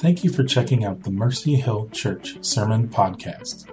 Thank 0.00 0.22
you 0.22 0.30
for 0.30 0.44
checking 0.44 0.84
out 0.84 1.02
the 1.02 1.10
Mercy 1.10 1.56
Hill 1.56 1.88
Church 1.88 2.36
Sermon 2.40 2.86
Podcast. 2.86 3.68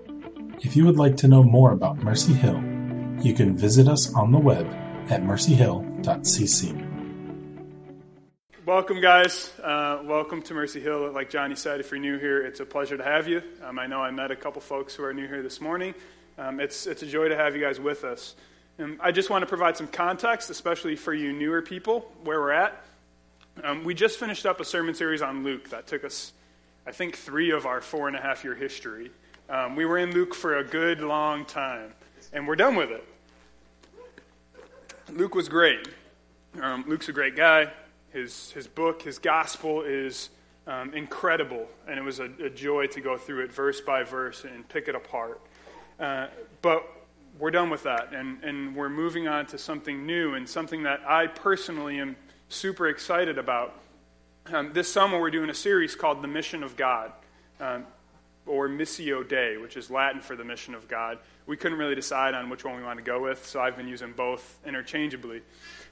If 0.66 0.76
you 0.76 0.84
would 0.86 0.98
like 0.98 1.18
to 1.18 1.28
know 1.28 1.44
more 1.44 1.72
about 1.72 1.98
Mercy 1.98 2.34
Hill, 2.34 2.60
you 3.22 3.36
can 3.36 3.56
visit 3.56 3.88
us 3.88 4.12
on 4.16 4.32
the 4.32 4.40
web 4.40 4.66
at 5.12 5.22
mercyhill.cc. 5.22 6.82
Welcome, 8.66 9.02
guys. 9.02 9.54
Uh, 9.62 10.02
welcome 10.04 10.42
to 10.42 10.56
Mercy 10.56 10.80
Hill. 10.80 11.12
Like 11.12 11.30
Johnny 11.30 11.54
said, 11.54 11.80
if 11.80 11.92
you're 11.92 12.00
new 12.00 12.18
here, 12.18 12.44
it's 12.44 12.60
a 12.60 12.66
pleasure 12.66 12.98
to 12.98 13.04
have 13.04 13.28
you. 13.28 13.44
Um, 13.64 13.78
I 13.78 13.86
know 13.86 14.02
I 14.02 14.10
met 14.10 14.32
a 14.32 14.36
couple 14.36 14.62
folks 14.62 14.96
who 14.96 15.04
are 15.04 15.14
new 15.14 15.28
here 15.28 15.44
this 15.44 15.62
morning. 15.62 15.94
Um, 16.40 16.60
it's, 16.60 16.88
it's 16.88 17.04
a 17.04 17.08
joy 17.08 17.30
to 17.30 17.36
have 17.36 17.56
you 17.56 17.62
guys 17.62 17.80
with 17.80 18.04
us. 18.04 18.34
Um, 18.80 19.00
I 19.00 19.12
just 19.12 19.30
want 19.30 19.44
to 19.44 19.46
provide 19.46 19.78
some 19.78 19.88
context, 19.88 20.50
especially 20.50 20.96
for 20.96 21.14
you 21.14 21.34
newer 21.34 21.62
people, 21.62 22.12
where 22.24 22.42
we're 22.42 22.50
at. 22.50 22.84
Um, 23.64 23.86
we 23.86 23.94
just 23.94 24.20
finished 24.20 24.46
up 24.46 24.60
a 24.60 24.66
sermon 24.66 24.94
series 24.94 25.22
on 25.22 25.44
Luke 25.44 25.70
that 25.70 25.88
took 25.88 26.04
us, 26.04 26.34
I 26.86 26.92
think, 26.92 27.16
three 27.16 27.52
of 27.52 27.66
our 27.66 27.80
four 27.80 28.08
and 28.08 28.18
a 28.18 28.22
half 28.22 28.44
year 28.44 28.54
history. 28.54 29.12
Um, 29.50 29.76
we 29.76 29.86
were 29.86 29.98
in 29.98 30.12
Luke 30.12 30.36
for 30.36 30.58
a 30.58 30.64
good 30.64 31.00
long 31.00 31.46
time, 31.46 31.94
and 32.34 32.48
we're 32.48 32.58
done 32.58 32.76
with 32.76 32.92
it. 32.92 33.08
Luke 35.10 35.36
was 35.36 35.48
great. 35.48 35.88
Um, 36.62 36.84
Luke's 36.88 37.08
a 37.08 37.14
great 37.14 37.36
guy. 37.36 37.72
His, 38.12 38.52
his 38.52 38.68
book, 38.68 39.02
his 39.02 39.20
gospel 39.20 39.84
is 39.84 40.30
um, 40.68 40.94
incredible, 40.94 41.68
and 41.88 41.98
it 41.98 42.04
was 42.04 42.20
a, 42.20 42.30
a, 42.44 42.50
joy 42.50 42.88
to 42.88 43.02
go 43.02 43.18
through 43.18 43.44
it 43.44 43.54
verse 43.54 43.80
by 43.80 44.04
verse 44.04 44.44
and 44.44 44.68
pick 44.68 44.88
it 44.88 44.96
apart. 44.96 45.40
Uh, 46.00 46.28
but 46.62 46.86
we're 47.38 47.52
done 47.52 47.70
with 47.70 47.84
that, 47.84 48.14
and, 48.14 48.44
and 48.44 48.76
we're 48.76 48.90
moving 48.90 49.28
on 49.28 49.46
to 49.48 49.58
something 49.58 50.06
new 50.06 50.34
and 50.34 50.48
something 50.48 50.84
that 50.84 51.02
I 51.08 51.28
personally 51.28 52.00
am 52.00 52.16
super 52.50 52.88
excited 52.88 53.38
about. 53.38 53.80
Um, 54.48 54.74
this 54.74 54.92
summer, 54.92 55.20
we're 55.20 55.32
doing 55.32 55.50
a 55.50 55.56
series 55.56 55.96
called 55.96 56.22
The 56.22 56.28
Mission 56.28 56.64
of 56.64 56.78
God, 56.78 57.12
um, 57.60 57.86
or 58.46 58.70
Missio 58.70 59.28
Dei, 59.28 59.58
which 59.58 59.76
is 59.76 59.90
Latin 59.90 60.22
for 60.22 60.36
the 60.36 60.44
mission 60.44 60.76
of 60.76 60.88
God. 60.88 61.18
We 61.48 61.58
couldn't 61.58 61.80
really 61.80 61.96
decide 61.96 62.36
on 62.36 62.50
which 62.50 62.64
one 62.64 62.76
we 62.76 62.84
want 62.84 63.00
to 63.00 63.04
go 63.04 63.22
with, 63.22 63.46
so 63.46 63.60
I've 63.60 63.76
been 63.76 63.88
using 63.88 64.14
both 64.14 64.60
interchangeably. 64.66 65.42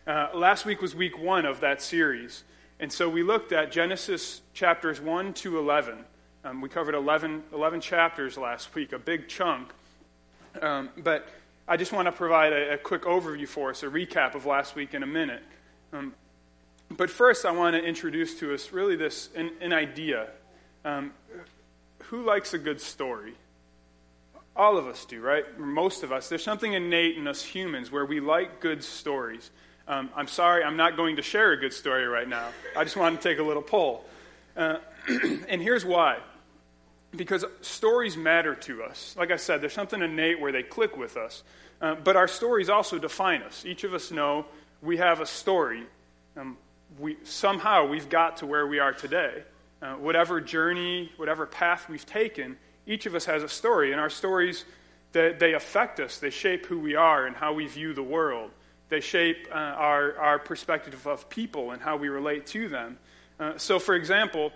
Uh, 0.05 0.27
last 0.33 0.65
week 0.65 0.81
was 0.81 0.93
week 0.93 1.17
one 1.17 1.45
of 1.45 1.61
that 1.61 1.81
series, 1.81 2.43
and 2.79 2.91
so 2.91 3.09
we 3.09 3.23
looked 3.23 3.51
at 3.51 3.71
Genesis 3.71 4.41
chapters 4.53 5.01
1 5.01 5.33
to 5.35 5.57
11. 5.57 6.05
Um, 6.45 6.61
we 6.61 6.69
covered 6.69 6.93
11, 6.93 7.43
11, 7.53 7.81
chapters 7.81 8.37
last 8.37 8.75
week, 8.75 8.93
a 8.93 8.99
big 8.99 9.27
chunk. 9.27 9.71
Um, 10.61 10.89
but 10.97 11.27
I 11.67 11.77
just 11.77 11.91
want 11.91 12.05
to 12.07 12.11
provide 12.11 12.53
a, 12.53 12.73
a, 12.73 12.77
quick 12.77 13.03
overview 13.03 13.47
for 13.47 13.71
us, 13.71 13.81
a 13.81 13.87
recap 13.87 14.35
of 14.35 14.45
last 14.45 14.75
week 14.75 14.93
in 14.93 15.01
a 15.01 15.07
minute. 15.07 15.41
Um, 15.93 16.13
but 16.97 17.09
first, 17.09 17.45
I 17.45 17.51
want 17.51 17.75
to 17.75 17.83
introduce 17.83 18.39
to 18.39 18.53
us 18.53 18.71
really 18.71 18.95
this 18.95 19.29
an, 19.35 19.51
an 19.61 19.73
idea. 19.73 20.27
Um, 20.85 21.13
who 22.03 22.23
likes 22.23 22.53
a 22.53 22.57
good 22.57 22.81
story? 22.81 23.33
All 24.55 24.77
of 24.77 24.85
us 24.85 25.05
do, 25.05 25.21
right? 25.21 25.59
Most 25.59 26.03
of 26.03 26.11
us. 26.11 26.29
There's 26.29 26.43
something 26.43 26.73
innate 26.73 27.17
in 27.17 27.27
us 27.27 27.43
humans 27.43 27.91
where 27.91 28.05
we 28.05 28.19
like 28.19 28.59
good 28.59 28.83
stories. 28.83 29.49
Um, 29.87 30.09
I'm 30.15 30.27
sorry, 30.27 30.63
I'm 30.63 30.77
not 30.77 30.95
going 30.95 31.15
to 31.15 31.21
share 31.21 31.51
a 31.51 31.57
good 31.57 31.73
story 31.73 32.05
right 32.05 32.27
now. 32.27 32.49
I 32.77 32.83
just 32.83 32.95
want 32.95 33.19
to 33.19 33.29
take 33.29 33.39
a 33.39 33.43
little 33.43 33.63
poll. 33.63 34.05
Uh, 34.55 34.77
and 35.49 35.61
here's 35.61 35.83
why 35.83 36.19
because 37.15 37.45
stories 37.61 38.17
matter 38.17 38.55
to 38.55 38.83
us. 38.83 39.15
Like 39.17 39.31
I 39.31 39.37
said, 39.37 39.61
there's 39.61 39.73
something 39.73 40.01
innate 40.01 40.39
where 40.39 40.51
they 40.51 40.63
click 40.63 40.97
with 40.97 41.17
us. 41.17 41.43
Uh, 41.81 41.95
but 41.95 42.15
our 42.15 42.27
stories 42.27 42.69
also 42.69 42.97
define 42.97 43.43
us. 43.43 43.65
Each 43.65 43.83
of 43.83 43.93
us 43.93 44.11
know 44.11 44.45
we 44.81 44.97
have 44.97 45.19
a 45.19 45.25
story. 45.25 45.83
Um, 46.35 46.57
we, 46.99 47.17
somehow 47.23 47.87
we've 47.87 48.09
got 48.09 48.37
to 48.37 48.45
where 48.45 48.67
we 48.67 48.79
are 48.79 48.93
today. 48.93 49.43
Uh, 49.81 49.93
whatever 49.95 50.39
journey, 50.39 51.11
whatever 51.17 51.45
path 51.45 51.89
we've 51.89 52.05
taken, 52.05 52.57
each 52.87 53.05
of 53.05 53.15
us 53.15 53.25
has 53.25 53.43
a 53.43 53.49
story, 53.49 53.91
and 53.91 53.99
our 53.99 54.09
stories 54.09 54.65
they, 55.11 55.33
they 55.33 55.53
affect 55.53 55.99
us. 55.99 56.17
They 56.17 56.29
shape 56.29 56.65
who 56.65 56.79
we 56.79 56.95
are 56.95 57.25
and 57.25 57.35
how 57.35 57.53
we 57.53 57.67
view 57.67 57.93
the 57.93 58.03
world. 58.03 58.51
They 58.89 58.99
shape 58.99 59.47
uh, 59.51 59.55
our, 59.55 60.17
our 60.17 60.39
perspective 60.39 61.07
of 61.07 61.29
people 61.29 61.71
and 61.71 61.81
how 61.81 61.97
we 61.97 62.09
relate 62.09 62.45
to 62.47 62.67
them. 62.67 62.97
Uh, 63.39 63.57
so, 63.57 63.79
for 63.79 63.95
example, 63.95 64.51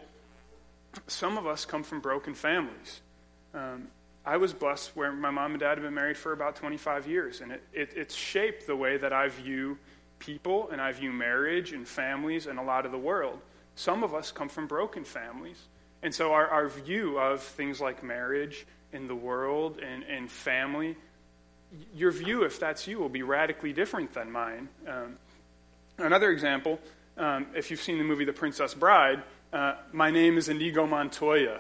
some 1.08 1.38
of 1.38 1.48
us 1.48 1.66
come 1.66 1.84
from 1.84 2.02
broken 2.02 2.34
families. 2.34 3.02
Um, 3.54 3.88
I 4.26 4.38
was 4.38 4.54
blessed 4.54 4.96
where 4.96 5.12
my 5.12 5.32
mom 5.32 5.52
and 5.52 5.60
dad 5.60 5.78
have 5.78 5.82
been 5.82 5.94
married 5.94 6.18
for 6.18 6.34
about 6.34 6.56
25 6.58 7.08
years, 7.08 7.42
and 7.42 7.52
it, 7.52 7.64
it, 7.72 7.94
it's 7.96 8.16
shaped 8.16 8.68
the 8.68 8.76
way 8.76 8.98
that 8.98 9.14
I 9.14 9.30
view 9.30 9.78
people 10.20 10.70
and 10.72 10.82
I 10.82 10.92
view 10.92 11.12
marriage 11.12 11.74
and 11.74 11.88
families 11.88 12.48
and 12.48 12.60
a 12.60 12.64
lot 12.64 12.86
of 12.86 12.92
the 12.92 12.98
world. 12.98 13.40
Some 13.76 14.04
of 14.04 14.14
us 14.14 14.32
come 14.32 14.50
from 14.50 14.68
broken 14.68 15.04
families. 15.04 15.62
And 16.04 16.14
so 16.14 16.34
our, 16.34 16.48
our 16.48 16.68
view 16.68 17.20
of 17.20 17.42
things 17.42 17.82
like 17.82 18.04
marriage 18.04 18.66
and 18.94 19.10
the 19.10 19.16
world 19.16 19.80
and, 19.80 20.04
and 20.04 20.30
family, 20.32 20.96
your 21.96 22.12
view, 22.12 22.44
if 22.44 22.60
that's 22.60 22.88
you, 22.88 23.00
will 23.00 23.10
be 23.10 23.24
radically 23.24 23.74
different 23.74 24.14
than 24.14 24.32
mine. 24.32 24.70
Um, 24.88 25.18
another 25.98 26.32
example, 26.32 26.80
um, 27.18 27.48
if 27.56 27.72
you've 27.72 27.82
seen 27.82 27.98
the 27.98 28.04
movie 28.04 28.26
The 28.26 28.34
Princess 28.34 28.74
Bride, 28.74 29.22
uh, 29.52 29.76
my 29.92 30.12
name 30.12 30.38
is 30.38 30.50
Inigo 30.50 30.88
Montoya. 30.88 31.60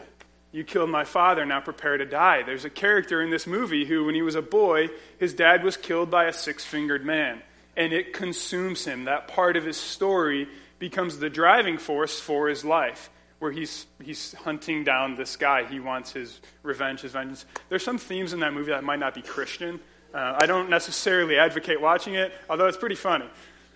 You 0.51 0.63
killed 0.63 0.89
my 0.89 1.03
father, 1.03 1.45
now 1.45 1.59
prepare 1.59 1.97
to 1.97 2.06
die. 2.06 2.44
There's 2.44 2.66
a 2.66 2.69
character 2.69 3.22
in 3.22 3.29
this 3.29 3.45
movie 3.45 3.85
who, 3.85 4.06
when 4.06 4.16
he 4.16 4.22
was 4.22 4.35
a 4.35 4.41
boy, 4.41 4.89
his 5.19 5.34
dad 5.34 5.63
was 5.63 5.78
killed 5.78 6.09
by 6.09 6.25
a 6.25 6.34
six 6.34 6.63
fingered 6.63 7.06
man 7.06 7.41
and 7.77 7.93
it 7.93 8.11
consumes 8.11 8.83
him. 8.83 9.05
That 9.05 9.27
part 9.29 9.55
of 9.55 9.63
his 9.63 9.77
story 9.77 10.49
becomes 10.79 11.19
the 11.19 11.29
driving 11.29 11.77
force 11.77 12.19
for 12.19 12.49
his 12.49 12.65
life, 12.65 13.09
where 13.39 13.51
he's, 13.51 13.85
he's 14.03 14.33
hunting 14.33 14.83
down 14.83 15.15
this 15.15 15.38
guy. 15.38 15.63
He 15.63 15.79
wants 15.79 16.11
his 16.11 16.41
revenge, 16.63 17.01
his 17.01 17.11
vengeance. 17.11 17.45
There's 17.69 17.83
some 17.83 17.99
themes 17.99 18.33
in 18.33 18.41
that 18.41 18.53
movie 18.53 18.71
that 18.71 18.83
might 18.83 18.99
not 18.99 19.13
be 19.13 19.21
Christian. 19.21 19.79
Uh, 20.13 20.38
I 20.41 20.47
don't 20.47 20.69
necessarily 20.69 21.38
advocate 21.38 21.79
watching 21.79 22.15
it, 22.15 22.33
although 22.49 22.65
it's 22.65 22.77
pretty 22.77 22.95
funny. 22.95 23.29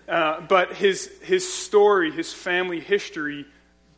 Uh, 0.09 0.41
but 0.41 0.73
his, 0.73 1.11
his 1.21 1.51
story, 1.51 2.11
his 2.11 2.33
family 2.33 2.79
history, 2.79 3.45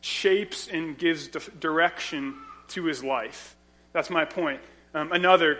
shapes 0.02 0.68
and 0.68 0.98
gives 0.98 1.28
di- 1.28 1.40
direction 1.58 2.34
to 2.68 2.84
his 2.84 3.02
life. 3.02 3.56
That's 3.94 4.10
my 4.10 4.26
point. 4.26 4.60
Um, 4.92 5.12
another, 5.12 5.58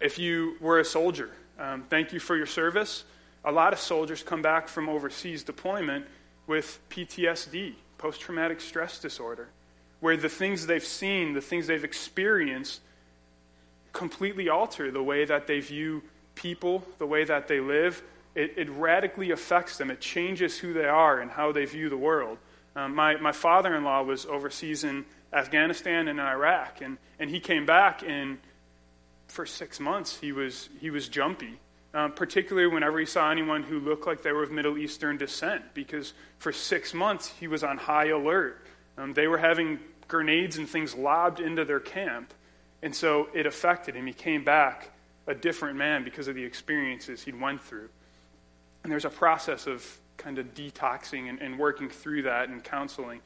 if 0.00 0.18
you 0.18 0.56
were 0.60 0.78
a 0.78 0.84
soldier, 0.84 1.30
um, 1.58 1.84
thank 1.90 2.14
you 2.14 2.18
for 2.18 2.34
your 2.34 2.46
service 2.46 3.04
a 3.44 3.52
lot 3.52 3.72
of 3.72 3.78
soldiers 3.78 4.22
come 4.22 4.42
back 4.42 4.68
from 4.68 4.88
overseas 4.88 5.42
deployment 5.42 6.06
with 6.46 6.80
PTSD, 6.90 7.74
post 7.98 8.20
traumatic 8.20 8.60
stress 8.60 8.98
disorder, 8.98 9.48
where 10.00 10.16
the 10.16 10.28
things 10.28 10.66
they've 10.66 10.84
seen, 10.84 11.32
the 11.32 11.40
things 11.40 11.66
they've 11.66 11.84
experienced, 11.84 12.80
completely 13.92 14.48
alter 14.48 14.90
the 14.90 15.02
way 15.02 15.24
that 15.24 15.46
they 15.46 15.60
view 15.60 16.02
people, 16.34 16.84
the 16.98 17.06
way 17.06 17.24
that 17.24 17.48
they 17.48 17.60
live. 17.60 18.02
It, 18.34 18.54
it 18.56 18.70
radically 18.70 19.30
affects 19.30 19.76
them. 19.76 19.90
It 19.90 20.00
changes 20.00 20.58
who 20.58 20.72
they 20.72 20.86
are 20.86 21.20
and 21.20 21.30
how 21.30 21.52
they 21.52 21.66
view 21.66 21.88
the 21.88 21.96
world. 21.96 22.38
Um, 22.74 22.94
my 22.94 23.16
my 23.16 23.32
father 23.32 23.74
in 23.74 23.84
law 23.84 24.02
was 24.02 24.24
overseas 24.24 24.82
in 24.82 25.04
Afghanistan 25.32 26.08
and 26.08 26.18
in 26.18 26.24
Iraq, 26.24 26.80
and, 26.80 26.96
and 27.18 27.28
he 27.28 27.38
came 27.38 27.66
back, 27.66 28.02
and 28.06 28.38
for 29.28 29.44
six 29.46 29.78
months 29.78 30.18
he 30.20 30.32
was, 30.32 30.68
he 30.80 30.90
was 30.90 31.08
jumpy 31.08 31.58
um, 31.94 32.12
particularly 32.12 32.68
whenever 32.68 32.98
he 32.98 33.06
saw 33.06 33.30
anyone 33.30 33.62
who 33.62 33.78
looked 33.78 34.06
like 34.06 34.22
they 34.22 34.32
were 34.32 34.42
of 34.42 34.50
Middle 34.50 34.78
Eastern 34.78 35.16
descent, 35.16 35.62
because 35.74 36.14
for 36.38 36.52
six 36.52 36.94
months 36.94 37.32
he 37.38 37.48
was 37.48 37.62
on 37.62 37.78
high 37.78 38.06
alert. 38.06 38.66
Um, 38.98 39.12
they 39.12 39.26
were 39.26 39.38
having 39.38 39.78
grenades 40.08 40.56
and 40.56 40.68
things 40.68 40.94
lobbed 40.94 41.40
into 41.40 41.64
their 41.64 41.80
camp, 41.80 42.32
and 42.82 42.94
so 42.94 43.28
it 43.34 43.46
affected 43.46 43.94
him. 43.94 44.06
He 44.06 44.12
came 44.12 44.44
back 44.44 44.90
a 45.26 45.34
different 45.34 45.76
man 45.76 46.04
because 46.04 46.28
of 46.28 46.34
the 46.34 46.44
experiences 46.44 47.22
he'd 47.22 47.40
went 47.40 47.60
through. 47.60 47.88
And 48.82 48.90
there's 48.90 49.04
a 49.04 49.10
process 49.10 49.66
of 49.66 49.86
kind 50.16 50.38
of 50.38 50.54
detoxing 50.54 51.28
and, 51.28 51.40
and 51.40 51.58
working 51.58 51.88
through 51.88 52.22
that 52.22 52.48
and 52.48 52.62
counseling. 52.62 53.20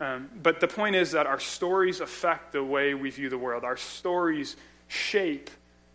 Um, 0.00 0.30
but 0.42 0.60
the 0.60 0.68
point 0.68 0.94
is 0.94 1.12
that 1.12 1.26
our 1.26 1.40
stories 1.40 2.00
affect 2.00 2.52
the 2.52 2.62
way 2.62 2.94
we 2.94 3.10
view 3.10 3.28
the 3.28 3.38
world. 3.38 3.64
Our 3.64 3.76
stories 3.76 4.56
shape 4.86 5.50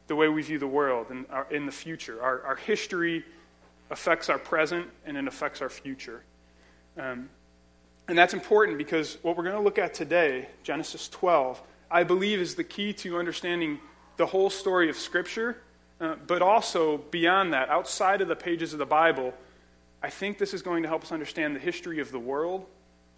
the 0.08 0.16
way 0.16 0.28
we 0.28 0.42
view 0.42 0.60
the 0.60 0.68
world 0.68 1.08
and 1.10 1.26
our, 1.30 1.48
in 1.50 1.66
the 1.66 1.72
future. 1.72 2.22
Our, 2.22 2.42
our 2.44 2.56
history 2.56 3.24
affects 3.90 4.30
our 4.30 4.40
present 4.40 4.88
and 5.06 5.18
it 5.18 5.28
affects 5.28 5.62
our 5.62 5.70
future. 5.70 6.24
Um, 6.98 7.30
and 8.08 8.18
that's 8.18 8.34
important 8.34 8.78
because 8.78 9.18
what 9.22 9.38
we're 9.38 9.44
going 9.44 9.56
to 9.56 9.62
look 9.62 9.78
at 9.78 9.94
today, 9.94 10.50
Genesis 10.64 11.08
12, 11.10 11.62
I 11.90 12.04
believe 12.04 12.40
is 12.40 12.56
the 12.56 12.64
key 12.64 12.92
to 12.94 13.18
understanding 13.18 13.80
the 14.18 14.26
whole 14.26 14.50
story 14.50 14.90
of 14.90 14.98
Scripture, 14.98 15.58
uh, 16.02 16.16
but 16.28 16.42
also 16.42 16.98
beyond 16.98 17.54
that, 17.54 17.70
outside 17.70 18.22
of 18.22 18.28
the 18.28 18.36
pages 18.36 18.74
of 18.74 18.80
the 18.80 18.86
Bible, 18.86 19.34
I 20.02 20.10
think 20.10 20.38
this 20.38 20.54
is 20.54 20.62
going 20.62 20.84
to 20.84 20.90
help 20.90 21.04
us 21.04 21.12
understand 21.12 21.56
the 21.56 21.62
history 21.62 22.00
of 22.00 22.12
the 22.12 22.20
world 22.20 22.66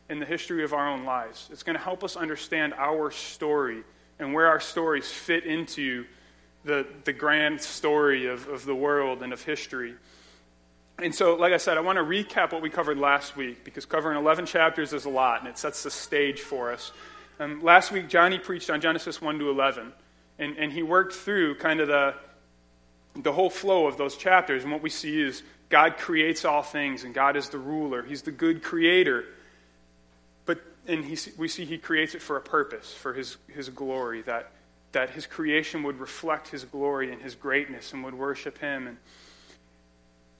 and 0.07 0.21
the 0.21 0.25
history 0.25 0.63
of 0.63 0.73
our 0.73 0.88
own 0.88 1.03
lives. 1.03 1.49
It's 1.51 1.63
going 1.63 1.77
to 1.77 1.83
help 1.83 2.03
us 2.03 2.15
understand 2.15 2.73
our 2.75 3.09
story 3.09 3.83
and 4.19 4.33
where 4.33 4.47
our 4.47 4.59
stories 4.59 5.09
fit 5.09 5.45
into 5.45 6.05
the, 6.65 6.85
the 7.03 7.13
grand 7.13 7.62
story 7.62 8.25
of, 8.25 8.47
of 8.47 8.65
the 8.65 8.75
world 8.75 9.21
and 9.21 9.31
of 9.31 9.41
history. 9.44 9.95
And 10.97 11.13
so, 11.13 11.35
like 11.35 11.53
I 11.53 11.57
said, 11.57 11.77
I 11.77 11.81
want 11.81 11.97
to 11.97 12.03
recap 12.03 12.51
what 12.51 12.62
we 12.62 12.69
covered 12.69 12.97
last 12.97 13.38
week 13.38 13.63
because 13.63 13.85
covering 13.85 14.17
11 14.17 14.45
chapters 14.45 14.91
is 14.91 15.06
a 15.06 15.09
lot 15.09 15.41
and 15.41 15.47
it 15.47 15.57
sets 15.57 15.83
the 15.83 15.91
stage 15.91 16.41
for 16.41 16.71
us. 16.71 16.91
Um, 17.39 17.62
last 17.62 17.91
week, 17.91 18.07
Johnny 18.07 18.39
preached 18.39 18.69
on 18.69 18.81
Genesis 18.81 19.21
1 19.21 19.39
to 19.39 19.50
11, 19.50 19.91
and, 20.39 20.57
and 20.57 20.71
he 20.71 20.83
worked 20.83 21.13
through 21.13 21.56
kind 21.56 21.81
of 21.81 21.89
the, 21.89 22.15
the 23.15 23.33
whole 23.33 23.50
flow 23.50 23.88
of 23.88 23.97
those 23.97 24.15
chapters. 24.15 24.63
And 24.63 24.71
what 24.71 24.81
we 24.81 24.89
see 24.89 25.21
is 25.21 25.44
God 25.67 25.97
creates 25.97 26.45
all 26.45 26.63
things, 26.63 27.03
and 27.03 27.13
God 27.13 27.35
is 27.35 27.50
the 27.50 27.57
ruler. 27.57 28.03
He's 28.03 28.21
the 28.21 28.31
good 28.31 28.63
creator. 28.63 29.25
But 30.45 30.62
and 30.88 31.03
he, 31.03 31.17
we 31.38 31.50
see 31.50 31.65
he 31.65 31.77
creates 31.77 32.15
it 32.15 32.21
for 32.21 32.38
a 32.38 32.41
purpose, 32.41 32.94
for 32.94 33.13
his, 33.13 33.35
his 33.47 33.67
glory, 33.67 34.21
that, 34.21 34.51
that 34.95 35.09
his 35.09 35.27
creation 35.27 35.83
would 35.83 36.00
reflect 36.00 36.47
his 36.47 36.63
glory 36.63 37.12
and 37.12 37.21
his 37.21 37.36
greatness 37.36 37.92
and 37.92 38.01
would 38.01 38.13
worship 38.13 38.57
him. 38.57 38.88
And 38.88 38.97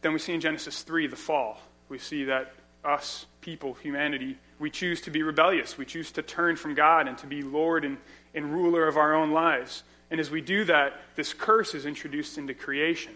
then 0.02 0.14
we 0.14 0.20
see 0.20 0.34
in 0.34 0.40
Genesis 0.40 0.82
3 0.82 1.08
the 1.08 1.18
fall. 1.18 1.60
We 1.90 1.98
see 1.98 2.24
that 2.24 2.54
us, 2.86 3.26
people, 3.42 3.74
humanity, 3.74 4.38
we 4.58 4.70
choose 4.70 5.02
to 5.02 5.12
be 5.12 5.24
rebellious. 5.24 5.78
We 5.78 5.86
choose 5.86 6.10
to 6.14 6.22
turn 6.22 6.56
from 6.56 6.74
God 6.74 7.10
and 7.10 7.18
to 7.18 7.28
be 7.28 7.42
Lord 7.42 7.84
and, 7.84 7.98
and 8.34 8.54
ruler 8.54 8.88
of 8.88 8.96
our 8.96 9.14
own 9.14 9.32
lives. 9.32 9.84
And 10.10 10.22
as 10.22 10.32
we 10.32 10.40
do 10.40 10.64
that, 10.64 11.02
this 11.16 11.34
curse 11.34 11.76
is 11.76 11.86
introduced 11.86 12.38
into 12.38 12.54
creation, 12.54 13.14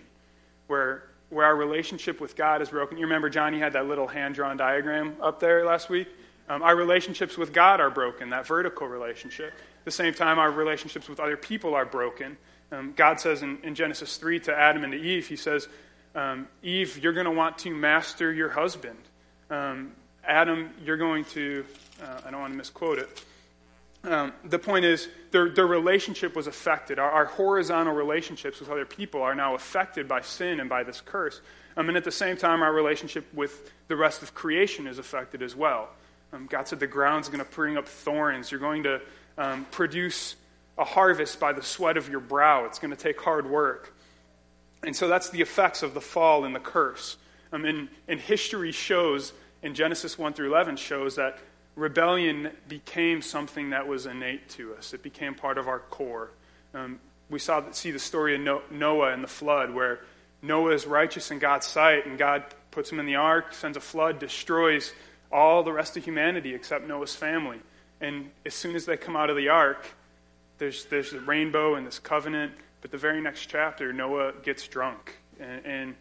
where, 0.67 1.03
where 1.29 1.45
our 1.45 1.55
relationship 1.55 2.19
with 2.19 2.35
God 2.35 2.61
is 2.61 2.67
broken. 2.67 2.97
You 2.97 3.05
remember 3.05 3.29
Johnny 3.29 3.59
had 3.59 3.73
that 3.73 3.87
little 3.87 4.07
hand 4.07 4.35
drawn 4.35 4.57
diagram 4.57 5.15
up 5.21 5.39
there 5.39 5.65
last 5.65 5.89
week? 5.89 6.09
Um, 6.49 6.63
our 6.63 6.75
relationships 6.75 7.37
with 7.37 7.53
God 7.53 7.79
are 7.79 7.91
broken, 7.91 8.31
that 8.31 8.45
vertical 8.45 8.87
relationship. 8.87 9.53
The 9.89 9.95
same 9.95 10.13
time, 10.13 10.37
our 10.37 10.51
relationships 10.51 11.09
with 11.09 11.19
other 11.19 11.35
people 11.35 11.73
are 11.73 11.83
broken. 11.83 12.37
Um, 12.71 12.93
God 12.95 13.19
says 13.19 13.41
in, 13.41 13.57
in, 13.63 13.73
Genesis 13.73 14.17
3 14.17 14.39
to 14.41 14.55
Adam 14.55 14.83
and 14.83 14.93
to 14.93 14.99
Eve, 14.99 15.27
He 15.27 15.35
says, 15.35 15.67
um, 16.13 16.47
Eve, 16.61 16.99
you're 16.99 17.13
going 17.13 17.25
to 17.25 17.31
want 17.31 17.57
to 17.57 17.73
master 17.73 18.31
your 18.31 18.49
husband. 18.49 18.99
Um, 19.49 19.93
Adam, 20.23 20.69
you're 20.85 20.95
going 20.95 21.25
to, 21.25 21.65
uh, 22.03 22.21
I 22.23 22.29
don't 22.29 22.39
want 22.39 22.53
to 22.53 22.57
misquote 22.57 22.99
it. 22.99 23.25
Um, 24.03 24.31
the 24.43 24.59
point 24.59 24.85
is, 24.85 25.07
their, 25.31 25.49
their 25.49 25.65
relationship 25.65 26.35
was 26.35 26.45
affected. 26.45 26.99
Our, 26.99 27.09
our, 27.09 27.25
horizontal 27.25 27.95
relationships 27.95 28.59
with 28.59 28.69
other 28.69 28.85
people 28.85 29.23
are 29.23 29.33
now 29.33 29.55
affected 29.55 30.07
by 30.07 30.21
sin 30.21 30.59
and 30.59 30.69
by 30.69 30.83
this 30.83 31.01
curse. 31.01 31.41
Um, 31.77 31.87
and 31.87 31.97
at 31.97 32.03
the 32.03 32.11
same 32.11 32.37
time, 32.37 32.61
our 32.61 32.71
relationship 32.71 33.25
with 33.33 33.71
the 33.87 33.95
rest 33.95 34.21
of 34.21 34.35
creation 34.35 34.85
is 34.85 34.99
affected 34.99 35.41
as 35.41 35.55
well. 35.55 35.89
Um, 36.31 36.45
God 36.45 36.67
said 36.67 36.79
the 36.79 36.85
ground's 36.85 37.27
going 37.27 37.43
to 37.43 37.51
bring 37.51 37.75
up 37.75 37.87
thorns. 37.87 38.51
You're 38.51 38.59
going 38.59 38.83
to 38.83 39.01
um, 39.39 39.65
produce 39.71 40.35
a 40.77 40.83
harvest 40.83 41.39
by 41.39 41.53
the 41.53 41.63
sweat 41.63 41.97
of 41.97 42.09
your 42.09 42.19
brow. 42.19 42.65
It's 42.65 42.77
going 42.77 42.91
to 42.91 42.97
take 42.97 43.19
hard 43.19 43.49
work. 43.49 43.95
And 44.83 44.95
so 44.95 45.07
that's 45.07 45.29
the 45.29 45.41
effects 45.41 45.81
of 45.81 45.93
the 45.93 46.01
fall 46.01 46.45
and 46.45 46.53
the 46.53 46.59
curse. 46.59 47.17
Um, 47.51 47.65
and, 47.65 47.87
and 48.07 48.19
history 48.19 48.71
shows, 48.71 49.33
in 49.63 49.73
Genesis 49.73 50.17
1 50.17 50.33
through 50.33 50.53
11, 50.53 50.75
shows 50.75 51.15
that 51.15 51.39
rebellion 51.75 52.51
became 52.67 53.21
something 53.21 53.71
that 53.71 53.87
was 53.87 54.05
innate 54.05 54.49
to 54.49 54.75
us. 54.75 54.93
It 54.93 55.01
became 55.01 55.33
part 55.33 55.57
of 55.57 55.67
our 55.67 55.79
core. 55.79 56.31
Um, 56.73 56.99
we 57.29 57.39
saw 57.39 57.63
see 57.71 57.91
the 57.91 57.99
story 57.99 58.35
of 58.35 58.71
Noah 58.71 59.13
and 59.13 59.23
the 59.23 59.27
flood, 59.27 59.73
where 59.73 60.01
Noah 60.41 60.73
is 60.73 60.85
righteous 60.85 61.31
in 61.31 61.39
God's 61.39 61.65
sight, 61.65 62.05
and 62.05 62.17
God 62.17 62.43
puts 62.71 62.91
him 62.91 62.99
in 62.99 63.05
the 63.05 63.15
ark, 63.15 63.53
sends 63.53 63.77
a 63.77 63.81
flood, 63.81 64.19
destroys 64.19 64.93
all 65.31 65.63
the 65.63 65.73
rest 65.73 65.95
of 65.95 66.03
humanity 66.03 66.53
except 66.53 66.87
Noah's 66.87 67.15
family. 67.15 67.59
And 68.01 68.31
as 68.45 68.53
soon 68.53 68.75
as 68.75 68.85
they 68.85 68.97
come 68.97 69.15
out 69.15 69.29
of 69.29 69.35
the 69.35 69.49
ark, 69.49 69.85
there's, 70.57 70.85
there's 70.85 71.11
the 71.11 71.19
rainbow 71.19 71.75
and 71.75 71.85
this 71.85 71.99
covenant. 71.99 72.53
But 72.81 72.91
the 72.91 72.97
very 72.97 73.21
next 73.21 73.47
chapter, 73.47 73.91
Noah 73.91 74.33
gets 74.43 74.67
drunk. 74.67 75.17
And, 75.39 75.65
and 75.65 75.95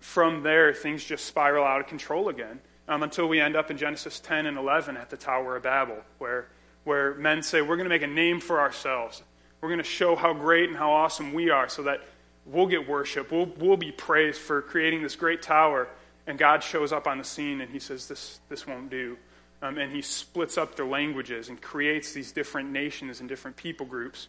from 0.00 0.42
there, 0.42 0.72
things 0.72 1.04
just 1.04 1.24
spiral 1.24 1.64
out 1.64 1.80
of 1.80 1.86
control 1.86 2.28
again 2.28 2.60
um, 2.88 3.02
until 3.02 3.28
we 3.28 3.40
end 3.40 3.56
up 3.56 3.70
in 3.70 3.76
Genesis 3.76 4.18
10 4.20 4.46
and 4.46 4.58
11 4.58 4.96
at 4.96 5.10
the 5.10 5.16
Tower 5.16 5.56
of 5.56 5.62
Babel, 5.62 5.98
where, 6.18 6.48
where 6.84 7.14
men 7.14 7.42
say, 7.42 7.62
We're 7.62 7.76
going 7.76 7.88
to 7.88 7.90
make 7.90 8.02
a 8.02 8.08
name 8.08 8.40
for 8.40 8.60
ourselves. 8.60 9.22
We're 9.60 9.68
going 9.68 9.78
to 9.78 9.84
show 9.84 10.16
how 10.16 10.32
great 10.32 10.68
and 10.68 10.76
how 10.76 10.90
awesome 10.90 11.32
we 11.32 11.50
are 11.50 11.68
so 11.68 11.82
that 11.82 12.00
we'll 12.46 12.66
get 12.66 12.88
worship. 12.88 13.30
We'll, 13.30 13.46
we'll 13.58 13.76
be 13.76 13.92
praised 13.92 14.40
for 14.40 14.62
creating 14.62 15.02
this 15.02 15.14
great 15.14 15.42
tower 15.42 15.88
and 16.30 16.38
God 16.38 16.62
shows 16.62 16.92
up 16.92 17.06
on 17.06 17.18
the 17.18 17.24
scene 17.24 17.60
and 17.60 17.70
he 17.70 17.78
says, 17.78 18.06
This, 18.06 18.40
this 18.48 18.66
won't 18.66 18.88
do. 18.88 19.16
Um, 19.62 19.78
and 19.78 19.92
he 19.92 20.00
splits 20.02 20.56
up 20.56 20.76
their 20.76 20.86
languages 20.86 21.48
and 21.48 21.60
creates 21.60 22.12
these 22.12 22.32
different 22.32 22.70
nations 22.70 23.20
and 23.20 23.28
different 23.28 23.56
people 23.56 23.86
groups 23.86 24.28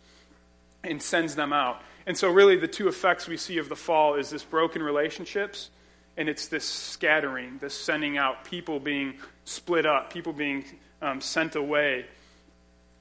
and 0.84 1.02
sends 1.02 1.36
them 1.36 1.54
out. 1.54 1.82
And 2.06 2.18
so, 2.18 2.30
really, 2.30 2.58
the 2.58 2.68
two 2.68 2.88
effects 2.88 3.28
we 3.28 3.38
see 3.38 3.58
of 3.58 3.70
the 3.70 3.76
fall 3.76 4.16
is 4.16 4.30
this 4.30 4.44
broken 4.44 4.84
relationships 4.84 5.70
and 6.18 6.28
it's 6.28 6.48
this 6.48 6.66
scattering, 6.66 7.58
this 7.60 7.74
sending 7.74 8.18
out, 8.18 8.44
people 8.44 8.80
being 8.80 9.16
split 9.46 9.86
up, 9.86 10.12
people 10.12 10.34
being 10.34 10.66
um, 11.02 11.22
sent 11.22 11.56
away. 11.56 12.06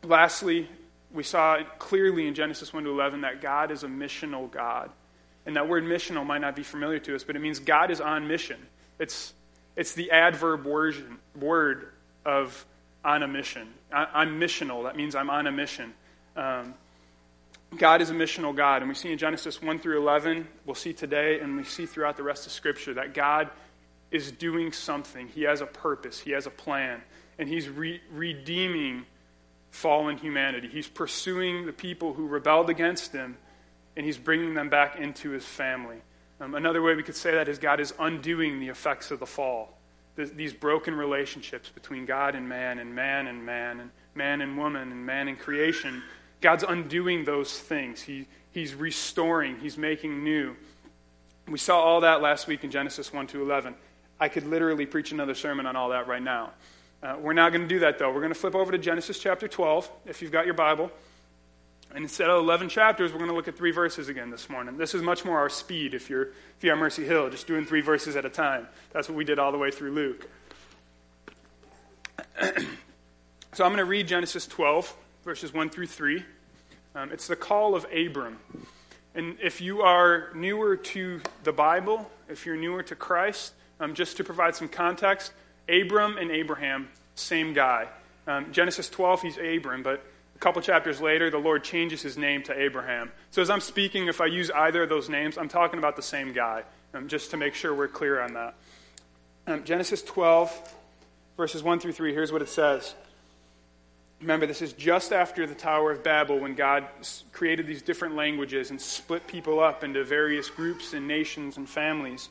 Lastly, 0.04 0.68
we 1.12 1.24
saw 1.24 1.62
clearly 1.78 2.28
in 2.28 2.34
Genesis 2.34 2.72
1 2.72 2.84
to 2.84 2.90
11 2.90 3.22
that 3.22 3.40
God 3.40 3.70
is 3.70 3.82
a 3.82 3.88
missional 3.88 4.50
God. 4.50 4.90
And 5.44 5.56
that 5.56 5.68
word 5.68 5.84
missional 5.84 6.24
might 6.24 6.40
not 6.40 6.54
be 6.54 6.62
familiar 6.62 6.98
to 7.00 7.14
us, 7.14 7.24
but 7.24 7.34
it 7.34 7.40
means 7.40 7.58
God 7.58 7.90
is 7.90 8.00
on 8.00 8.28
mission. 8.28 8.58
It's, 8.98 9.32
it's 9.74 9.94
the 9.94 10.12
adverb 10.12 10.64
word, 10.64 10.96
word 11.34 11.88
of 12.24 12.66
on 13.04 13.22
a 13.22 13.28
mission. 13.28 13.68
I, 13.92 14.22
am 14.22 14.40
missional. 14.40 14.84
That 14.84 14.96
means 14.96 15.14
I'm 15.14 15.30
on 15.30 15.46
a 15.46 15.52
mission. 15.52 15.94
Um, 16.36 16.74
God 17.76 18.02
is 18.02 18.10
a 18.10 18.14
missional 18.14 18.54
God. 18.54 18.82
And 18.82 18.88
we 18.88 18.94
see 18.94 19.12
in 19.12 19.18
Genesis 19.18 19.62
1 19.62 19.78
through 19.78 20.00
11, 20.00 20.46
we'll 20.66 20.74
see 20.74 20.92
today, 20.92 21.40
and 21.40 21.56
we 21.56 21.64
see 21.64 21.86
throughout 21.86 22.16
the 22.16 22.22
rest 22.22 22.46
of 22.46 22.52
Scripture 22.52 22.94
that 22.94 23.14
God 23.14 23.50
is 24.10 24.32
doing 24.32 24.72
something. 24.72 25.28
He 25.28 25.42
has 25.42 25.60
a 25.60 25.66
purpose, 25.66 26.18
He 26.20 26.32
has 26.32 26.46
a 26.46 26.50
plan, 26.50 27.02
and 27.38 27.48
He's 27.48 27.68
re- 27.68 28.00
redeeming 28.10 29.06
fallen 29.70 30.18
humanity. 30.18 30.68
He's 30.68 30.88
pursuing 30.88 31.64
the 31.66 31.72
people 31.72 32.12
who 32.12 32.26
rebelled 32.26 32.70
against 32.70 33.12
Him, 33.12 33.36
and 33.96 34.04
He's 34.04 34.18
bringing 34.18 34.54
them 34.54 34.68
back 34.68 34.96
into 34.96 35.30
His 35.30 35.44
family. 35.44 35.98
Um, 36.40 36.54
another 36.54 36.82
way 36.82 36.94
we 36.94 37.02
could 37.02 37.16
say 37.16 37.32
that 37.32 37.48
is 37.48 37.58
God 37.58 37.80
is 37.80 37.94
undoing 37.98 38.58
the 38.58 38.68
effects 38.68 39.10
of 39.10 39.20
the 39.20 39.26
fall. 39.26 39.78
These 40.16 40.52
broken 40.52 40.94
relationships 40.94 41.68
between 41.68 42.06
God 42.06 42.34
and 42.34 42.48
man, 42.48 42.78
and 42.78 42.94
man 42.94 43.26
and 43.26 43.44
man, 43.44 43.80
and 43.80 43.90
man 44.14 44.40
and 44.40 44.56
woman, 44.56 44.92
and 44.92 45.06
man 45.06 45.28
and 45.28 45.38
creation. 45.38 46.02
God's 46.40 46.64
undoing 46.64 47.24
those 47.24 47.58
things. 47.58 48.02
He, 48.02 48.26
he's 48.52 48.74
restoring, 48.74 49.58
He's 49.60 49.78
making 49.78 50.24
new. 50.24 50.56
We 51.48 51.58
saw 51.58 51.80
all 51.80 52.02
that 52.02 52.22
last 52.22 52.46
week 52.46 52.64
in 52.64 52.70
Genesis 52.70 53.12
1 53.12 53.26
to 53.28 53.42
11. 53.42 53.74
I 54.20 54.28
could 54.28 54.46
literally 54.46 54.86
preach 54.86 55.12
another 55.12 55.34
sermon 55.34 55.66
on 55.66 55.74
all 55.74 55.88
that 55.88 56.06
right 56.06 56.22
now. 56.22 56.52
Uh, 57.02 57.16
we're 57.18 57.32
not 57.32 57.50
going 57.50 57.62
to 57.62 57.68
do 57.68 57.80
that, 57.80 57.98
though. 57.98 58.12
We're 58.12 58.20
going 58.20 58.32
to 58.32 58.38
flip 58.38 58.54
over 58.54 58.70
to 58.70 58.78
Genesis 58.78 59.18
chapter 59.18 59.48
12, 59.48 59.90
if 60.06 60.20
you've 60.20 60.30
got 60.30 60.44
your 60.44 60.54
Bible. 60.54 60.92
And 61.92 62.04
instead 62.04 62.30
of 62.30 62.38
11 62.38 62.68
chapters, 62.68 63.12
we're 63.12 63.18
going 63.18 63.30
to 63.30 63.36
look 63.36 63.48
at 63.48 63.56
three 63.56 63.72
verses 63.72 64.08
again 64.08 64.30
this 64.30 64.48
morning. 64.48 64.76
This 64.76 64.94
is 64.94 65.02
much 65.02 65.24
more 65.24 65.38
our 65.38 65.48
speed 65.48 65.92
if 65.92 66.08
you're, 66.08 66.28
if 66.56 66.62
you're 66.62 66.76
Mercy 66.76 67.04
Hill, 67.04 67.28
just 67.30 67.48
doing 67.48 67.64
three 67.64 67.80
verses 67.80 68.14
at 68.14 68.24
a 68.24 68.30
time. 68.30 68.68
That's 68.92 69.08
what 69.08 69.16
we 69.16 69.24
did 69.24 69.40
all 69.40 69.50
the 69.50 69.58
way 69.58 69.72
through 69.72 69.90
Luke. 69.92 70.30
so 73.52 73.64
I'm 73.64 73.70
going 73.70 73.78
to 73.78 73.84
read 73.84 74.06
Genesis 74.06 74.46
12, 74.46 74.94
verses 75.24 75.52
1 75.52 75.70
through 75.70 75.88
3. 75.88 76.24
Um, 76.94 77.10
it's 77.10 77.26
the 77.26 77.36
call 77.36 77.74
of 77.74 77.84
Abram. 77.92 78.38
And 79.16 79.36
if 79.42 79.60
you 79.60 79.82
are 79.82 80.30
newer 80.34 80.76
to 80.76 81.20
the 81.42 81.52
Bible, 81.52 82.08
if 82.28 82.46
you're 82.46 82.56
newer 82.56 82.84
to 82.84 82.94
Christ, 82.94 83.52
um, 83.80 83.94
just 83.94 84.16
to 84.18 84.24
provide 84.24 84.54
some 84.54 84.68
context, 84.68 85.32
Abram 85.68 86.18
and 86.18 86.30
Abraham, 86.30 86.88
same 87.16 87.52
guy. 87.52 87.88
Um, 88.28 88.52
Genesis 88.52 88.88
12, 88.88 89.22
he's 89.22 89.38
Abram, 89.38 89.82
but 89.82 90.04
couple 90.40 90.62
chapters 90.62 91.00
later, 91.02 91.30
the 91.30 91.38
Lord 91.38 91.62
changes 91.62 92.00
his 92.00 92.16
name 92.16 92.42
to 92.44 92.58
Abraham. 92.58 93.12
So 93.30 93.42
as 93.42 93.50
I'm 93.50 93.60
speaking, 93.60 94.08
if 94.08 94.22
I 94.22 94.26
use 94.26 94.50
either 94.50 94.82
of 94.82 94.88
those 94.88 95.10
names, 95.10 95.36
I'm 95.36 95.48
talking 95.48 95.78
about 95.78 95.96
the 95.96 96.02
same 96.02 96.32
guy, 96.32 96.64
um, 96.94 97.08
just 97.08 97.30
to 97.32 97.36
make 97.36 97.54
sure 97.54 97.74
we're 97.74 97.88
clear 97.88 98.20
on 98.20 98.32
that. 98.32 98.54
Um, 99.46 99.64
Genesis 99.64 100.02
12, 100.02 100.74
verses 101.36 101.62
1 101.62 101.80
through 101.80 101.92
3, 101.92 102.14
here's 102.14 102.32
what 102.32 102.40
it 102.40 102.48
says. 102.48 102.94
Remember, 104.22 104.46
this 104.46 104.62
is 104.62 104.72
just 104.72 105.12
after 105.12 105.46
the 105.46 105.54
Tower 105.54 105.92
of 105.92 106.02
Babel 106.02 106.38
when 106.38 106.54
God 106.54 106.86
created 107.32 107.66
these 107.66 107.82
different 107.82 108.16
languages 108.16 108.70
and 108.70 108.80
split 108.80 109.26
people 109.26 109.60
up 109.60 109.84
into 109.84 110.04
various 110.04 110.48
groups 110.48 110.94
and 110.94 111.06
nations 111.06 111.58
and 111.58 111.68
families 111.68 112.30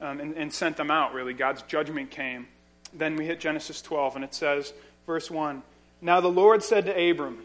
um, 0.00 0.20
and, 0.20 0.36
and 0.36 0.52
sent 0.52 0.76
them 0.76 0.92
out, 0.92 1.12
really. 1.12 1.34
God's 1.34 1.62
judgment 1.62 2.10
came. 2.10 2.46
Then 2.94 3.16
we 3.16 3.26
hit 3.26 3.40
Genesis 3.40 3.82
12, 3.82 4.16
and 4.16 4.24
it 4.24 4.34
says, 4.34 4.72
verse 5.06 5.28
1 5.28 5.62
now 6.02 6.20
the 6.20 6.28
Lord 6.28 6.62
said 6.62 6.84
to 6.84 7.10
Abram, 7.10 7.38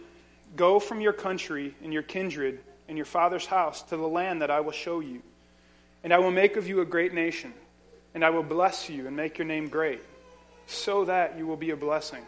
Go 0.58 0.80
from 0.80 1.00
your 1.00 1.14
country 1.14 1.76
and 1.82 1.94
your 1.94 2.04
kindred 2.04 2.60
and 2.90 2.98
your 2.98 3.06
father's 3.06 3.46
house 3.46 3.84
to 3.84 3.96
the 3.98 4.08
land 4.08 4.42
that 4.42 4.52
I 4.52 4.60
will 4.60 4.72
show 4.72 5.00
you. 5.00 5.22
And 6.04 6.14
I 6.14 6.20
will 6.20 6.32
make 6.32 6.58
of 6.58 6.68
you 6.68 6.82
a 6.82 6.86
great 6.86 7.14
nation, 7.14 7.54
and 8.14 8.26
I 8.26 8.32
will 8.32 8.44
bless 8.44 8.90
you 8.90 9.08
and 9.08 9.16
make 9.16 9.38
your 9.38 9.48
name 9.48 9.68
great, 9.70 10.02
so 10.66 11.06
that 11.06 11.38
you 11.38 11.46
will 11.48 11.58
be 11.58 11.70
a 11.72 11.78
blessing. 11.78 12.24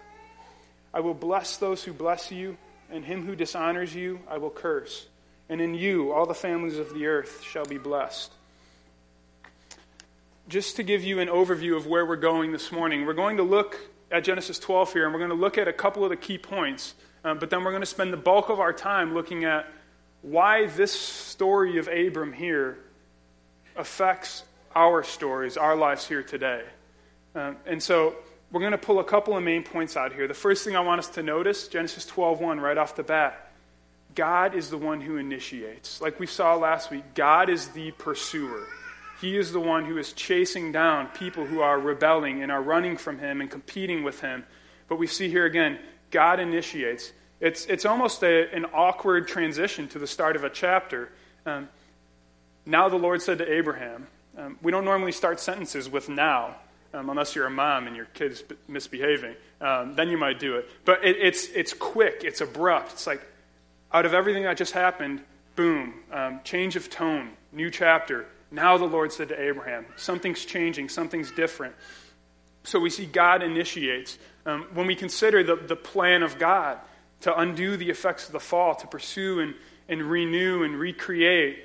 I 0.93 1.01
will 1.01 1.13
bless 1.13 1.57
those 1.57 1.83
who 1.83 1.93
bless 1.93 2.31
you, 2.31 2.57
and 2.91 3.05
him 3.05 3.25
who 3.25 3.35
dishonors 3.35 3.93
you 3.93 4.19
I 4.29 4.37
will 4.37 4.49
curse. 4.49 5.07
And 5.47 5.61
in 5.61 5.75
you 5.75 6.11
all 6.11 6.25
the 6.25 6.33
families 6.33 6.77
of 6.77 6.93
the 6.93 7.07
earth 7.07 7.41
shall 7.43 7.65
be 7.65 7.77
blessed. 7.77 8.31
just 10.49 10.77
to 10.77 10.83
give 10.83 11.03
you 11.03 11.19
an 11.19 11.27
overview 11.27 11.77
of 11.77 11.85
where 11.85 12.05
we're 12.05 12.15
going 12.15 12.51
this 12.51 12.71
morning, 12.71 13.05
we're 13.05 13.13
going 13.13 13.37
to 13.37 13.43
look 13.43 13.79
at 14.11 14.23
Genesis 14.23 14.59
12 14.59 14.93
here, 14.93 15.05
and 15.05 15.13
we're 15.13 15.19
going 15.19 15.29
to 15.29 15.35
look 15.35 15.57
at 15.57 15.67
a 15.67 15.73
couple 15.73 16.03
of 16.03 16.09
the 16.09 16.17
key 16.17 16.37
points. 16.37 16.95
Um, 17.23 17.37
but 17.39 17.49
then 17.49 17.63
we're 17.63 17.71
going 17.71 17.81
to 17.81 17.87
spend 17.87 18.13
the 18.13 18.17
bulk 18.17 18.49
of 18.49 18.59
our 18.59 18.73
time 18.73 19.13
looking 19.13 19.43
at 19.43 19.67
why 20.21 20.67
this 20.67 20.91
story 20.91 21.77
of 21.77 21.87
Abram 21.87 22.33
here 22.33 22.79
affects 23.75 24.43
our 24.75 25.03
stories, 25.03 25.57
our 25.57 25.75
lives 25.75 26.07
here 26.07 26.23
today. 26.23 26.63
Um, 27.35 27.57
and 27.65 27.81
so 27.81 28.15
we're 28.51 28.61
going 28.61 28.71
to 28.71 28.77
pull 28.77 28.99
a 28.99 29.03
couple 29.03 29.37
of 29.37 29.43
main 29.43 29.63
points 29.63 29.95
out 29.95 30.13
here. 30.13 30.27
The 30.27 30.33
first 30.33 30.63
thing 30.63 30.75
I 30.75 30.81
want 30.81 30.99
us 30.99 31.09
to 31.09 31.23
notice, 31.23 31.67
Genesis 31.67 32.05
12:1 32.05 32.59
right 32.61 32.77
off 32.77 32.95
the 32.95 33.03
bat, 33.03 33.51
God 34.15 34.55
is 34.55 34.69
the 34.69 34.77
one 34.77 35.01
who 35.01 35.17
initiates. 35.17 36.01
Like 36.01 36.19
we 36.19 36.25
saw 36.25 36.55
last 36.55 36.89
week, 36.89 37.03
God 37.13 37.49
is 37.49 37.67
the 37.69 37.91
pursuer. 37.91 38.67
He 39.21 39.37
is 39.37 39.51
the 39.51 39.59
one 39.59 39.85
who 39.85 39.97
is 39.97 40.13
chasing 40.13 40.71
down 40.71 41.07
people 41.07 41.45
who 41.45 41.61
are 41.61 41.79
rebelling 41.79 42.41
and 42.41 42.51
are 42.51 42.61
running 42.61 42.97
from 42.97 43.19
him 43.19 43.41
and 43.41 43.49
competing 43.49 44.03
with 44.03 44.21
him. 44.21 44.45
But 44.87 44.97
we 44.97 45.07
see 45.07 45.29
here 45.29 45.45
again, 45.45 45.79
God 46.09 46.39
initiates. 46.39 47.11
It's, 47.39 47.65
it's 47.65 47.85
almost 47.85 48.23
a, 48.23 48.53
an 48.53 48.65
awkward 48.73 49.27
transition 49.27 49.87
to 49.89 49.99
the 49.99 50.07
start 50.07 50.35
of 50.35 50.43
a 50.43 50.49
chapter. 50.49 51.09
Um, 51.45 51.69
now 52.65 52.89
the 52.89 52.97
Lord 52.97 53.21
said 53.21 53.37
to 53.39 53.51
Abraham, 53.51 54.07
um, 54.37 54.57
we 54.61 54.71
don't 54.71 54.85
normally 54.85 55.11
start 55.11 55.39
sentences 55.39 55.89
with 55.89 56.07
now, 56.07 56.55
um, 56.93 57.09
unless 57.09 57.35
you're 57.35 57.47
a 57.47 57.51
mom 57.51 57.87
and 57.87 57.95
your 57.95 58.05
kid's 58.05 58.43
misbehaving. 58.67 59.35
Um, 59.59 59.95
then 59.95 60.09
you 60.09 60.17
might 60.17 60.39
do 60.39 60.55
it. 60.55 60.69
But 60.85 61.03
it, 61.03 61.17
it's, 61.17 61.47
it's 61.49 61.73
quick, 61.73 62.23
it's 62.23 62.41
abrupt. 62.41 62.93
It's 62.93 63.07
like, 63.07 63.21
out 63.91 64.05
of 64.05 64.13
everything 64.13 64.43
that 64.43 64.55
just 64.55 64.73
happened, 64.73 65.21
boom, 65.55 65.95
um, 66.11 66.39
change 66.43 66.75
of 66.75 66.89
tone, 66.89 67.31
new 67.51 67.69
chapter. 67.69 68.25
Now 68.51 68.77
the 68.77 68.85
Lord 68.85 69.11
said 69.11 69.29
to 69.29 69.39
Abraham, 69.39 69.85
something's 69.95 70.43
changing, 70.43 70.89
something's 70.89 71.31
different. 71.31 71.75
So 72.63 72.79
we 72.79 72.89
see 72.89 73.05
God 73.05 73.43
initiates. 73.43 74.17
Um, 74.45 74.67
when 74.73 74.87
we 74.87 74.95
consider 74.95 75.43
the, 75.43 75.55
the 75.55 75.75
plan 75.75 76.23
of 76.23 76.39
God 76.39 76.79
to 77.21 77.37
undo 77.37 77.77
the 77.77 77.89
effects 77.89 78.27
of 78.27 78.31
the 78.31 78.39
fall, 78.39 78.75
to 78.75 78.87
pursue 78.87 79.39
and, 79.39 79.55
and 79.87 80.01
renew 80.01 80.63
and 80.63 80.75
recreate, 80.75 81.63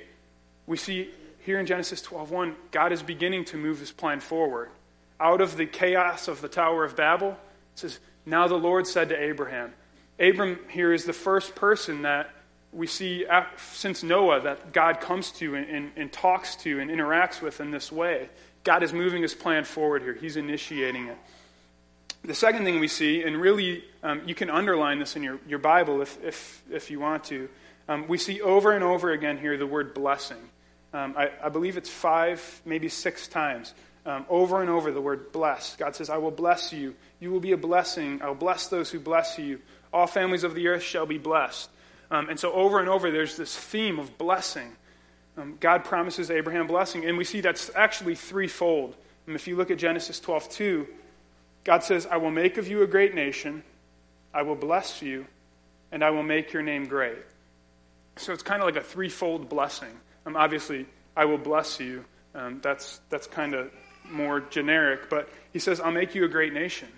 we 0.67 0.77
see 0.77 1.09
here 1.39 1.59
in 1.59 1.65
Genesis 1.65 2.01
12:1, 2.01 2.55
God 2.71 2.91
is 2.91 3.03
beginning 3.03 3.45
to 3.45 3.57
move 3.57 3.79
his 3.79 3.91
plan 3.91 4.19
forward. 4.19 4.69
Out 5.19 5.41
of 5.41 5.57
the 5.57 5.65
chaos 5.65 6.27
of 6.27 6.41
the 6.41 6.49
Tower 6.49 6.83
of 6.83 6.95
Babel, 6.95 7.31
it 7.31 7.79
says, 7.79 7.99
Now 8.25 8.47
the 8.47 8.55
Lord 8.55 8.87
said 8.87 9.09
to 9.09 9.19
Abraham. 9.19 9.73
Abram 10.19 10.59
here 10.69 10.91
is 10.93 11.05
the 11.05 11.13
first 11.13 11.55
person 11.55 12.01
that 12.01 12.29
we 12.75 12.87
see 12.87 13.25
since 13.57 14.03
Noah 14.03 14.41
that 14.41 14.73
God 14.73 14.99
comes 14.99 15.31
to 15.33 15.55
and, 15.55 15.67
and, 15.69 15.91
and, 15.95 16.11
talks 16.11 16.57
to 16.57 16.79
and 16.79 16.91
interacts 16.91 17.41
with 17.41 17.61
in 17.61 17.71
this 17.71 17.91
way. 17.91 18.29
God 18.63 18.83
is 18.83 18.91
moving 18.91 19.21
his 19.21 19.33
plan 19.33 19.63
forward 19.63 20.01
here, 20.01 20.13
he's 20.13 20.35
initiating 20.35 21.07
it. 21.07 21.17
The 22.23 22.33
second 22.33 22.65
thing 22.65 22.79
we 22.79 22.87
see, 22.87 23.23
and 23.23 23.39
really 23.39 23.83
um, 24.03 24.23
you 24.25 24.33
can 24.33 24.49
underline 24.49 24.99
this 24.99 25.15
in 25.15 25.23
your, 25.23 25.39
your 25.47 25.59
Bible 25.59 26.01
if, 26.01 26.21
if, 26.23 26.63
if 26.71 26.91
you 26.91 26.99
want 26.99 27.25
to, 27.25 27.47
um, 27.87 28.07
we 28.07 28.17
see 28.17 28.41
over 28.41 28.71
and 28.71 28.83
over 28.83 29.11
again 29.11 29.37
here 29.37 29.57
the 29.57 29.67
word 29.67 29.93
blessing. 29.93 30.37
Um, 30.91 31.13
I, 31.17 31.29
I, 31.43 31.49
believe 31.49 31.77
it's 31.77 31.89
five, 31.89 32.61
maybe 32.65 32.89
six 32.89 33.27
times. 33.27 33.73
Um, 34.07 34.25
over 34.27 34.61
and 34.61 34.69
over 34.69 34.91
the 34.91 35.01
word 35.01 35.31
bless. 35.31 35.75
God 35.75 35.95
says, 35.95 36.09
I 36.09 36.17
will 36.17 36.31
bless 36.31 36.73
you. 36.73 36.95
You 37.19 37.31
will 37.31 37.39
be 37.39 37.51
a 37.51 37.57
blessing. 37.57 38.21
I 38.21 38.27
will 38.27 38.35
bless 38.35 38.67
those 38.67 38.89
who 38.89 38.99
bless 38.99 39.37
you. 39.37 39.61
All 39.93 40.07
families 40.07 40.43
of 40.43 40.55
the 40.55 40.67
earth 40.67 40.83
shall 40.83 41.05
be 41.05 41.17
blessed. 41.17 41.69
Um, 42.11 42.29
and 42.29 42.39
so 42.39 42.51
over 42.53 42.79
and 42.79 42.89
over, 42.89 43.11
there's 43.11 43.37
this 43.37 43.55
theme 43.55 43.99
of 43.99 44.17
blessing. 44.17 44.75
Um, 45.37 45.57
God 45.59 45.83
promises 45.83 46.31
Abraham 46.31 46.67
blessing, 46.67 47.05
and 47.05 47.17
we 47.17 47.23
see 47.23 47.41
that's 47.41 47.71
actually 47.75 48.15
threefold. 48.15 48.95
And 49.27 49.35
if 49.35 49.47
you 49.47 49.55
look 49.55 49.71
at 49.71 49.77
Genesis 49.77 50.19
12, 50.19 50.49
2, 50.49 50.87
God 51.63 51.83
says, 51.83 52.07
I 52.09 52.17
will 52.17 52.31
make 52.31 52.57
of 52.57 52.67
you 52.67 52.83
a 52.83 52.87
great 52.87 53.15
nation, 53.15 53.63
I 54.33 54.43
will 54.43 54.55
bless 54.55 55.01
you, 55.01 55.25
and 55.91 56.03
I 56.03 56.11
will 56.11 56.23
make 56.23 56.53
your 56.53 56.61
name 56.61 56.85
great. 56.85 57.17
So 58.17 58.33
it's 58.33 58.43
kind 58.43 58.61
of 58.61 58.65
like 58.65 58.77
a 58.77 58.85
threefold 58.85 59.49
blessing. 59.49 59.99
Um, 60.25 60.35
obviously, 60.35 60.85
I 61.17 61.25
will 61.25 61.37
bless 61.37 61.79
you. 61.79 62.05
Um, 62.33 62.59
that's 62.61 62.99
that's 63.09 63.27
kind 63.27 63.53
of 63.53 63.71
more 64.09 64.41
generic, 64.41 65.09
but 65.09 65.29
he 65.51 65.59
says, 65.59 65.79
I'll 65.79 65.91
make 65.91 66.15
you 66.15 66.25
a 66.25 66.27
great 66.27 66.53
nation. 66.53 66.89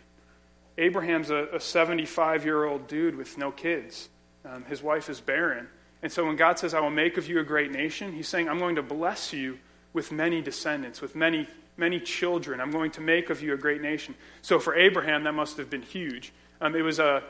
Abraham's 0.78 1.30
a 1.30 1.60
75 1.60 2.46
year 2.46 2.66
old 2.66 2.88
dude 2.88 3.16
with 3.16 3.38
no 3.38 3.52
kids. 3.52 4.10
Um, 4.46 4.66
his 4.66 4.82
wife 4.82 5.10
is 5.10 5.20
barren. 5.20 5.68
And 6.02 6.12
so 6.12 6.26
when 6.26 6.36
God 6.36 6.60
says, 6.60 6.74
I 6.74 6.80
will 6.80 6.90
make 6.90 7.18
of 7.18 7.28
you 7.28 7.40
a 7.40 7.44
great 7.44 7.72
nation, 7.72 8.14
he's 8.14 8.28
saying, 8.28 8.48
I'm 8.48 8.60
going 8.60 8.76
to 8.76 8.84
bless 8.84 9.34
you 9.34 9.58
with 9.94 10.12
many 10.12 10.42
descendants, 10.42 11.02
with 11.02 11.16
many, 11.16 11.48
many 11.76 12.00
children. 12.00 12.62
I'm 12.62 12.72
going 12.72 12.92
to 12.92 13.02
make 13.02 13.30
of 13.30 13.42
you 13.42 13.54
a 13.54 13.58
great 13.58 13.82
nation. 13.82 14.16
So 14.42 14.60
for 14.60 14.76
Abraham, 14.76 15.24
that 15.24 15.34
must 15.34 15.58
have 15.58 15.70
been 15.70 15.82
huge. 15.82 16.34
Um, 16.62 16.76
it, 16.76 16.82
was 16.82 17.00
a, 17.00 17.24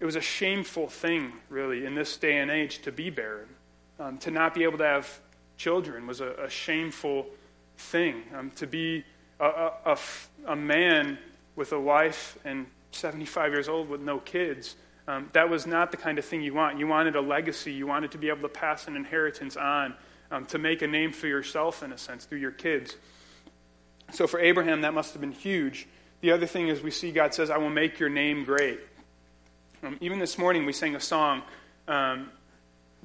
it 0.00 0.04
was 0.04 0.16
a 0.16 0.20
shameful 0.20 0.88
thing, 0.88 1.32
really, 1.48 1.84
in 1.84 1.94
this 1.94 2.16
day 2.16 2.38
and 2.38 2.50
age 2.50 2.80
to 2.82 2.92
be 2.92 3.10
barren. 3.10 3.48
Um, 3.98 4.18
to 4.18 4.30
not 4.30 4.52
be 4.52 4.64
able 4.64 4.78
to 4.78 4.84
have 4.84 5.20
children 5.56 6.06
was 6.06 6.20
a, 6.20 6.32
a 6.34 6.50
shameful 6.50 7.26
thing. 7.78 8.22
Um, 8.34 8.50
to 8.56 8.66
be 8.66 9.04
a, 9.40 9.70
a, 9.84 9.98
a, 10.48 10.56
man 10.56 11.18
with 11.54 11.72
a 11.72 11.80
wife 11.80 12.38
and 12.44 12.66
75 12.90 13.52
years 13.52 13.68
old 13.68 13.88
with 13.88 14.00
no 14.00 14.18
kids 14.18 14.76
um, 15.08 15.30
that 15.32 15.48
was 15.48 15.66
not 15.66 15.90
the 15.90 15.96
kind 15.96 16.18
of 16.18 16.24
thing 16.24 16.42
you 16.42 16.54
want. 16.54 16.78
You 16.78 16.86
wanted 16.86 17.14
a 17.14 17.20
legacy. 17.20 17.72
You 17.72 17.86
wanted 17.86 18.10
to 18.12 18.18
be 18.18 18.28
able 18.28 18.42
to 18.42 18.48
pass 18.48 18.88
an 18.88 18.96
inheritance 18.96 19.56
on, 19.56 19.94
um, 20.30 20.46
to 20.46 20.58
make 20.58 20.82
a 20.82 20.86
name 20.86 21.12
for 21.12 21.28
yourself, 21.28 21.82
in 21.82 21.92
a 21.92 21.98
sense, 21.98 22.24
through 22.24 22.38
your 22.38 22.50
kids. 22.50 22.96
So 24.12 24.26
for 24.26 24.40
Abraham, 24.40 24.80
that 24.82 24.94
must 24.94 25.12
have 25.12 25.20
been 25.20 25.32
huge. 25.32 25.86
The 26.20 26.32
other 26.32 26.46
thing 26.46 26.68
is 26.68 26.82
we 26.82 26.90
see 26.90 27.12
God 27.12 27.34
says, 27.34 27.50
I 27.50 27.58
will 27.58 27.70
make 27.70 28.00
your 28.00 28.08
name 28.08 28.44
great. 28.44 28.80
Um, 29.82 29.98
even 30.00 30.18
this 30.18 30.38
morning, 30.38 30.64
we 30.66 30.72
sang 30.72 30.96
a 30.96 31.00
song, 31.00 31.42
um, 31.86 32.30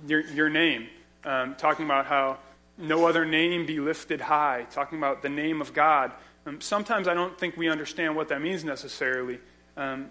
your, 0.08 0.22
your, 0.22 0.50
Name, 0.50 0.88
um, 1.24 1.54
talking 1.56 1.86
about 1.86 2.08
how 2.08 2.40
no 2.78 3.06
other 3.06 3.26
name 3.26 3.66
be 3.66 3.80
lifted 3.80 4.22
high, 4.22 4.66
talking 4.72 4.98
about 4.98 5.22
the 5.22 5.30
name 5.30 5.62
of 5.62 5.74
God. 5.74 6.12
Um, 6.48 6.62
sometimes 6.62 7.08
I 7.08 7.14
don't 7.14 7.38
think 7.38 7.58
we 7.58 7.70
understand 7.70 8.16
what 8.16 8.30
that 8.30 8.42
means 8.42 8.64
necessarily. 8.64 9.40
Um, 9.78 10.10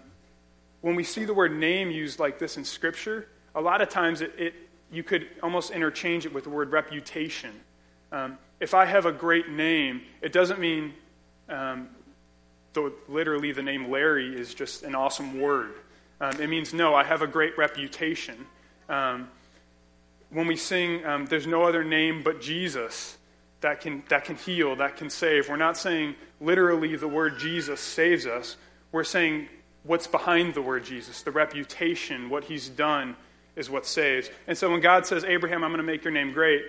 when 0.81 0.95
we 0.95 1.03
see 1.03 1.25
the 1.25 1.33
word 1.33 1.55
name 1.55 1.91
used 1.91 2.19
like 2.19 2.39
this 2.39 2.57
in 2.57 2.65
Scripture, 2.65 3.27
a 3.55 3.61
lot 3.61 3.81
of 3.81 3.89
times 3.89 4.21
it, 4.21 4.33
it 4.37 4.53
you 4.91 5.03
could 5.03 5.27
almost 5.41 5.71
interchange 5.71 6.25
it 6.25 6.33
with 6.33 6.43
the 6.43 6.49
word 6.49 6.71
reputation. 6.71 7.51
Um, 8.11 8.37
if 8.59 8.73
I 8.73 8.85
have 8.85 9.05
a 9.05 9.11
great 9.11 9.49
name, 9.49 10.01
it 10.21 10.33
doesn't 10.33 10.59
mean, 10.59 10.93
um, 11.47 11.89
though 12.73 12.91
literally 13.07 13.53
the 13.53 13.63
name 13.63 13.89
Larry 13.89 14.37
is 14.37 14.53
just 14.53 14.83
an 14.83 14.95
awesome 14.95 15.39
word. 15.39 15.75
Um, 16.19 16.39
it 16.41 16.49
means, 16.49 16.73
no, 16.73 16.93
I 16.93 17.03
have 17.03 17.21
a 17.21 17.27
great 17.27 17.57
reputation. 17.57 18.45
Um, 18.89 19.29
when 20.29 20.45
we 20.45 20.55
sing, 20.55 21.05
um, 21.05 21.25
there's 21.25 21.47
no 21.47 21.63
other 21.63 21.83
name 21.83 22.21
but 22.21 22.41
Jesus 22.41 23.17
that 23.61 23.81
can, 23.81 24.03
that 24.09 24.25
can 24.25 24.35
heal, 24.35 24.75
that 24.75 24.97
can 24.97 25.09
save, 25.09 25.49
we're 25.49 25.55
not 25.55 25.77
saying 25.77 26.15
literally 26.39 26.95
the 26.95 27.07
word 27.07 27.39
Jesus 27.39 27.79
saves 27.79 28.25
us. 28.25 28.57
We're 28.91 29.03
saying 29.03 29.47
what's 29.83 30.07
behind 30.07 30.53
the 30.53 30.61
word 30.61 30.85
Jesus, 30.85 31.21
the 31.21 31.31
reputation, 31.31 32.29
what 32.29 32.45
he's 32.45 32.69
done 32.69 33.15
is 33.55 33.69
what 33.69 33.85
saves. 33.85 34.29
And 34.47 34.57
so 34.57 34.69
when 34.71 34.81
God 34.81 35.05
says, 35.05 35.23
Abraham, 35.23 35.63
I'm 35.63 35.71
going 35.71 35.77
to 35.77 35.83
make 35.83 36.03
your 36.03 36.13
name 36.13 36.31
great, 36.31 36.63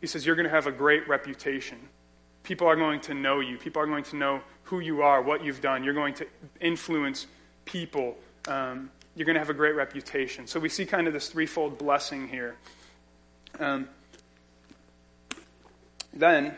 he 0.00 0.06
says, 0.06 0.24
You're 0.24 0.36
going 0.36 0.44
to 0.44 0.54
have 0.54 0.66
a 0.66 0.72
great 0.72 1.08
reputation. 1.08 1.78
People 2.42 2.66
are 2.66 2.76
going 2.76 3.00
to 3.00 3.14
know 3.14 3.40
you. 3.40 3.58
People 3.58 3.82
are 3.82 3.86
going 3.86 4.04
to 4.04 4.16
know 4.16 4.40
who 4.64 4.80
you 4.80 5.02
are, 5.02 5.20
what 5.20 5.44
you've 5.44 5.60
done. 5.60 5.82
You're 5.82 5.94
going 5.94 6.14
to 6.14 6.26
influence 6.60 7.26
people. 7.64 8.16
Um, 8.46 8.90
you're 9.14 9.26
going 9.26 9.34
to 9.34 9.40
have 9.40 9.50
a 9.50 9.54
great 9.54 9.74
reputation. 9.74 10.46
So 10.46 10.60
we 10.60 10.68
see 10.68 10.86
kind 10.86 11.06
of 11.06 11.12
this 11.12 11.28
threefold 11.28 11.76
blessing 11.76 12.28
here. 12.28 12.56
Um, 13.58 13.88
then, 16.12 16.54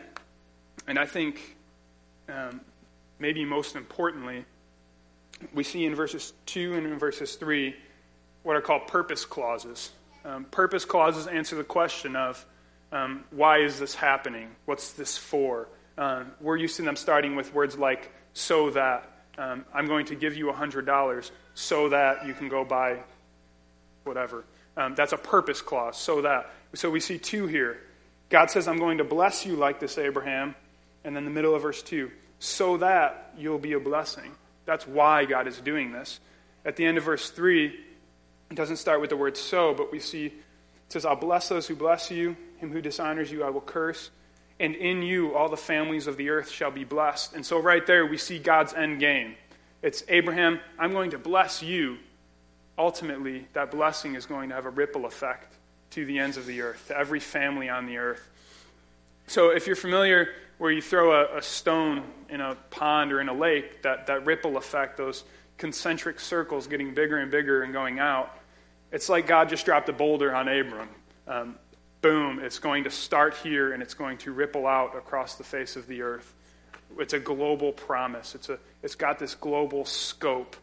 and 0.87 0.99
I 0.99 1.05
think 1.05 1.57
um, 2.29 2.61
maybe 3.19 3.43
most 3.43 3.75
importantly, 3.75 4.45
we 5.53 5.63
see 5.63 5.85
in 5.85 5.95
verses 5.95 6.33
2 6.47 6.75
and 6.75 6.87
in 6.87 6.99
verses 6.99 7.35
3 7.35 7.75
what 8.43 8.55
are 8.55 8.61
called 8.61 8.87
purpose 8.87 9.25
clauses. 9.25 9.91
Um, 10.23 10.45
purpose 10.45 10.85
clauses 10.85 11.27
answer 11.27 11.55
the 11.55 11.63
question 11.63 12.15
of 12.15 12.45
um, 12.91 13.23
why 13.31 13.59
is 13.59 13.79
this 13.79 13.95
happening? 13.95 14.49
What's 14.65 14.93
this 14.93 15.17
for? 15.17 15.67
Um, 15.97 16.31
we're 16.39 16.57
used 16.57 16.75
to 16.77 16.81
them 16.81 16.95
starting 16.95 17.35
with 17.35 17.53
words 17.53 17.77
like 17.77 18.11
so 18.33 18.69
that. 18.71 19.07
Um, 19.37 19.65
I'm 19.73 19.87
going 19.87 20.05
to 20.07 20.15
give 20.15 20.35
you 20.35 20.47
$100 20.47 21.31
so 21.53 21.89
that 21.89 22.27
you 22.27 22.33
can 22.33 22.49
go 22.49 22.65
buy 22.65 22.99
whatever. 24.03 24.43
Um, 24.75 24.95
that's 24.95 25.13
a 25.13 25.17
purpose 25.17 25.61
clause, 25.61 25.97
so 25.97 26.21
that. 26.21 26.51
So 26.73 26.89
we 26.89 26.99
see 26.99 27.17
two 27.17 27.47
here. 27.47 27.79
God 28.29 28.49
says, 28.49 28.67
I'm 28.67 28.79
going 28.79 28.99
to 28.99 29.03
bless 29.03 29.45
you 29.45 29.55
like 29.55 29.79
this, 29.79 29.97
Abraham. 29.97 30.55
And 31.03 31.15
then 31.15 31.25
the 31.25 31.31
middle 31.31 31.55
of 31.55 31.63
verse 31.63 31.81
2, 31.81 32.11
so 32.39 32.77
that 32.77 33.33
you'll 33.37 33.59
be 33.59 33.73
a 33.73 33.79
blessing. 33.79 34.31
That's 34.71 34.87
why 34.87 35.25
God 35.25 35.47
is 35.47 35.59
doing 35.59 35.91
this. 35.91 36.21
At 36.63 36.77
the 36.77 36.85
end 36.85 36.97
of 36.97 37.03
verse 37.03 37.29
3, 37.29 37.65
it 38.51 38.55
doesn't 38.55 38.77
start 38.77 39.01
with 39.01 39.09
the 39.09 39.17
word 39.17 39.35
so, 39.35 39.73
but 39.73 39.91
we 39.91 39.99
see 39.99 40.27
it 40.27 40.33
says, 40.87 41.05
I'll 41.05 41.17
bless 41.17 41.49
those 41.49 41.67
who 41.67 41.75
bless 41.75 42.09
you, 42.09 42.37
him 42.55 42.71
who 42.71 42.79
dishonors 42.79 43.29
you 43.29 43.43
I 43.43 43.49
will 43.49 43.59
curse. 43.59 44.11
and 44.61 44.73
in 44.73 45.01
you 45.01 45.35
all 45.35 45.49
the 45.49 45.57
families 45.57 46.07
of 46.07 46.15
the 46.15 46.29
earth 46.29 46.49
shall 46.49 46.71
be 46.71 46.85
blessed. 46.85 47.33
And 47.35 47.45
so, 47.45 47.59
right 47.59 47.85
there, 47.85 48.05
we 48.05 48.15
see 48.15 48.39
God's 48.39 48.73
end 48.73 49.01
game. 49.01 49.35
It's 49.81 50.05
Abraham, 50.07 50.61
I'm 50.79 50.93
going 50.93 51.11
to 51.11 51.17
bless 51.17 51.61
you. 51.61 51.97
Ultimately, 52.77 53.47
that 53.51 53.71
blessing 53.71 54.15
is 54.15 54.25
going 54.25 54.47
to 54.49 54.55
have 54.55 54.65
a 54.65 54.69
ripple 54.69 55.05
effect 55.05 55.53
to 55.89 56.05
the 56.05 56.17
ends 56.17 56.37
of 56.37 56.45
the 56.45 56.61
earth, 56.61 56.85
to 56.87 56.97
every 56.97 57.19
family 57.19 57.67
on 57.67 57.87
the 57.87 57.97
earth. 57.97 58.25
So, 59.27 59.49
if 59.49 59.67
you're 59.67 59.75
familiar 59.75 60.29
where 60.61 60.71
you 60.71 60.79
throw 60.79 61.11
a, 61.11 61.37
a 61.37 61.41
stone 61.41 62.03
in 62.29 62.39
a 62.39 62.53
pond 62.69 63.11
or 63.11 63.19
in 63.19 63.29
a 63.29 63.33
lake, 63.33 63.81
that, 63.81 64.05
that 64.05 64.27
ripple 64.27 64.57
effect, 64.57 64.95
those 64.95 65.23
concentric 65.57 66.19
circles 66.19 66.67
getting 66.67 66.93
bigger 66.93 67.17
and 67.17 67.31
bigger 67.31 67.63
and 67.63 67.73
going 67.73 67.97
out, 67.97 68.37
it's 68.91 69.09
like 69.09 69.25
God 69.25 69.49
just 69.49 69.65
dropped 69.65 69.89
a 69.89 69.93
boulder 69.93 70.35
on 70.35 70.47
Abram. 70.47 70.89
Um, 71.27 71.55
boom, 72.01 72.37
it's 72.37 72.59
going 72.59 72.83
to 72.83 72.91
start 72.91 73.37
here 73.37 73.73
and 73.73 73.81
it's 73.81 73.95
going 73.95 74.19
to 74.19 74.31
ripple 74.33 74.67
out 74.67 74.95
across 74.95 75.33
the 75.33 75.43
face 75.43 75.77
of 75.77 75.87
the 75.87 76.03
earth. 76.03 76.31
It's 76.99 77.13
a 77.13 77.19
global 77.19 77.71
promise, 77.71 78.35
it's, 78.35 78.49
a, 78.49 78.59
it's 78.83 78.93
got 78.93 79.17
this 79.17 79.33
global 79.33 79.83
scope. 79.85 80.55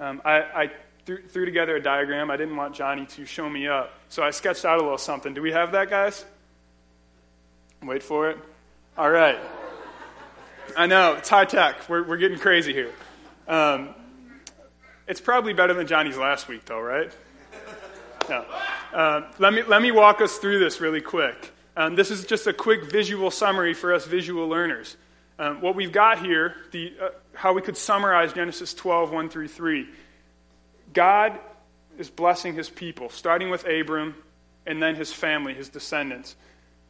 Um, 0.00 0.22
I, 0.24 0.40
I 0.40 0.70
threw, 1.04 1.28
threw 1.28 1.44
together 1.44 1.76
a 1.76 1.82
diagram. 1.82 2.30
I 2.30 2.38
didn't 2.38 2.56
want 2.56 2.74
Johnny 2.74 3.04
to 3.04 3.26
show 3.26 3.50
me 3.50 3.68
up, 3.68 3.92
so 4.08 4.22
I 4.22 4.30
sketched 4.30 4.64
out 4.64 4.78
a 4.78 4.82
little 4.82 4.96
something. 4.96 5.34
Do 5.34 5.42
we 5.42 5.52
have 5.52 5.72
that, 5.72 5.90
guys? 5.90 6.24
Wait 7.82 8.02
for 8.02 8.30
it. 8.30 8.38
All 8.98 9.10
right. 9.10 9.38
I 10.76 10.86
know, 10.86 11.14
it's 11.14 11.30
high 11.30 11.46
tech. 11.46 11.88
We're, 11.88 12.06
we're 12.06 12.18
getting 12.18 12.38
crazy 12.38 12.74
here. 12.74 12.92
Um, 13.48 13.94
it's 15.08 15.20
probably 15.20 15.54
better 15.54 15.72
than 15.72 15.86
Johnny's 15.86 16.18
last 16.18 16.46
week, 16.46 16.66
though, 16.66 16.80
right? 16.80 17.10
No. 18.28 18.44
Uh, 18.92 19.22
let, 19.38 19.54
me, 19.54 19.62
let 19.62 19.80
me 19.80 19.92
walk 19.92 20.20
us 20.20 20.36
through 20.36 20.58
this 20.58 20.82
really 20.82 21.00
quick. 21.00 21.54
Um, 21.74 21.94
this 21.96 22.10
is 22.10 22.26
just 22.26 22.46
a 22.46 22.52
quick 22.52 22.84
visual 22.84 23.30
summary 23.30 23.72
for 23.72 23.94
us 23.94 24.04
visual 24.04 24.46
learners. 24.46 24.98
Um, 25.38 25.62
what 25.62 25.74
we've 25.74 25.90
got 25.90 26.22
here, 26.22 26.54
the, 26.70 26.92
uh, 27.00 27.08
how 27.32 27.54
we 27.54 27.62
could 27.62 27.78
summarize 27.78 28.34
Genesis 28.34 28.74
12, 28.74 29.10
1 29.10 29.30
through 29.30 29.48
3. 29.48 29.88
God 30.92 31.38
is 31.98 32.10
blessing 32.10 32.54
his 32.54 32.68
people, 32.68 33.08
starting 33.08 33.48
with 33.48 33.66
Abram 33.66 34.14
and 34.66 34.82
then 34.82 34.96
his 34.96 35.14
family, 35.14 35.54
his 35.54 35.70
descendants. 35.70 36.36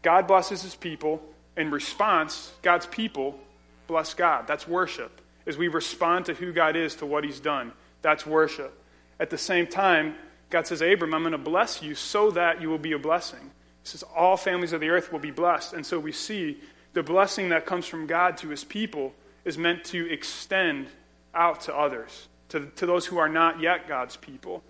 God 0.03 0.27
blesses 0.27 0.63
his 0.63 0.75
people. 0.75 1.23
In 1.57 1.71
response, 1.71 2.53
God's 2.63 2.87
people 2.87 3.39
bless 3.87 4.15
God. 4.15 4.47
That's 4.47 4.67
worship. 4.67 5.21
As 5.47 5.59
we 5.59 5.69
respond 5.69 6.27
to 6.27 6.35
who 6.35 6.53
God 6.53 6.77
is, 6.77 6.97
to 6.97 7.07
what 7.07 7.25
he's 7.25 7.41
done, 7.41 7.73
that's 8.01 8.25
worship. 8.27 8.73
At 9.21 9.31
the 9.31 9.39
same 9.39 9.67
time, 9.67 10.15
God 10.51 10.67
says, 10.67 10.83
Abram, 10.83 11.15
I'm 11.15 11.23
going 11.23 11.33
to 11.33 11.39
bless 11.39 11.83
you 11.83 11.95
so 11.95 12.31
that 12.33 12.61
you 12.61 12.69
will 12.69 12.79
be 12.79 12.93
a 12.93 12.99
blessing. 12.99 13.41
He 13.83 13.89
says, 13.89 14.03
all 14.15 14.37
families 14.37 14.73
of 14.73 14.81
the 14.81 14.91
earth 14.91 15.13
will 15.13 15.19
be 15.19 15.31
blessed. 15.31 15.73
And 15.73 15.85
so 15.85 15.99
we 15.99 16.13
see 16.13 16.59
the 16.93 17.03
blessing 17.03 17.49
that 17.49 17.67
comes 17.67 17.87
from 17.87 18.07
God 18.07 18.37
to 18.39 18.49
his 18.49 18.65
people 18.65 19.13
is 19.45 19.59
meant 19.59 19.85
to 19.87 20.11
extend 20.11 20.87
out 21.35 21.63
to 21.63 21.75
others, 21.75 22.29
to, 22.51 22.67
to 22.77 22.87
those 22.87 23.07
who 23.07 23.19
are 23.19 23.29
not 23.29 23.61
yet 23.61 23.89
God's 23.89 24.17
people. 24.17 24.63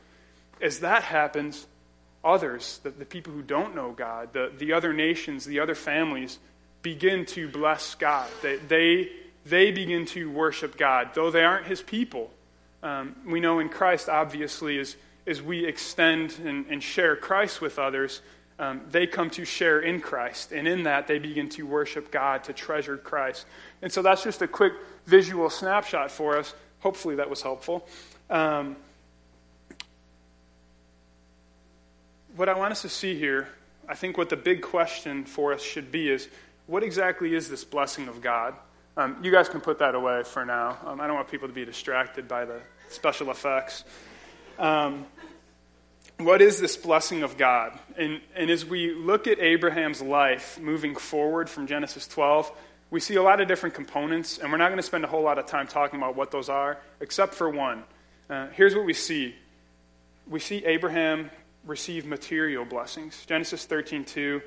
As 0.60 0.80
that 0.80 1.02
happens, 1.02 1.66
others, 2.24 2.80
the, 2.82 2.90
the 2.90 3.04
people 3.04 3.32
who 3.32 3.42
don't 3.42 3.74
know 3.74 3.92
God, 3.92 4.32
the, 4.32 4.52
the 4.56 4.72
other 4.72 4.92
nations, 4.92 5.44
the 5.44 5.60
other 5.60 5.74
families, 5.74 6.38
begin 6.82 7.24
to 7.26 7.48
bless 7.48 7.94
God. 7.94 8.28
They, 8.42 8.56
they, 8.56 9.12
they 9.46 9.70
begin 9.70 10.06
to 10.06 10.30
worship 10.30 10.76
God, 10.76 11.10
though 11.14 11.30
they 11.30 11.44
aren't 11.44 11.66
his 11.66 11.80
people. 11.80 12.30
Um, 12.82 13.14
we 13.26 13.40
know 13.40 13.60
in 13.60 13.68
Christ, 13.68 14.08
obviously, 14.08 14.78
as, 14.78 14.96
as 15.26 15.40
we 15.40 15.64
extend 15.64 16.36
and, 16.44 16.66
and 16.68 16.82
share 16.82 17.14
Christ 17.14 17.60
with 17.60 17.78
others, 17.78 18.20
um, 18.58 18.82
they 18.90 19.06
come 19.06 19.30
to 19.30 19.44
share 19.44 19.80
in 19.80 20.00
Christ. 20.00 20.52
And 20.52 20.66
in 20.68 20.84
that, 20.84 21.06
they 21.06 21.18
begin 21.18 21.48
to 21.50 21.66
worship 21.66 22.10
God, 22.10 22.44
to 22.44 22.52
treasure 22.52 22.96
Christ. 22.96 23.46
And 23.80 23.92
so 23.92 24.02
that's 24.02 24.22
just 24.22 24.42
a 24.42 24.48
quick 24.48 24.72
visual 25.06 25.48
snapshot 25.50 26.10
for 26.10 26.38
us. 26.38 26.54
Hopefully, 26.80 27.16
that 27.16 27.30
was 27.30 27.42
helpful. 27.42 27.86
Um, 28.28 28.76
what 32.36 32.48
I 32.48 32.56
want 32.56 32.72
us 32.72 32.82
to 32.82 32.88
see 32.88 33.16
here, 33.16 33.48
I 33.88 33.94
think 33.94 34.16
what 34.16 34.28
the 34.28 34.36
big 34.36 34.62
question 34.62 35.24
for 35.24 35.52
us 35.52 35.62
should 35.62 35.92
be 35.92 36.08
is 36.08 36.28
what 36.66 36.82
exactly 36.82 37.34
is 37.34 37.48
this 37.48 37.64
blessing 37.64 38.08
of 38.08 38.20
God? 38.20 38.54
Um, 38.96 39.16
you 39.22 39.30
guys 39.30 39.48
can 39.48 39.60
put 39.60 39.78
that 39.78 39.94
away 39.94 40.22
for 40.22 40.44
now. 40.44 40.78
Um, 40.84 41.00
I 41.00 41.06
don't 41.06 41.16
want 41.16 41.30
people 41.30 41.48
to 41.48 41.54
be 41.54 41.64
distracted 41.64 42.28
by 42.28 42.44
the 42.44 42.60
special 42.90 43.30
effects. 43.30 43.84
Um, 44.58 45.06
what 46.18 46.42
is 46.42 46.60
this 46.60 46.76
blessing 46.76 47.22
of 47.22 47.36
God? 47.36 47.78
And, 47.96 48.20
and 48.36 48.50
as 48.50 48.64
we 48.64 48.94
look 48.94 49.26
at 49.26 49.40
Abraham's 49.40 50.02
life 50.02 50.60
moving 50.60 50.94
forward 50.94 51.48
from 51.48 51.66
Genesis 51.66 52.06
12, 52.06 52.52
we 52.90 53.00
see 53.00 53.14
a 53.14 53.22
lot 53.22 53.40
of 53.40 53.48
different 53.48 53.74
components, 53.74 54.38
and 54.38 54.52
we're 54.52 54.58
not 54.58 54.68
going 54.68 54.78
to 54.78 54.82
spend 54.82 55.04
a 55.04 55.08
whole 55.08 55.22
lot 55.22 55.38
of 55.38 55.46
time 55.46 55.66
talking 55.66 55.98
about 55.98 56.14
what 56.14 56.30
those 56.30 56.50
are, 56.50 56.78
except 57.00 57.34
for 57.34 57.48
one. 57.48 57.84
Uh, 58.28 58.48
here's 58.48 58.74
what 58.74 58.84
we 58.84 58.92
see 58.92 59.34
we 60.28 60.38
see 60.38 60.64
Abraham 60.64 61.30
receive 61.66 62.06
material 62.06 62.64
blessings. 62.64 63.24
Genesis 63.26 63.64
13 63.64 64.04
2 64.04 64.42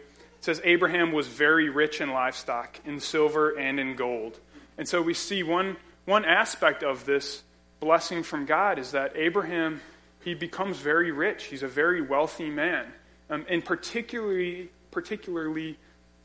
says, 0.45 0.61
Abraham 0.63 1.11
was 1.11 1.27
very 1.27 1.69
rich 1.69 2.01
in 2.01 2.11
livestock, 2.11 2.79
in 2.85 2.99
silver 2.99 3.57
and 3.57 3.79
in 3.79 3.95
gold. 3.95 4.39
And 4.77 4.87
so 4.87 5.01
we 5.01 5.15
see 5.15 5.41
one, 5.41 5.75
one 6.05 6.23
aspect 6.23 6.83
of 6.83 7.03
this 7.05 7.41
blessing 7.79 8.21
from 8.21 8.45
God 8.45 8.77
is 8.77 8.91
that 8.91 9.13
Abraham, 9.15 9.81
he 10.23 10.35
becomes 10.35 10.77
very 10.77 11.11
rich. 11.11 11.45
He's 11.45 11.63
a 11.63 11.67
very 11.67 11.99
wealthy 11.99 12.51
man. 12.51 12.85
Um, 13.27 13.47
and 13.49 13.65
particularly, 13.65 14.69
particularly 14.91 15.79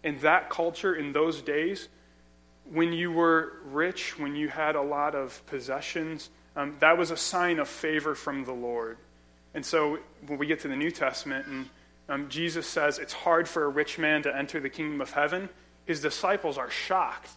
in 0.04 0.18
that 0.18 0.50
culture, 0.50 0.94
in 0.94 1.12
those 1.12 1.40
days, 1.40 1.88
when 2.70 2.92
you 2.92 3.10
were 3.10 3.54
rich, 3.64 4.18
when 4.18 4.36
you 4.36 4.48
had 4.48 4.76
a 4.76 4.82
lot 4.82 5.14
of 5.14 5.44
possessions, 5.46 6.28
um, 6.56 6.76
that 6.80 6.98
was 6.98 7.10
a 7.10 7.16
sign 7.16 7.58
of 7.58 7.68
favor 7.68 8.14
from 8.14 8.44
the 8.44 8.52
Lord. 8.52 8.98
And 9.54 9.64
so 9.64 9.98
when 10.26 10.38
we 10.38 10.46
get 10.46 10.60
to 10.60 10.68
the 10.68 10.76
New 10.76 10.90
Testament 10.90 11.46
and 11.46 11.70
um, 12.10 12.28
Jesus 12.28 12.66
says 12.66 12.98
it's 12.98 13.12
hard 13.12 13.48
for 13.48 13.64
a 13.64 13.68
rich 13.68 13.96
man 13.96 14.24
to 14.24 14.36
enter 14.36 14.58
the 14.58 14.68
kingdom 14.68 15.00
of 15.00 15.12
heaven, 15.12 15.48
his 15.86 16.00
disciples 16.00 16.58
are 16.58 16.68
shocked 16.68 17.30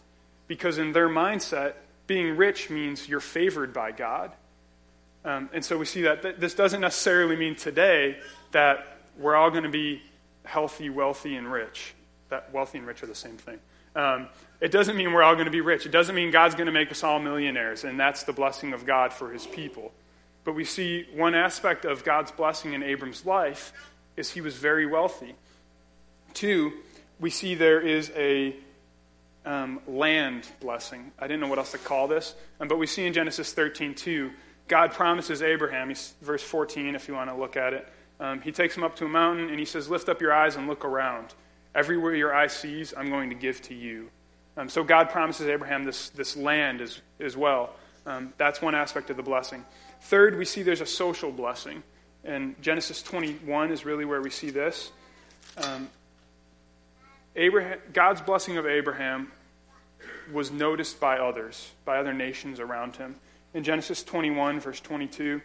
because 0.48 0.78
in 0.78 0.92
their 0.92 1.08
mindset, 1.08 1.74
being 2.08 2.36
rich 2.36 2.70
means 2.70 3.08
you're 3.08 3.20
favored 3.20 3.72
by 3.72 3.92
God. 3.92 4.32
Um, 5.24 5.48
and 5.54 5.64
so 5.64 5.78
we 5.78 5.86
see 5.86 6.02
that 6.02 6.22
th- 6.22 6.36
this 6.38 6.54
doesn't 6.54 6.80
necessarily 6.80 7.36
mean 7.36 7.54
today 7.54 8.18
that 8.50 8.98
we're 9.16 9.36
all 9.36 9.50
going 9.50 9.62
to 9.62 9.70
be 9.70 10.02
healthy, 10.44 10.90
wealthy, 10.90 11.36
and 11.36 11.50
rich. 11.50 11.94
That 12.28 12.52
wealthy 12.52 12.78
and 12.78 12.86
rich 12.86 13.02
are 13.02 13.06
the 13.06 13.14
same 13.14 13.36
thing. 13.36 13.58
Um, 13.94 14.28
it 14.60 14.72
doesn't 14.72 14.96
mean 14.96 15.12
we're 15.12 15.22
all 15.22 15.34
going 15.34 15.46
to 15.46 15.52
be 15.52 15.60
rich. 15.60 15.86
It 15.86 15.92
doesn't 15.92 16.16
mean 16.16 16.32
God's 16.32 16.56
going 16.56 16.66
to 16.66 16.72
make 16.72 16.90
us 16.90 17.04
all 17.04 17.20
millionaires, 17.20 17.84
and 17.84 17.98
that's 17.98 18.24
the 18.24 18.32
blessing 18.32 18.72
of 18.72 18.84
God 18.84 19.12
for 19.12 19.32
his 19.32 19.46
people. 19.46 19.92
But 20.42 20.54
we 20.54 20.64
see 20.64 21.06
one 21.14 21.34
aspect 21.34 21.84
of 21.84 22.04
God's 22.04 22.32
blessing 22.32 22.74
in 22.74 22.82
Abram's 22.82 23.24
life 23.24 23.72
is 24.16 24.30
he 24.30 24.40
was 24.40 24.56
very 24.56 24.86
wealthy. 24.86 25.34
Two, 26.32 26.72
we 27.20 27.30
see 27.30 27.54
there 27.54 27.80
is 27.80 28.10
a 28.16 28.56
um, 29.44 29.80
land 29.86 30.48
blessing. 30.60 31.12
I 31.18 31.26
didn't 31.26 31.40
know 31.40 31.48
what 31.48 31.58
else 31.58 31.72
to 31.72 31.78
call 31.78 32.08
this, 32.08 32.34
um, 32.60 32.68
but 32.68 32.78
we 32.78 32.86
see 32.86 33.06
in 33.06 33.12
Genesis 33.12 33.52
13 33.52 33.94
2, 33.94 34.30
God 34.66 34.92
promises 34.92 35.42
Abraham, 35.42 35.88
he's, 35.88 36.14
verse 36.22 36.42
14, 36.42 36.94
if 36.94 37.08
you 37.08 37.14
want 37.14 37.30
to 37.30 37.36
look 37.36 37.56
at 37.56 37.74
it. 37.74 37.86
Um, 38.20 38.40
he 38.40 38.52
takes 38.52 38.76
him 38.76 38.84
up 38.84 38.96
to 38.96 39.04
a 39.04 39.08
mountain 39.08 39.50
and 39.50 39.58
he 39.58 39.64
says, 39.64 39.90
Lift 39.90 40.08
up 40.08 40.20
your 40.20 40.32
eyes 40.32 40.56
and 40.56 40.66
look 40.66 40.84
around. 40.84 41.34
Everywhere 41.74 42.14
your 42.14 42.34
eye 42.34 42.46
sees, 42.46 42.94
I'm 42.96 43.10
going 43.10 43.30
to 43.30 43.34
give 43.34 43.60
to 43.62 43.74
you. 43.74 44.08
Um, 44.56 44.68
so 44.68 44.84
God 44.84 45.10
promises 45.10 45.48
Abraham 45.48 45.84
this, 45.84 46.10
this 46.10 46.36
land 46.36 46.80
as, 46.80 47.00
as 47.18 47.36
well. 47.36 47.70
Um, 48.06 48.32
that's 48.36 48.62
one 48.62 48.74
aspect 48.74 49.10
of 49.10 49.16
the 49.16 49.22
blessing. 49.22 49.64
Third, 50.02 50.38
we 50.38 50.44
see 50.44 50.62
there's 50.62 50.80
a 50.80 50.86
social 50.86 51.32
blessing. 51.32 51.82
And 52.24 52.60
Genesis 52.62 53.02
21 53.02 53.70
is 53.70 53.84
really 53.84 54.04
where 54.04 54.22
we 54.22 54.30
see 54.30 54.50
this. 54.50 54.90
Um, 55.58 55.88
Abraham, 57.36 57.78
God's 57.92 58.20
blessing 58.20 58.56
of 58.56 58.66
Abraham 58.66 59.30
was 60.32 60.50
noticed 60.50 61.00
by 61.00 61.18
others, 61.18 61.70
by 61.84 61.98
other 61.98 62.14
nations 62.14 62.60
around 62.60 62.96
him. 62.96 63.16
In 63.52 63.62
Genesis 63.62 64.02
21, 64.02 64.60
verse 64.60 64.80
22, 64.80 65.40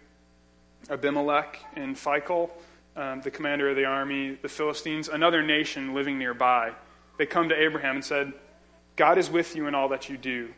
Abimelech 0.90 1.60
and 1.76 1.96
Phicol, 1.96 2.50
um, 2.96 3.22
the 3.22 3.32
commander 3.32 3.70
of 3.70 3.76
the 3.76 3.86
army, 3.86 4.38
the 4.42 4.50
Philistines, 4.50 5.10
another 5.10 5.44
nation 5.44 5.94
living 5.94 6.18
nearby, 6.18 6.72
they 7.18 7.26
come 7.26 7.50
to 7.50 7.62
Abraham 7.62 7.96
and 7.96 8.06
said, 8.06 8.34
God 8.96 9.18
is 9.18 9.30
with 9.30 9.56
you 9.56 9.68
in 9.68 9.76
all 9.76 9.90
that 9.90 10.10
you 10.10 10.18
do. 10.18 10.50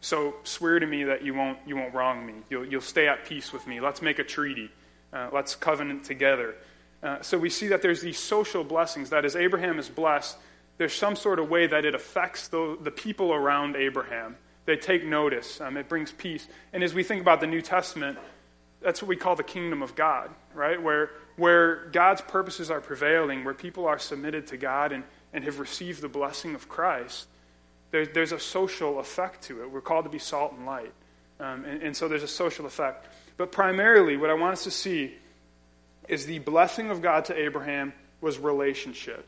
So 0.00 0.36
swear 0.44 0.78
to 0.78 0.86
me 0.86 1.04
that 1.04 1.22
you 1.22 1.34
won't, 1.34 1.58
you 1.66 1.76
won't 1.76 1.94
wrong 1.94 2.24
me. 2.24 2.34
You'll, 2.48 2.64
you'll 2.64 2.80
stay 2.80 3.08
at 3.08 3.24
peace 3.24 3.52
with 3.52 3.66
me. 3.66 3.80
Let's 3.80 4.00
make 4.00 4.18
a 4.18 4.24
treaty. 4.24 4.70
Uh, 5.12 5.28
let's 5.32 5.54
covenant 5.54 6.04
together. 6.04 6.54
Uh, 7.02 7.22
so 7.22 7.38
we 7.38 7.50
see 7.50 7.68
that 7.68 7.80
there's 7.82 8.00
these 8.00 8.18
social 8.18 8.64
blessings, 8.64 9.10
that 9.10 9.24
as 9.24 9.36
Abraham 9.36 9.78
is 9.78 9.88
blessed, 9.88 10.36
there's 10.78 10.92
some 10.92 11.16
sort 11.16 11.38
of 11.38 11.48
way 11.48 11.66
that 11.66 11.84
it 11.84 11.94
affects 11.94 12.48
the, 12.48 12.76
the 12.82 12.90
people 12.90 13.32
around 13.32 13.76
Abraham. 13.76 14.36
They 14.64 14.76
take 14.76 15.04
notice, 15.04 15.60
um, 15.60 15.76
it 15.76 15.88
brings 15.88 16.12
peace. 16.12 16.46
And 16.72 16.82
as 16.82 16.92
we 16.92 17.02
think 17.02 17.22
about 17.22 17.40
the 17.40 17.46
New 17.46 17.62
Testament, 17.62 18.18
that's 18.82 19.02
what 19.02 19.08
we 19.08 19.16
call 19.16 19.34
the 19.34 19.42
kingdom 19.42 19.82
of 19.82 19.94
God, 19.94 20.30
right? 20.54 20.80
Where, 20.80 21.10
where 21.36 21.86
God's 21.86 22.20
purposes 22.20 22.70
are 22.70 22.80
prevailing, 22.80 23.44
where 23.44 23.54
people 23.54 23.86
are 23.86 23.98
submitted 23.98 24.46
to 24.48 24.56
God 24.56 24.92
and, 24.92 25.04
and 25.32 25.42
have 25.44 25.58
received 25.58 26.00
the 26.00 26.08
blessing 26.08 26.54
of 26.54 26.68
Christ, 26.68 27.26
there, 27.90 28.06
there's 28.06 28.32
a 28.32 28.38
social 28.38 28.98
effect 28.98 29.42
to 29.44 29.62
it. 29.62 29.70
We're 29.70 29.80
called 29.80 30.04
to 30.04 30.10
be 30.10 30.18
salt 30.18 30.52
and 30.52 30.66
light. 30.66 30.92
Um, 31.40 31.64
and, 31.64 31.82
and 31.82 31.96
so 31.96 32.08
there's 32.08 32.22
a 32.22 32.28
social 32.28 32.66
effect. 32.66 33.06
But 33.38 33.52
primarily, 33.52 34.18
what 34.18 34.28
I 34.28 34.34
want 34.34 34.52
us 34.52 34.64
to 34.64 34.70
see 34.70 35.14
is 36.08 36.26
the 36.26 36.40
blessing 36.40 36.90
of 36.90 37.00
God 37.00 37.26
to 37.26 37.38
Abraham 37.38 37.94
was 38.20 38.38
relationship. 38.38 39.26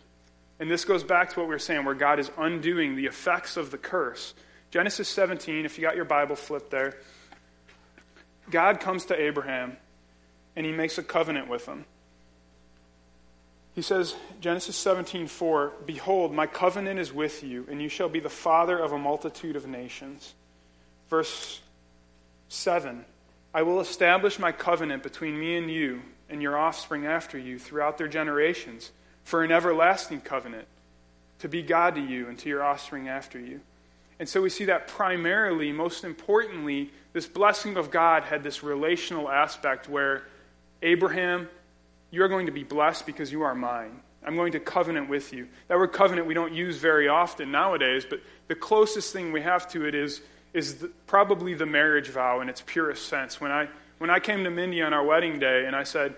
And 0.58 0.70
this 0.70 0.84
goes 0.84 1.02
back 1.02 1.32
to 1.32 1.40
what 1.40 1.48
we 1.48 1.54
were 1.54 1.58
saying, 1.58 1.86
where 1.86 1.94
God 1.94 2.18
is 2.18 2.30
undoing 2.36 2.96
the 2.96 3.06
effects 3.06 3.56
of 3.56 3.70
the 3.70 3.78
curse. 3.78 4.34
Genesis 4.70 5.08
17, 5.08 5.64
if 5.64 5.78
you 5.78 5.84
got 5.84 5.96
your 5.96 6.04
Bible 6.04 6.36
flipped 6.36 6.70
there, 6.70 6.98
God 8.50 8.80
comes 8.80 9.06
to 9.06 9.20
Abraham 9.20 9.76
and 10.56 10.66
he 10.66 10.72
makes 10.72 10.98
a 10.98 11.02
covenant 11.02 11.48
with 11.48 11.66
him. 11.66 11.84
He 13.74 13.82
says, 13.82 14.16
Genesis 14.40 14.76
17, 14.76 15.28
4, 15.28 15.72
Behold, 15.86 16.34
my 16.34 16.46
covenant 16.46 16.98
is 16.98 17.12
with 17.12 17.44
you, 17.44 17.66
and 17.70 17.80
you 17.80 17.88
shall 17.88 18.08
be 18.08 18.18
the 18.18 18.28
father 18.28 18.76
of 18.76 18.92
a 18.92 18.98
multitude 18.98 19.54
of 19.54 19.66
nations. 19.66 20.34
Verse 21.08 21.60
7, 22.48 23.04
I 23.52 23.62
will 23.62 23.80
establish 23.80 24.38
my 24.38 24.52
covenant 24.52 25.02
between 25.02 25.38
me 25.38 25.56
and 25.56 25.70
you 25.70 26.02
and 26.28 26.40
your 26.40 26.56
offspring 26.56 27.06
after 27.06 27.36
you 27.36 27.58
throughout 27.58 27.98
their 27.98 28.08
generations 28.08 28.92
for 29.24 29.42
an 29.42 29.50
everlasting 29.50 30.20
covenant 30.20 30.68
to 31.40 31.48
be 31.48 31.62
God 31.62 31.96
to 31.96 32.00
you 32.00 32.28
and 32.28 32.38
to 32.38 32.48
your 32.48 32.62
offspring 32.62 33.08
after 33.08 33.38
you. 33.38 33.60
And 34.18 34.28
so 34.28 34.42
we 34.42 34.50
see 34.50 34.66
that 34.66 34.86
primarily, 34.86 35.72
most 35.72 36.04
importantly, 36.04 36.90
this 37.12 37.26
blessing 37.26 37.76
of 37.76 37.90
God 37.90 38.24
had 38.24 38.42
this 38.42 38.62
relational 38.62 39.28
aspect 39.28 39.88
where 39.88 40.24
Abraham, 40.82 41.48
you're 42.10 42.28
going 42.28 42.46
to 42.46 42.52
be 42.52 42.62
blessed 42.62 43.06
because 43.06 43.32
you 43.32 43.42
are 43.42 43.54
mine. 43.54 44.00
I'm 44.24 44.36
going 44.36 44.52
to 44.52 44.60
covenant 44.60 45.08
with 45.08 45.32
you. 45.32 45.48
That 45.68 45.78
word 45.78 45.92
covenant 45.92 46.26
we 46.26 46.34
don't 46.34 46.52
use 46.52 46.76
very 46.76 47.08
often 47.08 47.50
nowadays, 47.50 48.04
but 48.08 48.20
the 48.48 48.54
closest 48.54 49.12
thing 49.12 49.32
we 49.32 49.40
have 49.40 49.66
to 49.70 49.86
it 49.86 49.94
is, 49.94 50.20
is 50.52 50.76
the, 50.76 50.88
probably 51.06 51.54
the 51.54 51.66
marriage 51.66 52.08
vow 52.08 52.40
in 52.40 52.48
its 52.48 52.62
purest 52.64 53.08
sense. 53.08 53.40
When 53.40 53.50
I, 53.50 53.68
when 53.98 54.10
I 54.10 54.20
came 54.20 54.44
to 54.44 54.50
Mindy 54.50 54.82
on 54.82 54.92
our 54.92 55.04
wedding 55.04 55.38
day 55.38 55.66
and 55.66 55.76
I 55.76 55.84
said, 55.84 56.14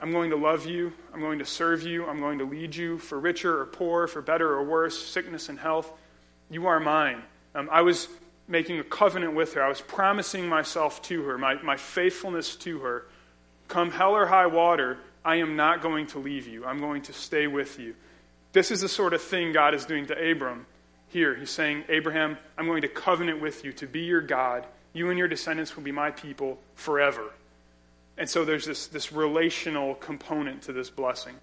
I'm 0.00 0.12
going 0.12 0.30
to 0.30 0.36
love 0.36 0.66
you, 0.66 0.92
I'm 1.12 1.20
going 1.20 1.38
to 1.38 1.44
serve 1.44 1.82
you, 1.82 2.06
I'm 2.06 2.20
going 2.20 2.38
to 2.38 2.44
lead 2.44 2.76
you 2.76 2.98
for 2.98 3.18
richer 3.18 3.60
or 3.60 3.66
poor, 3.66 4.06
for 4.06 4.22
better 4.22 4.52
or 4.52 4.62
worse, 4.62 4.98
sickness 4.98 5.48
and 5.48 5.58
health, 5.58 5.90
you 6.50 6.66
are 6.66 6.78
mine. 6.78 7.22
Um, 7.54 7.68
I 7.72 7.82
was 7.82 8.08
making 8.46 8.78
a 8.78 8.84
covenant 8.84 9.34
with 9.34 9.54
her. 9.54 9.62
I 9.62 9.68
was 9.68 9.80
promising 9.80 10.48
myself 10.48 11.02
to 11.02 11.24
her, 11.24 11.38
my, 11.38 11.60
my 11.62 11.76
faithfulness 11.76 12.54
to 12.56 12.80
her 12.80 13.06
Come 13.68 13.90
hell 13.90 14.12
or 14.12 14.26
high 14.26 14.46
water, 14.46 14.98
I 15.24 15.36
am 15.36 15.56
not 15.56 15.82
going 15.82 16.06
to 16.08 16.18
leave 16.18 16.46
you. 16.46 16.64
I'm 16.64 16.78
going 16.78 17.02
to 17.02 17.12
stay 17.12 17.46
with 17.46 17.78
you. 17.78 17.94
This 18.52 18.70
is 18.70 18.80
the 18.80 18.88
sort 18.88 19.12
of 19.12 19.20
thing 19.20 19.52
God 19.52 19.74
is 19.74 19.84
doing 19.84 20.06
to 20.06 20.30
Abram 20.30 20.66
here. 21.16 21.34
He's 21.34 21.50
saying, 21.50 21.84
Abraham, 21.88 22.36
I'm 22.58 22.66
going 22.66 22.82
to 22.82 22.88
covenant 22.88 23.40
with 23.40 23.64
you 23.64 23.72
to 23.72 23.86
be 23.86 24.00
your 24.00 24.20
God. 24.20 24.66
You 24.92 25.08
and 25.08 25.18
your 25.18 25.28
descendants 25.28 25.74
will 25.74 25.82
be 25.82 25.90
my 25.90 26.10
people 26.10 26.58
forever. 26.74 27.32
And 28.18 28.28
so 28.28 28.44
there's 28.44 28.66
this, 28.66 28.86
this 28.88 29.12
relational 29.12 29.94
component 29.94 30.60
to 30.64 30.74
this 30.74 30.90
blessing. 30.90 31.34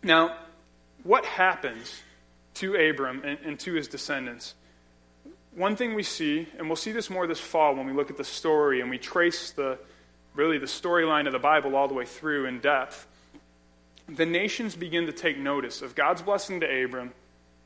Now, 0.00 0.36
what 1.02 1.24
happens 1.24 2.02
to 2.54 2.76
Abram 2.76 3.22
and, 3.24 3.38
and 3.44 3.58
to 3.58 3.72
his 3.72 3.88
descendants? 3.88 4.54
One 5.56 5.74
thing 5.74 5.94
we 5.94 6.04
see, 6.04 6.46
and 6.56 6.68
we'll 6.68 6.76
see 6.76 6.92
this 6.92 7.10
more 7.10 7.26
this 7.26 7.40
fall 7.40 7.74
when 7.74 7.84
we 7.84 7.92
look 7.92 8.10
at 8.10 8.16
the 8.16 8.22
story 8.22 8.80
and 8.80 8.90
we 8.90 8.98
trace 8.98 9.50
the, 9.50 9.76
really 10.36 10.58
the 10.58 10.66
storyline 10.66 11.26
of 11.26 11.32
the 11.32 11.40
Bible 11.40 11.74
all 11.74 11.88
the 11.88 11.94
way 11.94 12.04
through 12.04 12.46
in 12.46 12.60
depth, 12.60 13.08
the 14.08 14.24
nations 14.24 14.76
begin 14.76 15.06
to 15.06 15.12
take 15.12 15.36
notice 15.36 15.82
of 15.82 15.96
God's 15.96 16.22
blessing 16.22 16.60
to 16.60 16.84
Abram 16.84 17.12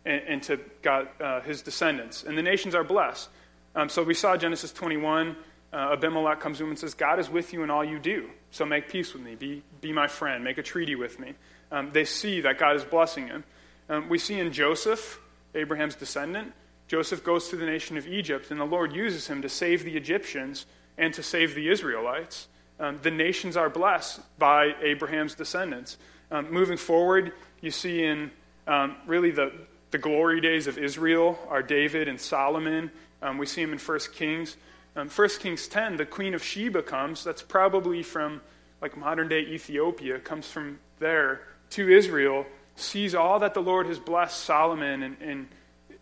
and, 0.05 0.23
and 0.27 0.43
to 0.45 0.61
God, 0.83 1.09
uh, 1.21 1.41
his 1.41 1.63
descendants. 1.63 2.25
And 2.25 2.37
the 2.37 2.43
nations 2.43 2.75
are 2.75 2.85
blessed. 2.85 3.29
Um, 3.75 3.89
so 3.89 4.03
we 4.03 4.15
saw 4.15 4.37
Genesis 4.37 4.73
21. 4.73 5.37
Uh, 5.73 5.93
Abimelech 5.93 6.41
comes 6.41 6.59
to 6.59 6.65
him 6.65 6.71
and 6.71 6.79
says, 6.79 6.95
God 6.95 7.19
is 7.19 7.31
with 7.31 7.53
you 7.53 7.63
in 7.63 7.71
all 7.71 7.85
you 7.85 7.99
do. 7.99 8.29
So 8.51 8.67
make 8.67 8.89
peace 8.89 9.15
with 9.15 9.23
me. 9.23 9.35
Be, 9.35 9.63
be 9.81 9.93
my 9.93 10.07
friend. 10.07 10.45
Make 10.45 10.59
a 10.59 10.63
treaty 10.63 10.95
with 10.95 11.19
me. 11.19 11.35
Um, 11.71 11.91
they 11.93 12.05
see 12.05 12.43
that 12.43 12.59
God 12.59 12.77
is 12.77 12.85
blessing 12.85 13.29
him. 13.29 13.45
Um, 13.89 14.09
we 14.09 14.19
see 14.19 14.39
in 14.39 14.53
Joseph, 14.53 15.19
Abraham's 15.55 15.95
descendant, 15.95 16.53
Joseph 16.89 17.25
goes 17.25 17.49
to 17.49 17.57
the 17.57 17.65
nation 17.65 17.97
of 17.97 18.07
Egypt, 18.07 18.51
and 18.51 18.61
the 18.61 18.67
Lord 18.67 18.93
uses 18.93 19.27
him 19.27 19.41
to 19.41 19.49
save 19.49 19.83
the 19.83 19.97
Egyptians 19.97 20.67
and 20.99 21.15
to 21.15 21.23
save 21.23 21.55
the 21.55 21.71
Israelites. 21.71 22.49
Um, 22.79 22.99
the 23.01 23.11
nations 23.11 23.57
are 23.57 23.71
blessed 23.71 24.21
by 24.39 24.75
Abraham's 24.83 25.35
descendants. 25.35 25.97
Um, 26.31 26.53
moving 26.53 26.77
forward, 26.77 27.33
you 27.63 27.71
see 27.71 28.05
in 28.05 28.31
um, 28.67 28.97
really 29.07 29.31
the, 29.31 29.53
the 29.93 29.99
glory 29.99 30.41
days 30.41 30.67
of 30.67 30.79
Israel 30.79 31.39
are 31.49 31.63
David 31.63 32.09
and 32.09 32.21
Solomon. 32.21 32.91
Um, 33.21 33.39
we 33.39 33.47
see 33.47 33.63
them 33.63 33.73
in 33.73 33.79
1 33.79 33.99
Kings. 34.15 34.57
Um, 34.97 35.09
1 35.09 35.29
Kings 35.39 35.69
10, 35.69 35.97
the 35.97 36.07
queen 36.07 36.35
of 36.35 36.43
Sheba 36.43 36.83
comes. 36.83 37.23
That's 37.23 37.43
probably 37.43 38.03
from 38.03 38.41
like 38.81 38.97
modern 38.97 39.29
day 39.29 39.41
Ethiopia, 39.41 40.19
comes 40.19 40.49
from 40.51 40.81
there 40.99 41.43
to 41.71 41.89
Israel, 41.89 42.47
sees 42.75 43.15
all 43.15 43.39
that 43.39 43.55
the 43.55 43.63
Lord 43.63 43.87
has 43.87 43.99
blessed 43.99 44.41
Solomon 44.41 45.03
and, 45.03 45.17
and 45.21 45.49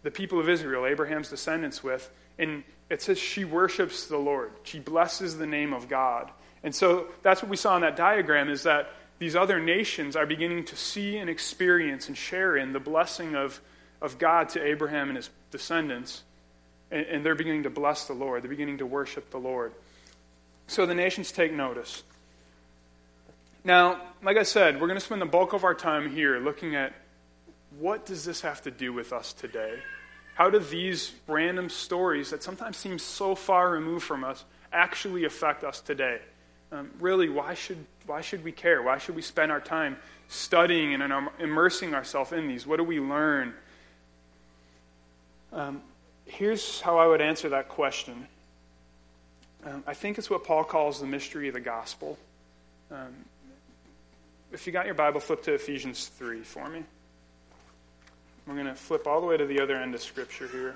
the 0.03 0.11
people 0.11 0.41
of 0.41 0.49
Israel, 0.49 0.87
Abraham's 0.87 1.29
descendants, 1.29 1.83
with. 1.83 2.11
And 2.39 2.65
it 2.89 3.03
says 3.03 3.19
she 3.19 3.45
worships 3.45 4.07
the 4.07 4.17
Lord. 4.17 4.53
She 4.63 4.79
blesses 4.79 5.37
the 5.37 5.47
name 5.47 5.75
of 5.75 5.89
God. 5.89 6.31
And 6.63 6.75
so 6.75 7.07
that's 7.23 7.43
what 7.43 7.51
we 7.51 7.57
saw 7.57 7.77
in 7.77 7.83
that 7.83 7.97
diagram 7.97 8.49
is 8.49 8.63
that 8.63 8.93
these 9.19 9.37
other 9.37 9.61
nations 9.61 10.17
are 10.17 10.27
beginning 10.27 10.65
to 10.67 10.77
see 10.77 11.19
and 11.19 11.29
experience 11.29 12.09
and 12.09 12.17
share 12.17 12.57
in 12.57 12.73
the 12.73 12.81
blessing 12.81 13.35
of, 13.35 13.61
of 14.01 14.19
God 14.19 14.51
to 14.51 14.65
Abraham 14.65 15.09
and 15.09 15.17
his 15.17 15.31
descendants. 15.51 16.23
And, 16.91 17.07
and 17.07 17.27
they're 17.27 17.35
beginning 17.35 17.65
to 17.65 17.71
bless 17.71 18.07
the 18.07 18.13
Lord. 18.13 18.43
They're 18.43 18.51
beginning 18.51 18.79
to 18.79 18.87
worship 18.87 19.31
the 19.31 19.39
Lord. 19.39 19.73
So 20.67 20.87
the 20.87 20.95
nations 20.95 21.33
take 21.33 21.53
notice. 21.53 22.03
Now, 23.65 24.01
like 24.23 24.37
I 24.37 24.43
said, 24.43 24.81
we're 24.81 24.87
going 24.87 24.99
to 24.99 25.05
spend 25.05 25.21
the 25.21 25.27
bulk 25.27 25.53
of 25.53 25.65
our 25.65 25.75
time 25.75 26.11
here 26.11 26.39
looking 26.39 26.75
at 26.75 26.95
what 27.79 28.07
does 28.07 28.25
this 28.25 28.41
have 28.41 28.63
to 28.63 28.71
do 28.71 28.93
with 28.93 29.13
us 29.13 29.33
today? 29.33 29.81
How 30.35 30.49
do 30.51 30.59
these 30.59 31.13
random 31.27 31.69
stories 31.69 32.31
that 32.31 32.43
sometimes 32.43 32.77
seem 32.77 32.99
so 32.99 33.35
far 33.35 33.71
removed 33.71 34.05
from 34.05 34.25
us 34.25 34.45
actually 34.73 35.25
affect 35.25 35.63
us 35.63 35.81
today? 35.81 36.21
um, 36.73 36.91
really, 37.01 37.29
why 37.29 37.55
should, 37.55 37.85
why 38.07 38.21
should 38.21 38.45
we 38.45 38.53
care? 38.53 38.83
Why 38.83 38.99
should 38.99 39.17
we 39.17 39.23
spend 39.23 39.51
our 39.51 39.61
time 39.61 39.97
studying 40.29 40.95
and 40.95 41.29
immersing 41.39 41.95
ourselves 41.95 42.33
in 42.33 42.47
these? 42.47 42.67
What 42.67 42.77
do 42.77 42.85
we 42.85 43.01
learn? 43.01 43.55
Um, 45.53 45.83
here's 46.27 46.81
how 46.81 46.99
I 46.99 47.07
would 47.07 47.21
answer 47.21 47.49
that 47.51 47.69
question. 47.69 48.27
Um, 49.65 49.85
I 49.87 49.95
think 49.95 50.19
it's 50.19 50.31
what 50.31 50.45
Paul 50.45 50.65
calls 50.65 51.01
the 51.01 51.07
mystery 51.07 51.49
of 51.49 51.55
the 51.55 51.61
gospel. 51.61 52.19
Um, 52.91 53.15
if 54.53 54.67
you 54.67 54.73
got 54.73 54.87
your 54.87 54.95
Bible, 54.95 55.21
flip 55.21 55.43
to 55.45 55.55
Ephesians 55.55 56.07
3 56.07 56.41
for 56.41 56.69
me. 56.69 56.85
We're 58.47 58.55
going 58.55 58.67
to 58.67 58.75
flip 58.75 59.07
all 59.07 59.21
the 59.21 59.27
way 59.27 59.37
to 59.37 59.47
the 59.47 59.61
other 59.61 59.77
end 59.77 59.95
of 59.95 60.01
Scripture 60.01 60.49
here. 60.49 60.75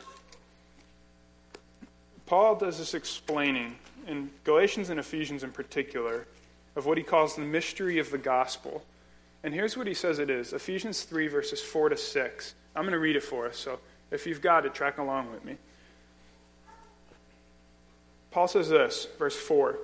Paul 2.26 2.56
does 2.56 2.78
this 2.78 2.94
explaining 2.94 3.76
in 4.06 4.30
Galatians 4.44 4.90
and 4.90 5.00
Ephesians 5.00 5.42
in 5.42 5.50
particular, 5.50 6.26
of 6.76 6.86
what 6.86 6.98
he 6.98 7.04
calls 7.04 7.36
the 7.36 7.42
mystery 7.42 7.98
of 7.98 8.10
the 8.10 8.18
gospel. 8.18 8.84
And 9.42 9.54
here's 9.54 9.76
what 9.76 9.86
he 9.86 9.94
says 9.94 10.18
it 10.18 10.30
is 10.30 10.52
Ephesians 10.52 11.02
3, 11.02 11.28
verses 11.28 11.60
4 11.60 11.90
to 11.90 11.96
6. 11.96 12.54
I'm 12.74 12.82
going 12.82 12.92
to 12.92 12.98
read 12.98 13.16
it 13.16 13.22
for 13.22 13.46
us, 13.46 13.56
so 13.56 13.78
if 14.14 14.26
you've 14.26 14.40
got 14.40 14.64
it, 14.64 14.74
track 14.74 14.98
along 14.98 15.30
with 15.32 15.44
me. 15.44 15.56
Paul 18.30 18.48
says 18.48 18.68
this, 18.68 19.06
verse 19.18 19.36
4. 19.36 19.78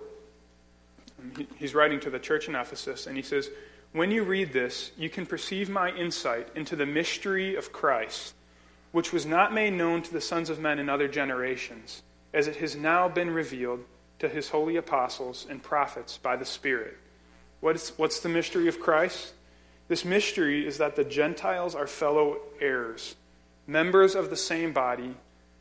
He's 1.56 1.74
writing 1.74 2.00
to 2.00 2.10
the 2.10 2.18
church 2.18 2.48
in 2.48 2.54
Ephesus, 2.54 3.06
and 3.06 3.16
he 3.16 3.22
says, 3.22 3.50
When 3.92 4.10
you 4.10 4.24
read 4.24 4.52
this, 4.52 4.92
you 4.96 5.10
can 5.10 5.26
perceive 5.26 5.68
my 5.68 5.90
insight 5.90 6.48
into 6.54 6.76
the 6.76 6.86
mystery 6.86 7.56
of 7.56 7.72
Christ, 7.72 8.34
which 8.92 9.12
was 9.12 9.26
not 9.26 9.52
made 9.52 9.74
known 9.74 10.02
to 10.02 10.12
the 10.12 10.20
sons 10.20 10.50
of 10.50 10.58
men 10.58 10.78
in 10.78 10.88
other 10.88 11.08
generations, 11.08 12.02
as 12.32 12.48
it 12.48 12.56
has 12.56 12.74
now 12.74 13.08
been 13.08 13.30
revealed 13.30 13.84
to 14.20 14.28
his 14.28 14.48
holy 14.48 14.76
apostles 14.76 15.46
and 15.48 15.62
prophets 15.62 16.18
by 16.18 16.36
the 16.36 16.44
Spirit. 16.44 16.96
What's, 17.60 17.98
what's 17.98 18.20
the 18.20 18.28
mystery 18.28 18.68
of 18.68 18.80
Christ? 18.80 19.32
This 19.88 20.04
mystery 20.04 20.66
is 20.66 20.78
that 20.78 20.96
the 20.96 21.04
Gentiles 21.04 21.74
are 21.74 21.86
fellow 21.86 22.38
heirs, 22.60 23.16
members 23.70 24.14
of 24.14 24.30
the 24.30 24.36
same 24.36 24.72
body, 24.72 25.14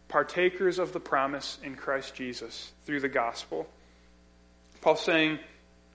partakers 0.08 0.80
of 0.80 0.94
the 0.94 1.00
promise 1.00 1.60
in 1.64 1.76
Christ 1.76 2.16
Jesus 2.16 2.72
through 2.86 3.02
the 3.02 3.10
gospel. 3.10 3.68
Paul's 4.82 5.02
saying, 5.02 5.40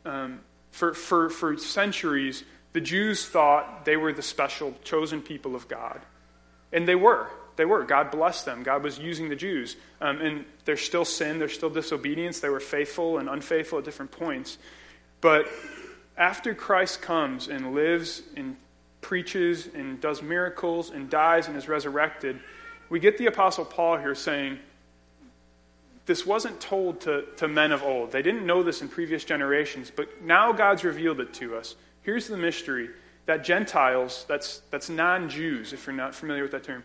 um, 0.05 0.41
for, 0.71 0.95
for, 0.95 1.29
for 1.29 1.57
centuries, 1.57 2.45
the 2.73 2.81
Jews 2.81 3.27
thought 3.27 3.85
they 3.85 3.97
were 3.97 4.13
the 4.13 4.23
special, 4.23 4.75
chosen 4.85 5.23
people 5.23 5.57
of 5.57 5.67
God. 5.67 6.01
And 6.73 6.87
they 6.87 6.95
were. 6.95 7.29
They 7.57 7.65
were. 7.65 7.85
God 7.85 8.11
blessed 8.11 8.45
them. 8.45 8.63
God 8.63 8.83
was 8.83 8.99
using 8.99 9.29
the 9.29 9.37
Jews. 9.37 9.77
Um, 10.01 10.21
and 10.21 10.45
there's 10.65 10.81
still 10.81 11.05
sin, 11.05 11.39
there's 11.39 11.55
still 11.55 11.71
disobedience. 11.71 12.41
They 12.41 12.49
were 12.49 12.61
faithful 12.61 13.19
and 13.19 13.29
unfaithful 13.29 13.79
at 13.79 13.85
different 13.85 14.13
points. 14.13 14.59
But 15.21 15.49
after 16.17 16.55
Christ 16.55 17.03
comes 17.03 17.49
and 17.49 17.75
lives 17.75 18.23
and 18.37 18.57
preaches 19.05 19.69
and 19.75 20.01
does 20.01 20.23
miracles 20.23 20.91
and 20.91 21.11
dies 21.11 21.47
and 21.47 21.57
is 21.57 21.69
resurrected, 21.69 22.41
we 22.89 22.99
get 22.99 23.19
the 23.19 23.27
Apostle 23.27 23.65
Paul 23.65 23.99
here 23.99 24.15
saying, 24.15 24.59
this 26.07 26.27
wasn't 26.27 26.59
told 26.61 27.03
to, 27.03 27.25
to 27.37 27.47
men 27.47 27.71
of 27.71 27.83
old. 27.83 28.13
They 28.13 28.23
didn't 28.23 28.47
know 28.47 28.63
this 28.63 28.83
in 28.83 28.89
previous 28.89 29.25
generations, 29.25 29.93
but 29.95 30.23
now 30.23 30.53
God's 30.53 30.85
revealed 30.85 31.21
it 31.21 31.35
to 31.35 31.55
us. 31.57 31.77
Here's 32.03 32.27
the 32.27 32.37
mystery 32.37 32.91
that 33.27 33.45
Gentiles, 33.45 34.25
that's, 34.27 34.63
that's 34.71 34.89
non 34.89 35.29
Jews, 35.29 35.73
if 35.73 35.87
you're 35.87 35.97
not 35.97 36.15
familiar 36.15 36.43
with 36.43 36.53
that 36.53 36.65
term, 36.65 36.83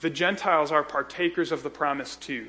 the 0.00 0.10
Gentiles 0.10 0.72
are 0.72 0.82
partakers 0.82 1.52
of 1.52 1.62
the 1.62 1.70
promise 1.70 2.16
too. 2.16 2.48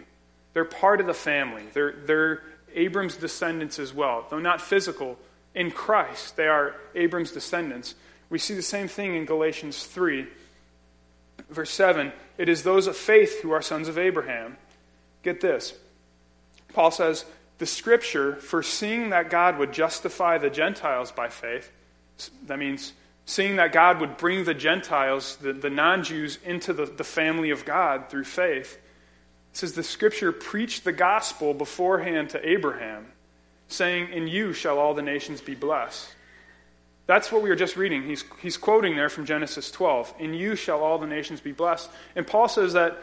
They're 0.54 0.66
part 0.66 1.02
of 1.02 1.08
the 1.08 1.13
family. 1.13 1.63
They're, 1.74 1.94
they're 2.06 2.44
Abram's 2.74 3.18
descendants 3.18 3.80
as 3.80 3.94
well. 3.94 4.26
Though 4.30 4.39
not 4.39 4.62
physical, 4.62 5.18
in 5.56 5.72
Christ, 5.72 6.36
they 6.36 6.48
are 6.48 6.76
Abram's 6.96 7.32
descendants. 7.32 7.96
We 8.34 8.39
see 8.39 8.56
the 8.56 8.63
same 8.63 8.88
thing 8.88 9.13
in 9.13 9.26
Galatians 9.26 9.86
3, 9.86 10.26
verse 11.52 11.69
7. 11.69 12.12
It 12.39 12.50
is 12.50 12.63
those 12.63 12.88
of 12.88 12.98
faith 12.98 13.41
who 13.43 13.52
are 13.52 13.62
sons 13.62 13.88
of 13.88 14.00
Abraham. 14.00 14.58
Get 15.22 15.39
this. 15.39 15.76
Paul 16.74 16.89
says, 16.89 17.26
the 17.60 17.67
scripture, 17.67 18.38
foreseeing 18.38 19.12
that 19.12 19.30
God 19.30 19.60
would 19.60 19.72
justify 19.72 20.39
the 20.39 20.50
Gentiles 20.50 21.12
by 21.12 21.30
faith, 21.30 21.72
that 22.48 22.58
means 22.58 22.93
seeing 23.28 23.58
that 23.58 23.72
God 23.72 24.00
would 24.00 24.17
bring 24.17 24.46
the 24.46 24.56
Gentiles, 24.56 25.36
the, 25.36 25.54
the 25.54 25.69
non 25.69 26.04
Jews, 26.04 26.39
into 26.43 26.74
the, 26.74 26.88
the 26.88 27.04
family 27.04 27.52
of 27.52 27.65
God 27.65 28.10
through 28.10 28.24
faith, 28.24 28.82
says 29.52 29.74
the 29.74 29.84
scripture 29.84 30.32
preached 30.32 30.86
the 30.86 30.91
gospel 30.91 31.54
beforehand 31.54 32.32
to 32.32 32.50
Abraham, 32.50 33.12
saying, 33.67 34.12
In 34.12 34.28
you 34.28 34.54
shall 34.54 34.80
all 34.80 34.96
the 34.96 35.04
nations 35.04 35.39
be 35.39 35.54
blessed. 35.54 36.10
That's 37.06 37.32
what 37.32 37.42
we 37.42 37.50
were 37.50 37.56
just 37.56 37.76
reading. 37.76 38.04
He's, 38.04 38.24
he's 38.42 38.58
quoting 38.58 38.96
there 38.96 39.10
from 39.10 39.26
Genesis 39.26 39.70
12. 39.72 40.13
In 40.20 40.34
you 40.34 40.56
shall 40.56 40.82
all 40.84 40.98
the 40.98 41.08
nations 41.08 41.42
be 41.42 41.52
blessed. 41.52 41.89
And 42.16 42.26
Paul 42.26 42.48
says 42.48 42.74
that 42.74 42.98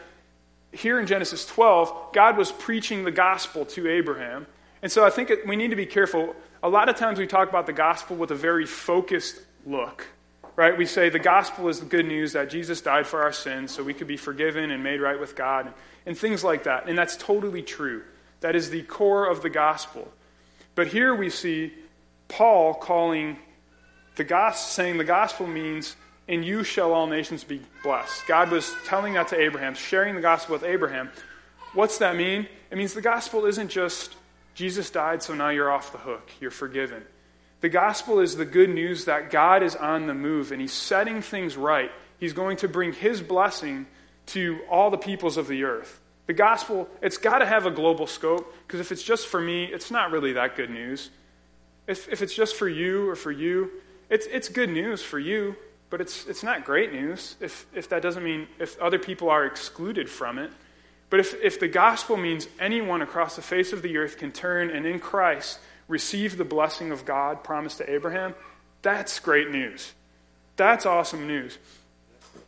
here 0.71 0.99
in 0.99 1.05
Genesis 1.05 1.45
12, 1.45 2.13
God 2.13 2.37
was 2.37 2.51
preaching 2.51 3.03
the 3.03 3.11
gospel 3.11 3.65
to 3.65 3.87
Abraham. 3.87 4.47
And 4.81 4.91
so 4.91 5.05
I 5.05 5.09
think 5.09 5.31
we 5.45 5.55
need 5.55 5.69
to 5.69 5.75
be 5.75 5.85
careful. 5.85 6.35
A 6.63 6.69
lot 6.69 6.89
of 6.89 6.95
times 6.95 7.19
we 7.19 7.27
talk 7.27 7.49
about 7.49 7.67
the 7.67 7.73
gospel 7.73 8.15
with 8.15 8.31
a 8.31 8.35
very 8.35 8.65
focused 8.65 9.39
look, 9.65 10.07
right? 10.55 10.75
We 10.75 10.85
say 10.87 11.09
the 11.09 11.19
gospel 11.19 11.67
is 11.69 11.79
the 11.79 11.85
good 11.85 12.07
news 12.07 12.33
that 12.33 12.49
Jesus 12.49 12.81
died 12.81 13.05
for 13.05 13.21
our 13.21 13.33
sins 13.33 13.71
so 13.71 13.83
we 13.83 13.93
could 13.93 14.07
be 14.07 14.17
forgiven 14.17 14.71
and 14.71 14.83
made 14.83 15.01
right 15.01 15.19
with 15.19 15.35
God, 15.35 15.67
and, 15.67 15.75
and 16.07 16.17
things 16.17 16.43
like 16.43 16.63
that. 16.63 16.89
And 16.89 16.97
that's 16.97 17.17
totally 17.17 17.61
true. 17.61 18.03
That 18.39 18.55
is 18.55 18.71
the 18.71 18.81
core 18.83 19.29
of 19.29 19.43
the 19.43 19.49
gospel. 19.49 20.11
But 20.73 20.87
here 20.87 21.13
we 21.13 21.29
see 21.29 21.73
Paul 22.27 22.73
calling 22.73 23.37
the 24.15 24.23
gospel, 24.23 24.69
saying 24.69 24.97
the 24.97 25.03
gospel 25.03 25.47
means 25.47 25.95
in 26.27 26.43
you 26.43 26.63
shall 26.63 26.93
all 26.93 27.07
nations 27.07 27.43
be 27.43 27.61
blessed. 27.83 28.25
God 28.27 28.51
was 28.51 28.73
telling 28.85 29.13
that 29.13 29.29
to 29.29 29.39
Abraham, 29.39 29.73
sharing 29.73 30.15
the 30.15 30.21
gospel 30.21 30.53
with 30.53 30.63
Abraham. 30.63 31.09
What's 31.73 31.97
that 31.99 32.15
mean? 32.15 32.47
It 32.69 32.77
means 32.77 32.93
the 32.93 33.01
gospel 33.01 33.45
isn't 33.45 33.69
just 33.69 34.15
Jesus 34.53 34.89
died, 34.89 35.23
so 35.23 35.33
now 35.33 35.49
you're 35.49 35.71
off 35.71 35.91
the 35.91 35.97
hook, 35.97 36.29
you're 36.39 36.51
forgiven. 36.51 37.03
The 37.61 37.69
gospel 37.69 38.19
is 38.19 38.35
the 38.35 38.45
good 38.45 38.69
news 38.69 39.05
that 39.05 39.29
God 39.29 39.63
is 39.63 39.75
on 39.75 40.07
the 40.07 40.13
move 40.13 40.51
and 40.51 40.59
he's 40.59 40.73
setting 40.73 41.21
things 41.21 41.55
right. 41.55 41.91
He's 42.19 42.33
going 42.33 42.57
to 42.57 42.67
bring 42.67 42.93
his 42.93 43.21
blessing 43.21 43.85
to 44.27 44.59
all 44.69 44.89
the 44.89 44.97
peoples 44.97 45.37
of 45.37 45.47
the 45.47 45.63
earth. 45.63 45.99
The 46.27 46.33
gospel, 46.33 46.89
it's 47.01 47.17
got 47.17 47.39
to 47.39 47.45
have 47.45 47.65
a 47.65 47.71
global 47.71 48.07
scope 48.07 48.53
because 48.65 48.79
if 48.79 48.91
it's 48.91 49.03
just 49.03 49.27
for 49.27 49.39
me, 49.39 49.65
it's 49.65 49.91
not 49.91 50.11
really 50.11 50.33
that 50.33 50.55
good 50.55 50.69
news. 50.69 51.09
If, 51.87 52.09
if 52.09 52.21
it's 52.21 52.33
just 52.33 52.55
for 52.55 52.67
you 52.67 53.09
or 53.09 53.15
for 53.15 53.31
you, 53.31 53.71
it's, 54.11 54.27
it's 54.27 54.49
good 54.49 54.69
news 54.69 55.01
for 55.01 55.17
you, 55.17 55.55
but 55.89 56.01
it's, 56.01 56.27
it's 56.27 56.43
not 56.43 56.65
great 56.65 56.91
news 56.91 57.37
if, 57.39 57.65
if 57.73 57.89
that 57.89 58.01
doesn't 58.01 58.23
mean 58.23 58.47
if 58.59 58.79
other 58.79 58.99
people 58.99 59.29
are 59.29 59.45
excluded 59.45 60.09
from 60.09 60.37
it. 60.37 60.51
But 61.09 61.21
if, 61.21 61.33
if 61.41 61.59
the 61.59 61.69
gospel 61.69 62.17
means 62.17 62.47
anyone 62.59 63.01
across 63.01 63.37
the 63.37 63.41
face 63.41 63.73
of 63.73 63.81
the 63.81 63.97
earth 63.97 64.17
can 64.17 64.31
turn 64.31 64.69
and 64.69 64.85
in 64.85 64.99
Christ 64.99 65.59
receive 65.87 66.37
the 66.37 66.45
blessing 66.45 66.91
of 66.91 67.05
God 67.05 67.43
promised 67.43 67.77
to 67.77 67.89
Abraham, 67.89 68.35
that's 68.81 69.19
great 69.19 69.49
news. 69.49 69.93
That's 70.57 70.85
awesome 70.85 71.25
news. 71.25 71.57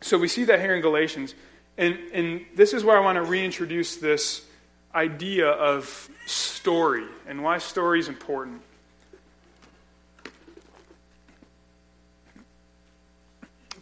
So 0.01 0.17
we 0.17 0.27
see 0.27 0.43
that 0.45 0.59
here 0.59 0.75
in 0.75 0.81
Galatians. 0.81 1.33
And, 1.77 1.97
and 2.13 2.45
this 2.55 2.73
is 2.73 2.83
where 2.83 2.97
I 2.97 2.99
want 2.99 3.15
to 3.15 3.23
reintroduce 3.23 3.95
this 3.95 4.45
idea 4.93 5.47
of 5.47 6.09
story 6.25 7.05
and 7.25 7.41
why 7.41 7.57
story 7.57 7.99
is 7.99 8.09
important. 8.09 8.61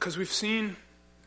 Because 0.01 0.17
we've 0.17 0.33
seen 0.33 0.75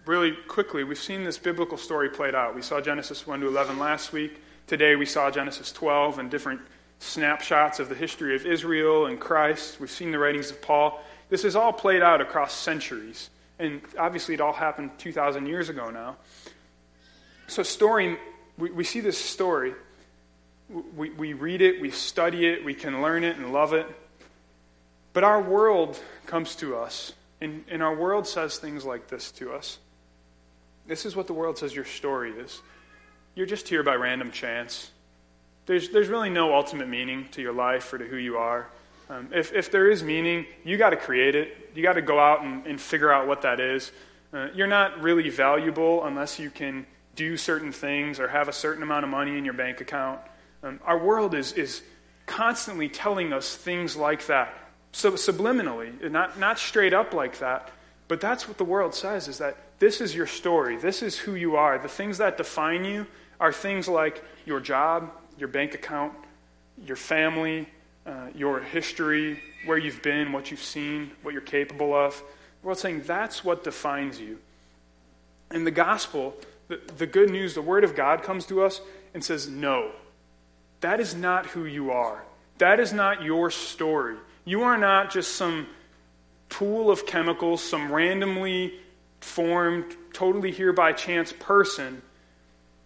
really 0.04 0.32
quickly, 0.32 0.82
we've 0.82 0.98
seen 0.98 1.22
this 1.22 1.38
biblical 1.38 1.78
story 1.78 2.08
played 2.08 2.34
out. 2.34 2.56
We 2.56 2.62
saw 2.62 2.80
Genesis 2.80 3.24
1 3.24 3.38
to 3.42 3.46
11 3.46 3.78
last 3.78 4.12
week. 4.12 4.42
Today 4.66 4.96
we 4.96 5.06
saw 5.06 5.30
Genesis 5.30 5.70
12 5.70 6.18
and 6.18 6.28
different 6.28 6.60
snapshots 6.98 7.78
of 7.78 7.88
the 7.88 7.94
history 7.94 8.34
of 8.34 8.44
Israel 8.44 9.06
and 9.06 9.20
Christ. 9.20 9.78
We've 9.78 9.88
seen 9.88 10.10
the 10.10 10.18
writings 10.18 10.50
of 10.50 10.60
Paul. 10.60 11.00
This 11.28 11.44
is 11.44 11.54
all 11.54 11.72
played 11.72 12.02
out 12.02 12.20
across 12.20 12.52
centuries. 12.52 13.30
And 13.60 13.80
obviously, 13.96 14.34
it 14.34 14.40
all 14.40 14.52
happened 14.52 14.90
2,000 14.98 15.46
years 15.46 15.68
ago 15.68 15.90
now. 15.90 16.16
So, 17.46 17.62
story, 17.62 18.18
we, 18.58 18.72
we 18.72 18.82
see 18.82 18.98
this 18.98 19.18
story. 19.18 19.72
We, 20.96 21.10
we 21.10 21.32
read 21.32 21.62
it, 21.62 21.80
we 21.80 21.92
study 21.92 22.48
it, 22.48 22.64
we 22.64 22.74
can 22.74 23.02
learn 23.02 23.22
it 23.22 23.36
and 23.36 23.52
love 23.52 23.72
it. 23.72 23.86
But 25.12 25.22
our 25.22 25.40
world 25.40 25.96
comes 26.26 26.56
to 26.56 26.76
us 26.76 27.12
and, 27.44 27.64
and 27.68 27.82
our 27.82 27.94
world 27.94 28.26
says 28.26 28.58
things 28.58 28.84
like 28.84 29.08
this 29.08 29.30
to 29.32 29.52
us. 29.52 29.78
This 30.86 31.04
is 31.04 31.14
what 31.14 31.26
the 31.26 31.34
world 31.34 31.58
says 31.58 31.74
your 31.74 31.84
story 31.84 32.32
is. 32.32 32.60
You're 33.34 33.46
just 33.46 33.68
here 33.68 33.82
by 33.82 33.94
random 33.94 34.30
chance. 34.30 34.90
There's, 35.66 35.90
there's 35.90 36.08
really 36.08 36.30
no 36.30 36.54
ultimate 36.54 36.88
meaning 36.88 37.28
to 37.32 37.42
your 37.42 37.52
life 37.52 37.92
or 37.92 37.98
to 37.98 38.04
who 38.04 38.16
you 38.16 38.38
are. 38.38 38.68
Um, 39.10 39.28
if, 39.32 39.52
if 39.52 39.70
there 39.70 39.90
is 39.90 40.02
meaning, 40.02 40.46
you 40.64 40.78
got 40.78 40.90
to 40.90 40.96
create 40.96 41.34
it. 41.34 41.70
You 41.74 41.82
got 41.82 41.94
to 41.94 42.02
go 42.02 42.18
out 42.18 42.42
and, 42.42 42.66
and 42.66 42.80
figure 42.80 43.12
out 43.12 43.26
what 43.26 43.42
that 43.42 43.60
is. 43.60 43.92
Uh, 44.32 44.48
you're 44.54 44.66
not 44.66 45.02
really 45.02 45.28
valuable 45.28 46.04
unless 46.04 46.38
you 46.38 46.50
can 46.50 46.86
do 47.14 47.36
certain 47.36 47.72
things 47.72 48.18
or 48.18 48.28
have 48.28 48.48
a 48.48 48.52
certain 48.52 48.82
amount 48.82 49.04
of 49.04 49.10
money 49.10 49.36
in 49.36 49.44
your 49.44 49.54
bank 49.54 49.80
account. 49.80 50.20
Um, 50.62 50.80
our 50.84 50.98
world 50.98 51.34
is, 51.34 51.52
is 51.52 51.82
constantly 52.26 52.88
telling 52.88 53.32
us 53.32 53.54
things 53.54 53.96
like 53.96 54.26
that 54.26 54.63
so 54.94 55.12
subliminally, 55.12 56.08
not, 56.10 56.38
not 56.38 56.58
straight 56.58 56.94
up 56.94 57.12
like 57.12 57.40
that, 57.40 57.70
but 58.06 58.20
that's 58.20 58.46
what 58.46 58.58
the 58.58 58.64
world 58.64 58.94
says 58.94 59.26
is 59.26 59.38
that 59.38 59.56
this 59.80 60.00
is 60.00 60.14
your 60.14 60.28
story. 60.28 60.76
This 60.76 61.02
is 61.02 61.18
who 61.18 61.34
you 61.34 61.56
are. 61.56 61.78
The 61.78 61.88
things 61.88 62.18
that 62.18 62.36
define 62.36 62.84
you 62.84 63.06
are 63.40 63.52
things 63.52 63.88
like 63.88 64.22
your 64.46 64.60
job, 64.60 65.10
your 65.36 65.48
bank 65.48 65.74
account, 65.74 66.12
your 66.86 66.96
family, 66.96 67.68
uh, 68.06 68.28
your 68.36 68.60
history, 68.60 69.42
where 69.64 69.78
you've 69.78 70.00
been, 70.00 70.32
what 70.32 70.52
you've 70.52 70.62
seen, 70.62 71.10
what 71.22 71.32
you're 71.32 71.42
capable 71.42 71.92
of. 71.92 72.16
The 72.60 72.66
world's 72.66 72.80
saying 72.80 73.02
that's 73.04 73.44
what 73.44 73.64
defines 73.64 74.20
you. 74.20 74.38
In 75.50 75.64
the 75.64 75.72
gospel, 75.72 76.36
the, 76.68 76.80
the 76.98 77.06
good 77.06 77.30
news, 77.30 77.54
the 77.54 77.62
word 77.62 77.82
of 77.82 77.96
God 77.96 78.22
comes 78.22 78.46
to 78.46 78.62
us 78.62 78.80
and 79.12 79.24
says, 79.24 79.48
no, 79.48 79.90
that 80.82 81.00
is 81.00 81.16
not 81.16 81.46
who 81.46 81.64
you 81.64 81.90
are. 81.90 82.22
That 82.58 82.78
is 82.78 82.92
not 82.92 83.22
your 83.24 83.50
story. 83.50 84.16
You 84.44 84.62
are 84.62 84.76
not 84.76 85.10
just 85.10 85.36
some 85.36 85.66
pool 86.48 86.90
of 86.90 87.06
chemicals, 87.06 87.62
some 87.62 87.90
randomly 87.90 88.74
formed, 89.20 89.96
totally 90.12 90.52
here 90.52 90.72
by 90.72 90.92
chance 90.92 91.32
person. 91.32 92.02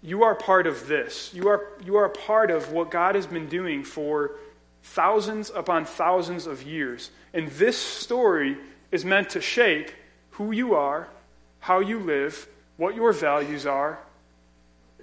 You 0.03 0.23
are 0.23 0.35
part 0.35 0.67
of 0.67 0.87
this. 0.87 1.35
You 1.35 1.49
are, 1.49 1.67
you 1.85 1.97
are 1.97 2.09
part 2.09 2.51
of 2.51 2.71
what 2.71 2.91
God 2.91 3.17
has 3.17 3.27
been 3.27 3.49
doing 3.49 3.83
for 3.83 4.37
thousands 4.83 5.51
upon 5.51 5.85
thousands 5.85 6.47
of 6.47 6.63
years. 6.63 7.11
And 7.35 7.49
this 7.49 7.77
story 7.77 8.57
is 8.93 9.05
meant 9.05 9.31
to 9.31 9.41
shape 9.41 9.91
who 10.31 10.53
you 10.53 10.75
are, 10.75 11.09
how 11.59 11.81
you 11.81 11.99
live, 11.99 12.49
what 12.77 12.95
your 12.95 13.13
values 13.13 13.67
are. 13.67 13.99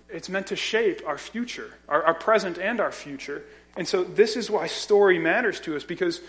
It's 0.10 0.30
meant 0.30 0.48
to 0.48 0.56
shape 0.56 1.02
our 1.06 1.18
future, 1.18 1.74
our, 1.90 2.04
our 2.04 2.14
present 2.14 2.58
and 2.58 2.80
our 2.80 2.92
future. 2.92 3.44
And 3.76 3.86
so, 3.86 4.04
this 4.06 4.38
is 4.38 4.50
why 4.50 4.68
story 4.68 5.20
matters 5.20 5.60
to 5.62 5.76
us 5.76 5.84
because 5.84 6.22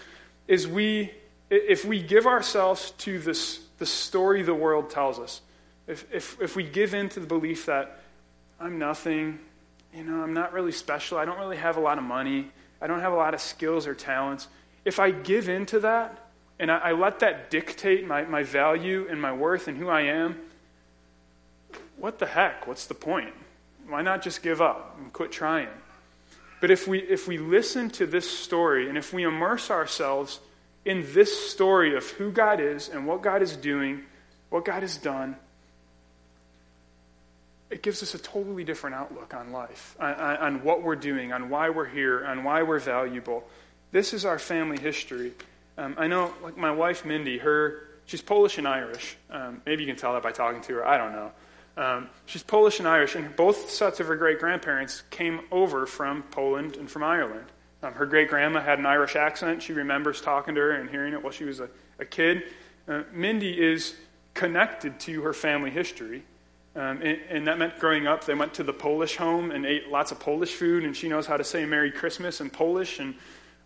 is 0.49 0.67
we, 0.67 1.13
if 1.51 1.85
we 1.85 2.03
give 2.03 2.27
ourselves 2.27 2.93
to 2.99 3.19
this, 3.19 3.61
the 3.79 3.87
story 3.87 4.43
the 4.43 4.55
world 4.55 4.91
tells 4.91 5.19
us, 5.19 5.41
if, 5.87 6.07
if, 6.13 6.41
if 6.41 6.57
we 6.57 6.65
give 6.65 6.95
in 6.95 7.09
to 7.11 7.21
the 7.21 7.27
belief 7.27 7.67
that 7.67 8.01
I'm 8.59 8.79
nothing, 8.79 9.39
you 9.95 10.05
know, 10.05 10.23
I'm 10.23 10.35
not 10.35 10.53
really 10.53 10.73
special, 10.73 11.19
I 11.19 11.25
don't 11.25 11.39
really 11.39 11.57
have 11.57 11.77
a 11.77 11.81
lot 11.81 11.99
of 11.99 12.05
money, 12.05 12.51
I 12.81 12.87
don't 12.87 13.01
have 13.01 13.13
a 13.13 13.17
lot 13.17 13.35
of 13.35 13.41
skills 13.41 13.87
or 13.87 13.95
talents, 13.95 14.49
if 14.85 14.99
I 14.99 15.11
give 15.11 15.49
in 15.49 15.67
to 15.67 15.81
that 15.81 16.27
and 16.59 16.71
I, 16.71 16.79
I 16.79 16.93
let 16.93 17.21
that 17.21 17.51
dictate 17.51 18.07
my, 18.07 18.23
my 18.23 18.43
value 18.43 19.07
and 19.11 19.21
my 19.21 19.33
worth 19.33 19.69
and 19.69 19.77
who 19.77 19.89
I 19.89 20.03
am, 20.03 20.41
what 21.97 22.19
the 22.19 22.27
heck? 22.27 22.67
What's 22.67 22.87
the 22.87 22.95
point? 22.95 23.35
Why 23.89 24.03
not 24.03 24.23
just 24.23 24.43
give 24.43 24.61
up 24.61 24.97
and 24.99 25.13
quit 25.13 25.33
trying? 25.33 25.69
But 26.61 26.71
if 26.71 26.89
we, 26.89 26.99
if 27.01 27.29
we 27.29 27.39
listen 27.39 27.91
to 27.91 28.07
this 28.07 28.29
story 28.29 28.89
and 28.89 28.97
if 28.97 29.13
we 29.13 29.25
immerse 29.25 29.71
ourselves 29.71 30.41
in 30.85 31.05
this 31.13 31.51
story 31.51 31.97
of 31.97 32.09
who 32.11 32.31
God 32.31 32.61
is 32.61 32.89
and 32.89 33.07
what 33.07 33.23
God 33.23 33.43
is 33.43 33.57
doing, 33.57 34.05
what 34.51 34.65
God 34.65 34.83
has 34.83 34.97
done, 34.97 35.37
it 37.71 37.83
gives 37.83 38.03
us 38.03 38.15
a 38.15 38.19
totally 38.19 38.65
different 38.65 38.97
outlook 38.97 39.35
on 39.35 39.53
life, 39.53 39.97
on, 39.99 40.15
on, 40.15 40.63
what 40.63 40.83
we're 40.83 40.97
doing, 40.97 41.33
on 41.33 41.51
why 41.51 41.69
we're 41.69 41.89
here, 41.89 42.25
on 42.25 42.45
why 42.45 42.63
we're 42.63 42.79
valuable. 42.79 43.45
This 43.91 44.15
is 44.15 44.25
our 44.25 44.39
family 44.39 44.79
history. 44.79 45.33
Um, 45.77 45.97
I 45.99 46.07
know, 46.07 46.33
like 46.43 46.57
my 46.57 46.71
wife 46.71 47.05
Mindy, 47.05 47.39
her 47.39 47.87
she's 48.07 48.23
Polish 48.23 48.59
and 48.59 48.67
Irish. 48.67 49.17
Um, 49.31 49.61
maybe 49.67 49.83
you 49.83 49.89
can 49.89 49.97
tell 49.97 50.15
that 50.15 50.23
by 50.23 50.33
talking 50.33 50.63
to 50.63 50.75
her. 50.75 50.87
I 50.87 50.97
don't 50.97 51.13
know. 51.13 51.33
Um, 51.77 52.09
she's 52.25 52.43
Polish 52.43 52.79
and 52.79 52.89
Irish, 52.89 53.15
and 53.15 53.35
both 53.37 53.71
sets 53.71 54.01
of 54.01 54.07
her 54.07 54.17
great 54.17 54.39
grandparents 54.39 55.03
came 55.11 55.41
over 55.51 55.87
from 55.87 56.23
Poland 56.25 56.77
and 56.77 56.91
from 56.91 57.03
Ireland. 57.03 57.47
Um, 57.83 57.93
her 57.95 58.07
great 58.07 58.29
grandma 58.29 58.63
had 58.63 58.79
an 58.79 58.87
Irish 58.87 59.15
accent. 59.15 59.63
She 59.63 59.73
remembers 59.73 60.21
talking 60.21 60.55
to 60.55 60.61
her 60.61 60.73
and 60.73 60.89
hearing 60.89 61.13
it 61.13 61.23
while 61.23 61.33
she 61.33 61.45
was 61.45 61.61
a, 61.61 61.69
a 61.99 62.05
kid. 62.05 62.45
Uh, 62.89 63.03
Mindy 63.13 63.63
is 63.63 63.95
connected 64.33 64.99
to 65.01 65.23
her 65.23 65.33
family 65.33 65.71
history. 65.71 66.23
Um, 66.75 67.01
and, 67.03 67.19
and, 67.31 67.47
that 67.49 67.59
meant 67.59 67.79
growing 67.79 68.07
up, 68.07 68.25
they 68.25 68.35
went 68.35 68.55
to 68.55 68.63
the 68.63 68.73
Polish 68.73 69.17
home 69.17 69.51
and 69.51 69.65
ate 69.65 69.89
lots 69.89 70.13
of 70.13 70.21
Polish 70.21 70.53
food, 70.53 70.85
and 70.85 70.95
she 70.95 71.09
knows 71.09 71.27
how 71.27 71.39
to 71.39 71.45
say 71.45 71.65
Merry 71.65 71.91
Christmas 71.91 72.41
in 72.43 72.51
Polish 72.51 72.99
and 72.99 73.15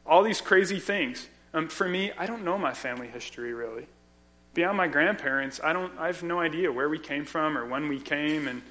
all 0.06 0.22
these 0.22 0.40
crazy 0.40 0.78
things. 0.78 1.26
Um, 1.52 1.68
for 1.68 1.88
me, 1.88 2.12
I 2.16 2.26
don't 2.26 2.44
know 2.44 2.56
my 2.56 2.72
family 2.72 3.08
history 3.08 3.52
really. 3.52 3.86
Beyond 4.54 4.76
my 4.76 4.88
grandparents, 4.88 5.60
I, 5.62 5.72
don't, 5.72 5.92
I 5.98 6.06
have 6.08 6.22
no 6.22 6.40
idea 6.40 6.72
where 6.72 6.88
we 6.88 6.98
came 6.98 7.24
from 7.24 7.56
or 7.56 7.66
when 7.66 7.88
we 7.88 8.00
came 8.00 8.48
and 8.48 8.62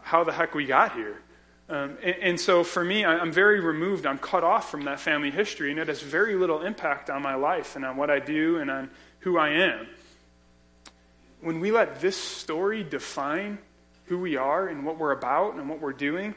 how 0.00 0.22
the 0.22 0.32
heck 0.32 0.54
we 0.54 0.64
got 0.64 0.94
here. 0.94 1.20
Um, 1.68 1.96
and, 2.02 2.16
and, 2.20 2.40
so 2.40 2.62
for 2.62 2.84
me, 2.84 3.04
I, 3.04 3.18
I'm 3.18 3.32
very 3.32 3.60
removed. 3.60 4.04
I'm 4.04 4.18
cut 4.18 4.44
off 4.44 4.70
from 4.70 4.84
that 4.84 5.00
family 5.00 5.30
history, 5.30 5.70
and 5.70 5.80
it 5.80 5.88
has 5.88 6.02
very 6.02 6.34
little 6.34 6.60
impact 6.60 7.08
on 7.08 7.22
my 7.22 7.34
life 7.34 7.74
and 7.74 7.84
on 7.84 7.96
what 7.96 8.10
I 8.10 8.18
do 8.18 8.58
and 8.58 8.70
on 8.70 8.90
who 9.20 9.38
I 9.38 9.48
am. 9.48 9.86
When 11.40 11.60
we 11.60 11.72
let 11.72 12.00
this 12.00 12.16
story 12.16 12.84
define 12.84 13.58
who 14.06 14.18
we 14.18 14.36
are 14.36 14.68
and 14.68 14.84
what 14.84 14.98
we're 14.98 15.12
about 15.12 15.54
and 15.54 15.68
what 15.68 15.80
we're 15.80 15.92
doing, 15.94 16.34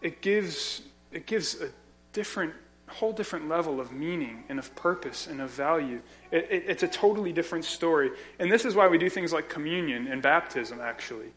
it 0.00 0.20
gives, 0.20 0.82
it 1.10 1.26
gives 1.26 1.60
a 1.60 1.68
different, 2.12 2.54
whole 2.92 3.12
different 3.12 3.48
level 3.48 3.80
of 3.80 3.92
meaning 3.92 4.44
and 4.48 4.58
of 4.58 4.74
purpose 4.74 5.26
and 5.26 5.40
of 5.40 5.50
value. 5.50 6.00
It, 6.30 6.48
it, 6.50 6.64
it's 6.68 6.82
a 6.82 6.88
totally 6.88 7.32
different 7.32 7.64
story. 7.64 8.10
And 8.38 8.50
this 8.50 8.64
is 8.64 8.74
why 8.74 8.88
we 8.88 8.98
do 8.98 9.10
things 9.10 9.32
like 9.32 9.48
communion 9.48 10.06
and 10.06 10.22
baptism, 10.22 10.80
actually, 10.80 11.32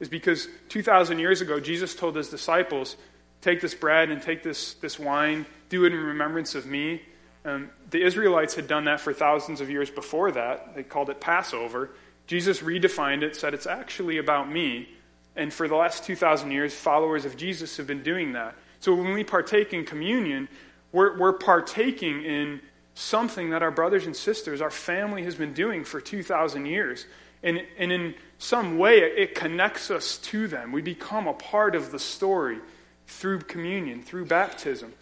is 0.00 0.08
because 0.08 0.48
2,000 0.70 1.18
years 1.18 1.40
ago, 1.40 1.60
Jesus 1.60 1.94
told 1.94 2.16
his 2.16 2.28
disciples, 2.28 2.96
Take 3.40 3.60
this 3.60 3.74
bread 3.74 4.10
and 4.10 4.20
take 4.20 4.42
this, 4.42 4.74
this 4.74 4.98
wine, 4.98 5.46
do 5.70 5.84
it 5.84 5.92
in 5.94 5.98
remembrance 5.98 6.54
of 6.54 6.66
me. 6.66 7.02
Um, 7.44 7.70
the 7.88 8.02
Israelites 8.02 8.54
had 8.54 8.68
done 8.68 8.84
that 8.84 9.00
for 9.00 9.14
thousands 9.14 9.62
of 9.62 9.70
years 9.70 9.90
before 9.90 10.30
that. 10.32 10.74
They 10.74 10.82
called 10.82 11.08
it 11.08 11.20
Passover. 11.20 11.90
Jesus 12.26 12.60
redefined 12.60 13.22
it, 13.22 13.34
said 13.34 13.54
it's 13.54 13.66
actually 13.66 14.18
about 14.18 14.50
me. 14.50 14.90
And 15.36 15.52
for 15.52 15.68
the 15.68 15.74
last 15.74 16.04
2,000 16.04 16.50
years, 16.50 16.74
followers 16.74 17.24
of 17.24 17.36
Jesus 17.36 17.76
have 17.78 17.86
been 17.86 18.02
doing 18.02 18.32
that. 18.32 18.54
So 18.80 18.94
when 18.94 19.12
we 19.12 19.24
partake 19.24 19.72
in 19.72 19.84
communion, 19.84 20.48
we're, 20.92 21.18
we're 21.18 21.32
partaking 21.32 22.22
in 22.22 22.60
something 22.94 23.50
that 23.50 23.62
our 23.62 23.70
brothers 23.70 24.06
and 24.06 24.16
sisters, 24.16 24.60
our 24.60 24.70
family 24.70 25.24
has 25.24 25.34
been 25.34 25.52
doing 25.52 25.84
for 25.84 26.00
2,000 26.00 26.66
years. 26.66 27.06
And, 27.42 27.62
and 27.78 27.90
in 27.90 28.14
some 28.38 28.78
way, 28.78 28.98
it 28.98 29.34
connects 29.34 29.90
us 29.90 30.18
to 30.18 30.46
them. 30.46 30.72
We 30.72 30.82
become 30.82 31.26
a 31.26 31.32
part 31.32 31.74
of 31.74 31.90
the 31.90 31.98
story 31.98 32.58
through 33.06 33.40
communion, 33.40 34.02
through 34.02 34.26
baptism. 34.26 34.92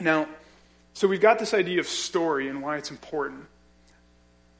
Now, 0.00 0.26
so 0.92 1.06
we've 1.06 1.20
got 1.20 1.38
this 1.38 1.54
idea 1.54 1.80
of 1.80 1.86
story 1.86 2.48
and 2.48 2.62
why 2.62 2.78
it's 2.78 2.90
important 2.90 3.46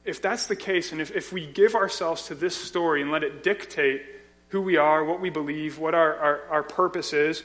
if 0.05 0.21
that's 0.21 0.45
the 0.45 0.55
case, 0.55 0.91
and 0.91 1.01
if, 1.01 1.11
if 1.11 1.33
we 1.33 1.47
give 1.47 1.75
ourselves 1.75 2.27
to 2.27 2.35
this 2.35 2.55
story 2.55 3.01
and 3.01 3.11
let 3.11 3.23
it 3.23 3.43
dictate 3.43 4.03
who 4.49 4.61
we 4.61 4.77
are, 4.77 5.03
what 5.03 5.19
we 5.19 5.31
believe, 5.31 5.79
what 5.79 5.95
our, 5.95 6.15
our, 6.15 6.41
our 6.49 6.63
purpose 6.63 7.11
is, 7.11 7.43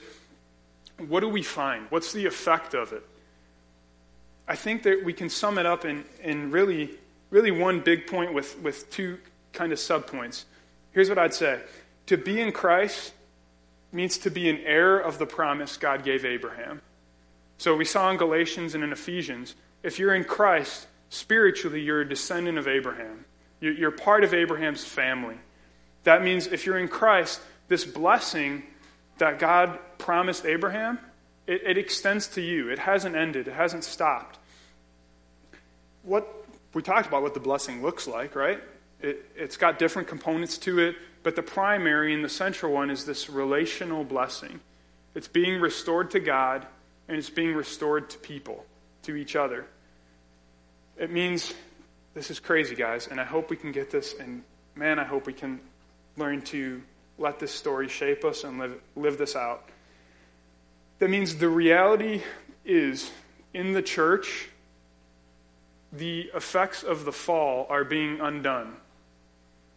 what 1.08 1.20
do 1.20 1.28
we 1.28 1.42
find? 1.42 1.86
What's 1.90 2.12
the 2.12 2.26
effect 2.26 2.74
of 2.74 2.92
it? 2.92 3.06
I 4.46 4.56
think 4.56 4.82
that 4.82 5.04
we 5.04 5.12
can 5.12 5.30
sum 5.30 5.58
it 5.58 5.66
up 5.66 5.84
in, 5.84 6.04
in 6.22 6.50
really, 6.50 6.90
really 7.30 7.50
one 7.50 7.80
big 7.80 8.06
point 8.06 8.34
with, 8.34 8.58
with 8.60 8.90
two 8.90 9.18
kind 9.52 9.72
of 9.72 9.78
subpoints. 9.78 10.44
Here's 10.92 11.08
what 11.08 11.18
I'd 11.18 11.34
say 11.34 11.60
To 12.06 12.16
be 12.16 12.40
in 12.40 12.52
Christ 12.52 13.12
means 13.92 14.18
to 14.18 14.30
be 14.30 14.48
an 14.48 14.58
heir 14.64 14.98
of 14.98 15.18
the 15.18 15.26
promise 15.26 15.76
God 15.76 16.04
gave 16.04 16.24
Abraham. 16.24 16.80
So 17.58 17.76
we 17.76 17.84
saw 17.84 18.10
in 18.10 18.16
Galatians 18.16 18.74
and 18.74 18.82
in 18.82 18.92
Ephesians 18.92 19.54
if 19.82 19.98
you're 19.98 20.14
in 20.14 20.24
Christ, 20.24 20.86
spiritually, 21.08 21.80
you're 21.80 22.02
a 22.02 22.08
descendant 22.08 22.58
of 22.58 22.68
Abraham. 22.68 23.24
You're 23.60 23.90
part 23.90 24.24
of 24.24 24.32
Abraham's 24.32 24.84
family. 24.84 25.36
That 26.04 26.22
means 26.22 26.46
if 26.46 26.64
you're 26.64 26.78
in 26.78 26.88
Christ, 26.88 27.40
this 27.68 27.84
blessing 27.84 28.62
that 29.20 29.38
God 29.38 29.78
promised 29.98 30.44
Abraham, 30.44 30.98
it, 31.46 31.62
it 31.64 31.78
extends 31.78 32.26
to 32.28 32.40
you. 32.40 32.68
It 32.68 32.78
hasn't 32.78 33.14
ended, 33.14 33.48
it 33.48 33.54
hasn't 33.54 33.84
stopped. 33.84 34.38
What 36.02 36.26
we 36.74 36.82
talked 36.82 37.06
about 37.06 37.22
what 37.22 37.34
the 37.34 37.40
blessing 37.40 37.82
looks 37.82 38.06
like, 38.06 38.34
right? 38.34 38.60
It, 39.00 39.24
it's 39.36 39.56
got 39.56 39.78
different 39.78 40.08
components 40.08 40.58
to 40.58 40.78
it, 40.80 40.96
but 41.22 41.36
the 41.36 41.42
primary 41.42 42.14
and 42.14 42.24
the 42.24 42.28
central 42.28 42.72
one 42.72 42.90
is 42.90 43.04
this 43.04 43.28
relational 43.28 44.04
blessing. 44.04 44.60
It's 45.14 45.28
being 45.28 45.60
restored 45.60 46.10
to 46.12 46.20
God, 46.20 46.66
and 47.08 47.16
it's 47.16 47.30
being 47.30 47.54
restored 47.54 48.10
to 48.10 48.18
people, 48.18 48.64
to 49.02 49.16
each 49.16 49.36
other. 49.36 49.66
It 50.96 51.10
means 51.10 51.52
this 52.14 52.30
is 52.30 52.40
crazy, 52.40 52.74
guys, 52.74 53.06
and 53.08 53.20
I 53.20 53.24
hope 53.24 53.50
we 53.50 53.56
can 53.56 53.72
get 53.72 53.90
this, 53.90 54.14
and 54.18 54.42
man, 54.74 54.98
I 54.98 55.04
hope 55.04 55.26
we 55.26 55.32
can 55.32 55.60
learn 56.16 56.42
to 56.42 56.82
let 57.20 57.38
this 57.38 57.52
story 57.52 57.86
shape 57.88 58.24
us 58.24 58.42
and 58.42 58.58
live, 58.58 58.80
live 58.96 59.18
this 59.18 59.36
out. 59.36 59.68
That 60.98 61.10
means 61.10 61.36
the 61.36 61.48
reality 61.48 62.22
is 62.64 63.10
in 63.52 63.72
the 63.72 63.82
church, 63.82 64.48
the 65.92 66.30
effects 66.34 66.82
of 66.82 67.04
the 67.04 67.12
fall 67.12 67.66
are 67.68 67.84
being 67.84 68.20
undone. 68.20 68.76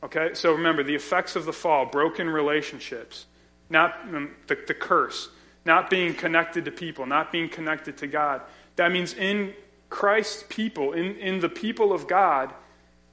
Okay? 0.03 0.34
So 0.34 0.53
remember, 0.53 0.84
the 0.84 0.95
effects 0.95 1.36
of 1.36 1.45
the 1.45 1.53
fall, 1.53 1.86
broken 1.86 2.29
relationships, 2.29 3.25
not 3.69 3.99
um, 4.13 4.36
the, 4.47 4.58
the 4.67 4.73
curse, 4.73 5.29
not 5.65 5.89
being 5.89 6.13
connected 6.13 6.65
to 6.65 6.71
people, 6.71 7.06
not 7.06 7.32
being 7.32 7.49
connected 7.49 7.97
to 7.97 8.08
God. 8.08 8.41
That 8.77 8.91
means 8.91 9.13
in 9.13 9.53
Christ's 9.89 10.43
people, 10.49 10.93
in, 10.93 11.15
in 11.17 11.39
the 11.39 11.49
people 11.49 11.93
of 11.93 12.08
God, 12.08 12.53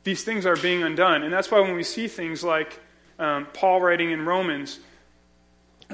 these 0.04 0.24
things 0.24 0.46
are 0.46 0.56
being 0.56 0.82
undone. 0.82 1.22
And 1.22 1.32
that's 1.32 1.50
why 1.50 1.60
when 1.60 1.74
we 1.74 1.82
see 1.82 2.08
things 2.08 2.42
like 2.42 2.80
um, 3.20 3.46
Paul 3.52 3.80
writing 3.80 4.10
in 4.10 4.24
Romans, 4.24 4.80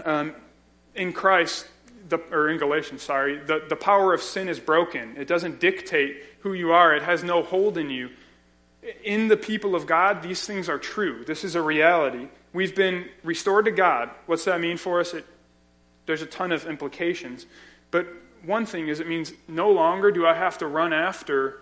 um, 0.04 0.34
in 0.94 1.12
Christ, 1.12 1.66
the, 2.08 2.18
or 2.30 2.48
in 2.48 2.58
Galatians, 2.58 3.02
sorry, 3.02 3.38
the, 3.38 3.64
the 3.68 3.76
power 3.76 4.14
of 4.14 4.22
sin 4.22 4.48
is 4.48 4.60
broken. 4.60 5.16
It 5.16 5.26
doesn't 5.26 5.58
dictate 5.60 6.22
who 6.40 6.52
you 6.52 6.72
are, 6.72 6.94
it 6.94 7.02
has 7.02 7.24
no 7.24 7.42
hold 7.42 7.76
in 7.76 7.90
you. 7.90 8.10
In 9.02 9.26
the 9.26 9.36
people 9.36 9.74
of 9.74 9.84
God, 9.84 10.22
these 10.22 10.46
things 10.46 10.68
are 10.68 10.78
true. 10.78 11.24
This 11.26 11.42
is 11.42 11.56
a 11.56 11.60
reality. 11.60 12.28
We've 12.52 12.76
been 12.76 13.08
restored 13.24 13.64
to 13.64 13.72
God. 13.72 14.10
What's 14.26 14.44
that 14.44 14.60
mean 14.60 14.76
for 14.76 15.00
us? 15.00 15.12
It, 15.12 15.26
there's 16.06 16.22
a 16.22 16.26
ton 16.26 16.52
of 16.52 16.66
implications. 16.66 17.46
But 17.90 18.06
one 18.44 18.64
thing 18.64 18.86
is 18.86 19.00
it 19.00 19.08
means 19.08 19.32
no 19.48 19.72
longer 19.72 20.12
do 20.12 20.24
I 20.24 20.34
have 20.34 20.58
to 20.58 20.68
run 20.68 20.92
after 20.92 21.58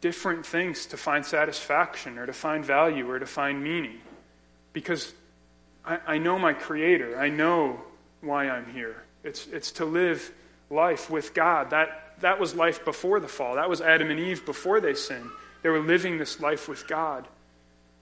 different 0.00 0.46
things 0.46 0.86
to 0.86 0.96
find 0.96 1.26
satisfaction 1.26 2.16
or 2.16 2.26
to 2.26 2.32
find 2.32 2.64
value 2.64 3.10
or 3.10 3.18
to 3.18 3.26
find 3.26 3.64
meaning. 3.64 3.98
Because 4.78 5.12
I, 5.84 5.98
I 6.06 6.18
know 6.18 6.38
my 6.38 6.52
Creator. 6.52 7.18
I 7.18 7.30
know 7.30 7.80
why 8.20 8.48
I'm 8.48 8.72
here. 8.72 9.02
It's, 9.24 9.48
it's 9.48 9.72
to 9.72 9.84
live 9.84 10.32
life 10.70 11.10
with 11.10 11.34
God. 11.34 11.70
That, 11.70 12.14
that 12.20 12.38
was 12.38 12.54
life 12.54 12.84
before 12.84 13.18
the 13.18 13.26
fall. 13.26 13.56
That 13.56 13.68
was 13.68 13.80
Adam 13.80 14.08
and 14.12 14.20
Eve 14.20 14.46
before 14.46 14.80
they 14.80 14.94
sinned. 14.94 15.28
They 15.62 15.68
were 15.68 15.80
living 15.80 16.16
this 16.16 16.38
life 16.38 16.68
with 16.68 16.86
God. 16.86 17.26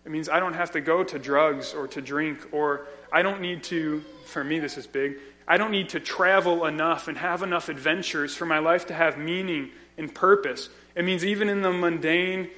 It 0.05 0.12
means 0.12 0.29
I 0.29 0.39
don't 0.39 0.53
have 0.53 0.73
to 0.73 0.83
go 0.83 1.03
to 1.03 1.19
drugs 1.19 1.73
or 1.73 1.89
to 1.89 2.03
drink, 2.03 2.47
or 2.53 2.87
I 3.11 3.22
don't 3.22 3.41
need 3.41 3.62
to, 3.64 4.05
for 4.27 4.45
me, 4.45 4.59
this 4.59 4.77
is 4.77 4.87
big, 4.87 5.16
I 5.49 5.57
don't 5.57 5.70
need 5.70 5.89
to 5.91 6.01
travel 6.01 6.66
enough 6.66 7.09
and 7.09 7.16
have 7.16 7.43
enough 7.43 7.70
adventures 7.70 8.37
for 8.37 8.45
my 8.45 8.59
life 8.59 8.87
to 8.89 8.95
have 8.95 9.16
meaning 9.16 9.70
and 9.97 10.14
purpose. 10.14 10.68
It 10.95 11.07
means 11.07 11.24
even 11.24 11.49
in 11.49 11.62
the 11.62 11.72
mundane, 11.72 12.51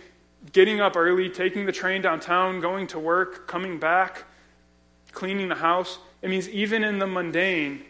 getting 0.53 0.81
up 0.81 0.97
early, 0.97 1.29
taking 1.29 1.67
the 1.67 1.73
train 1.73 2.03
downtown, 2.03 2.61
going 2.61 2.87
to 2.89 2.99
work, 2.99 3.47
coming 3.49 3.79
back, 3.79 4.25
cleaning 5.13 5.49
the 5.49 5.57
house. 5.57 5.99
It 6.23 6.31
means 6.31 6.49
even 6.49 6.85
in 6.85 6.99
the 6.99 7.07
mundane, 7.07 7.85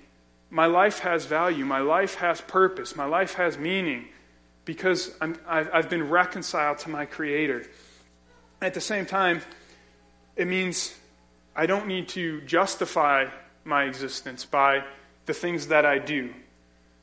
my 0.51 0.66
life 0.66 1.01
has 1.01 1.26
value, 1.26 1.64
my 1.64 1.80
life 1.80 2.16
has 2.16 2.40
purpose, 2.40 2.96
my 2.96 3.05
life 3.05 3.34
has 3.34 3.59
meaning 3.59 4.09
because 4.64 5.16
i 5.46 5.62
have 5.72 5.88
been 5.88 6.11
reconciled 6.11 6.78
to 6.78 6.90
my 6.90 7.07
Creator. 7.07 7.64
At 8.61 8.74
the 8.74 8.82
same 8.82 9.07
time, 9.07 9.40
it 10.36 10.46
means 10.46 10.94
I 11.57 11.64
don't 11.66 11.86
need 11.86 12.09
to 12.11 12.42
justify 12.42 13.28
my 13.64 13.84
existence 13.84 14.44
by 14.44 14.84
the 15.24 15.32
things 15.32 15.68
that 15.68 15.86
I 15.86 15.99
do. 15.99 16.34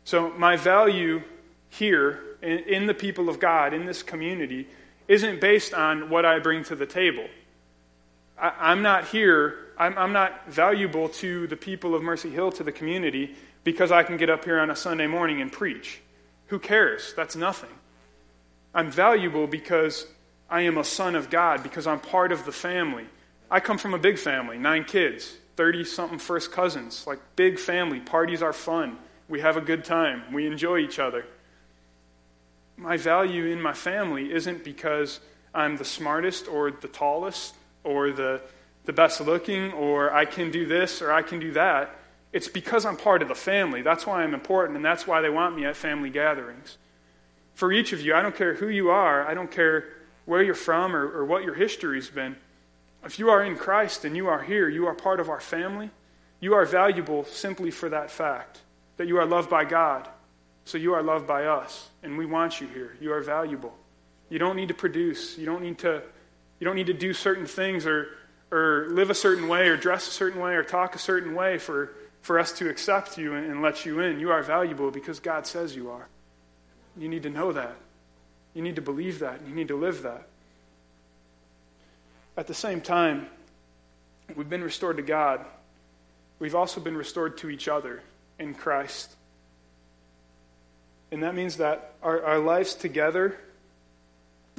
So, 0.03 0.29
my 0.31 0.57
value 0.57 1.23
here 1.69 2.37
in, 2.41 2.59
in 2.59 2.85
the 2.85 2.93
people 2.93 3.29
of 3.29 3.39
God, 3.39 3.73
in 3.73 3.85
this 3.85 4.03
community, 4.03 4.67
isn't 5.07 5.39
based 5.39 5.73
on 5.73 6.09
what 6.09 6.25
I 6.25 6.39
bring 6.39 6.63
to 6.65 6.75
the 6.75 6.85
table. 6.85 7.27
I, 8.37 8.71
am 8.71 8.81
not 8.81 9.07
here, 9.07 9.73
I'm, 9.77 9.97
I'm 9.97 10.13
not 10.13 10.49
valuable 10.51 11.09
to 11.09 11.47
the 11.47 11.55
people 11.55 11.95
of 11.95 12.03
Mercy 12.03 12.29
Hill, 12.29 12.51
to 12.53 12.63
the 12.63 12.71
community, 12.71 13.35
because 13.63 13.91
I 13.91 14.03
can 14.03 14.17
get 14.17 14.29
up 14.29 14.45
here 14.45 14.59
on 14.59 14.69
a 14.69 14.75
Sunday 14.75 15.07
morning 15.07 15.41
and 15.41 15.51
preach. 15.51 16.01
Who 16.47 16.59
cares? 16.59 17.13
That's 17.15 17.35
nothing. 17.35 17.69
I'm 18.73 18.91
valuable 18.91 19.47
because 19.47 20.05
I 20.49 20.61
am 20.61 20.77
a 20.77 20.83
son 20.83 21.15
of 21.15 21.29
God, 21.29 21.63
because 21.63 21.87
I'm 21.87 21.99
part 21.99 22.31
of 22.31 22.45
the 22.45 22.51
family. 22.51 23.05
I 23.49 23.59
come 23.59 23.77
from 23.77 23.93
a 23.93 23.99
big 23.99 24.19
family, 24.19 24.57
nine 24.57 24.83
kids, 24.83 25.35
30 25.55 25.85
something 25.85 26.19
first 26.19 26.51
cousins, 26.51 27.05
like 27.07 27.19
big 27.35 27.57
family. 27.57 27.99
Parties 27.99 28.41
are 28.41 28.53
fun. 28.53 28.97
We 29.29 29.39
have 29.39 29.57
a 29.57 29.61
good 29.61 29.85
time. 29.85 30.33
We 30.33 30.45
enjoy 30.45 30.79
each 30.79 30.99
other. 30.99 31.25
My 32.77 32.97
value 32.97 33.45
in 33.45 33.61
my 33.61 33.73
family 33.73 34.31
isn't 34.31 34.63
because 34.63 35.19
I'm 35.53 35.77
the 35.77 35.85
smartest 35.85 36.47
or 36.47 36.71
the 36.71 36.87
tallest 36.87 37.55
or 37.83 38.11
the, 38.11 38.41
the 38.83 38.93
best 38.93 39.21
looking 39.21 39.71
or 39.71 40.13
I 40.13 40.25
can 40.25 40.51
do 40.51 40.65
this 40.65 41.01
or 41.01 41.11
I 41.11 41.21
can 41.21 41.39
do 41.39 41.53
that. 41.53 41.95
It's 42.33 42.49
because 42.49 42.85
I'm 42.85 42.97
part 42.97 43.21
of 43.21 43.29
the 43.29 43.35
family. 43.35 43.81
That's 43.81 44.05
why 44.05 44.21
I'm 44.21 44.33
important, 44.33 44.75
and 44.75 44.83
that's 44.83 45.07
why 45.07 45.21
they 45.21 45.29
want 45.29 45.55
me 45.55 45.63
at 45.63 45.77
family 45.77 46.09
gatherings. 46.09 46.77
For 47.53 47.71
each 47.71 47.93
of 47.93 48.01
you, 48.01 48.13
I 48.13 48.21
don't 48.21 48.35
care 48.35 48.55
who 48.55 48.67
you 48.67 48.89
are, 48.89 49.25
I 49.25 49.33
don't 49.33 49.49
care 49.49 49.85
where 50.25 50.43
you're 50.43 50.53
from 50.53 50.93
or, 50.93 51.09
or 51.19 51.23
what 51.23 51.45
your 51.45 51.53
history's 51.53 52.09
been. 52.09 52.35
If 53.05 53.19
you 53.19 53.29
are 53.29 53.41
in 53.41 53.55
Christ 53.55 54.03
and 54.03 54.17
you 54.17 54.27
are 54.27 54.41
here, 54.41 54.67
you 54.67 54.85
are 54.87 54.93
part 54.93 55.21
of 55.21 55.29
our 55.29 55.39
family. 55.39 55.91
You 56.41 56.55
are 56.55 56.65
valuable 56.65 57.23
simply 57.23 57.71
for 57.71 57.87
that 57.87 58.11
fact 58.11 58.59
that 58.97 59.07
you 59.07 59.17
are 59.17 59.25
loved 59.25 59.49
by 59.49 59.63
God. 59.63 60.09
So 60.65 60.77
you 60.77 60.93
are 60.93 61.03
loved 61.03 61.27
by 61.27 61.45
us, 61.45 61.89
and 62.03 62.17
we 62.17 62.25
want 62.25 62.59
you 62.59 62.67
here. 62.67 62.97
You 62.99 63.13
are 63.13 63.21
valuable. 63.21 63.73
You 64.29 64.39
don't 64.39 64.55
need 64.55 64.67
to 64.67 64.73
produce. 64.73 65.37
You 65.37 65.45
don't 65.45 65.61
need 65.61 65.77
to, 65.79 66.01
you 66.59 66.65
don't 66.65 66.75
need 66.75 66.87
to 66.87 66.93
do 66.93 67.13
certain 67.13 67.45
things 67.45 67.85
or, 67.85 68.09
or 68.51 68.87
live 68.89 69.09
a 69.09 69.15
certain 69.15 69.47
way 69.47 69.67
or 69.67 69.77
dress 69.77 70.07
a 70.07 70.11
certain 70.11 70.41
way 70.41 70.55
or 70.55 70.63
talk 70.63 70.95
a 70.95 70.99
certain 70.99 71.35
way 71.35 71.57
for 71.57 71.93
for 72.25 72.39
us 72.39 72.51
to 72.53 72.67
accept 72.67 73.19
you 73.19 73.35
and, 73.35 73.51
and 73.51 73.61
let 73.61 73.85
you 73.85 73.99
in. 73.99 74.19
You 74.19 74.31
are 74.31 74.41
valuable 74.41 74.89
because 74.89 75.19
God 75.19 75.45
says 75.45 75.75
you 75.75 75.91
are. 75.91 76.07
You 76.97 77.07
need 77.07 77.21
to 77.21 77.29
know 77.29 77.51
that. 77.51 77.75
You 78.55 78.63
need 78.63 78.77
to 78.77 78.81
believe 78.81 79.19
that. 79.19 79.41
You 79.47 79.53
need 79.53 79.67
to 79.67 79.75
live 79.75 80.01
that. 80.01 80.27
At 82.35 82.47
the 82.47 82.55
same 82.55 82.81
time, 82.81 83.27
we've 84.35 84.49
been 84.49 84.63
restored 84.63 84.97
to 84.97 85.03
God. 85.03 85.45
We've 86.39 86.55
also 86.55 86.81
been 86.81 86.97
restored 86.97 87.37
to 87.39 87.49
each 87.51 87.67
other 87.67 88.01
in 88.39 88.55
Christ. 88.55 89.14
And 91.11 91.23
that 91.23 91.35
means 91.35 91.57
that 91.57 91.93
our, 92.01 92.23
our 92.23 92.39
lives 92.39 92.75
together, 92.75 93.37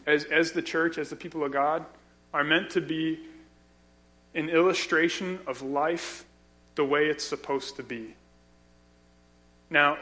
as, 0.07 0.25
as 0.25 0.53
the 0.53 0.63
church, 0.63 0.99
as 0.99 1.11
the 1.11 1.17
people 1.17 1.45
of 1.45 1.53
God, 1.53 1.85
are 2.33 2.45
meant 2.45 2.71
to 2.71 2.81
be 2.81 3.21
an 4.35 4.49
illustration 4.49 5.41
of 5.47 5.63
life 5.63 6.25
the 6.75 6.85
way 6.85 7.07
it's 7.07 7.25
supposed 7.25 7.77
to 7.77 7.83
be. 7.83 8.15
Now, 9.71 9.99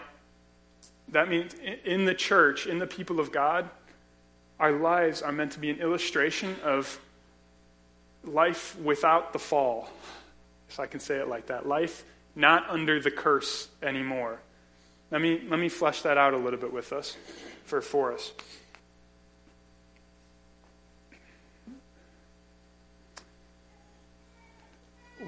that 1.09 1.28
means 1.28 1.55
in 1.84 2.05
the 2.05 2.14
church, 2.14 2.66
in 2.66 2.78
the 2.78 2.86
people 2.86 3.20
of 3.20 3.30
God, 3.30 3.70
our 4.59 4.72
lives 4.72 5.22
are 5.22 5.32
meant 5.32 5.53
to 5.53 5.59
be 5.59 5.70
an 5.70 5.78
illustration 5.78 6.57
of 6.62 6.99
life 8.24 8.76
without 8.78 9.32
the 9.32 9.38
fall, 9.38 9.88
if 10.68 10.80
I 10.80 10.86
can 10.86 11.01
say 11.01 11.16
it 11.16 11.28
like 11.28 11.47
that. 11.47 11.66
Life 11.66 12.05
not 12.34 12.68
under 12.68 13.01
the 13.01 13.11
curse 13.11 13.68
anymore. 13.82 14.40
Let 15.11 15.21
me, 15.21 15.43
let 15.49 15.61
me 15.61 15.69
flesh 15.69 16.03
that 16.03 16.19
out 16.19 16.35
a 16.35 16.37
little 16.37 16.59
bit 16.59 16.73
with 16.73 16.93
us, 16.93 17.17
for, 17.65 17.81
for 17.81 18.13
us. 18.13 18.33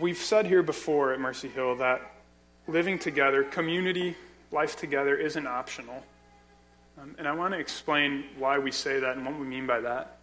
we've 0.01 0.19
said 0.19 0.47
here 0.47 0.63
before 0.63 1.13
at 1.13 1.21
Mercy 1.21 1.49
Hill 1.49 1.77
that 1.77 2.01
living 2.69 2.99
together, 2.99 3.45
community 3.45 4.17
life 4.53 4.77
together, 4.77 5.17
isn't 5.17 5.47
optional. 5.47 6.03
Um, 7.01 7.15
and 7.19 7.29
I 7.29 7.33
want 7.33 7.55
to 7.55 7.61
explain 7.61 8.25
why 8.39 8.59
we 8.59 8.71
say 8.71 9.01
that 9.01 9.17
and 9.17 9.25
what 9.25 9.39
we 9.39 9.47
mean 9.47 9.67
by 9.67 9.81
that. 9.81 10.19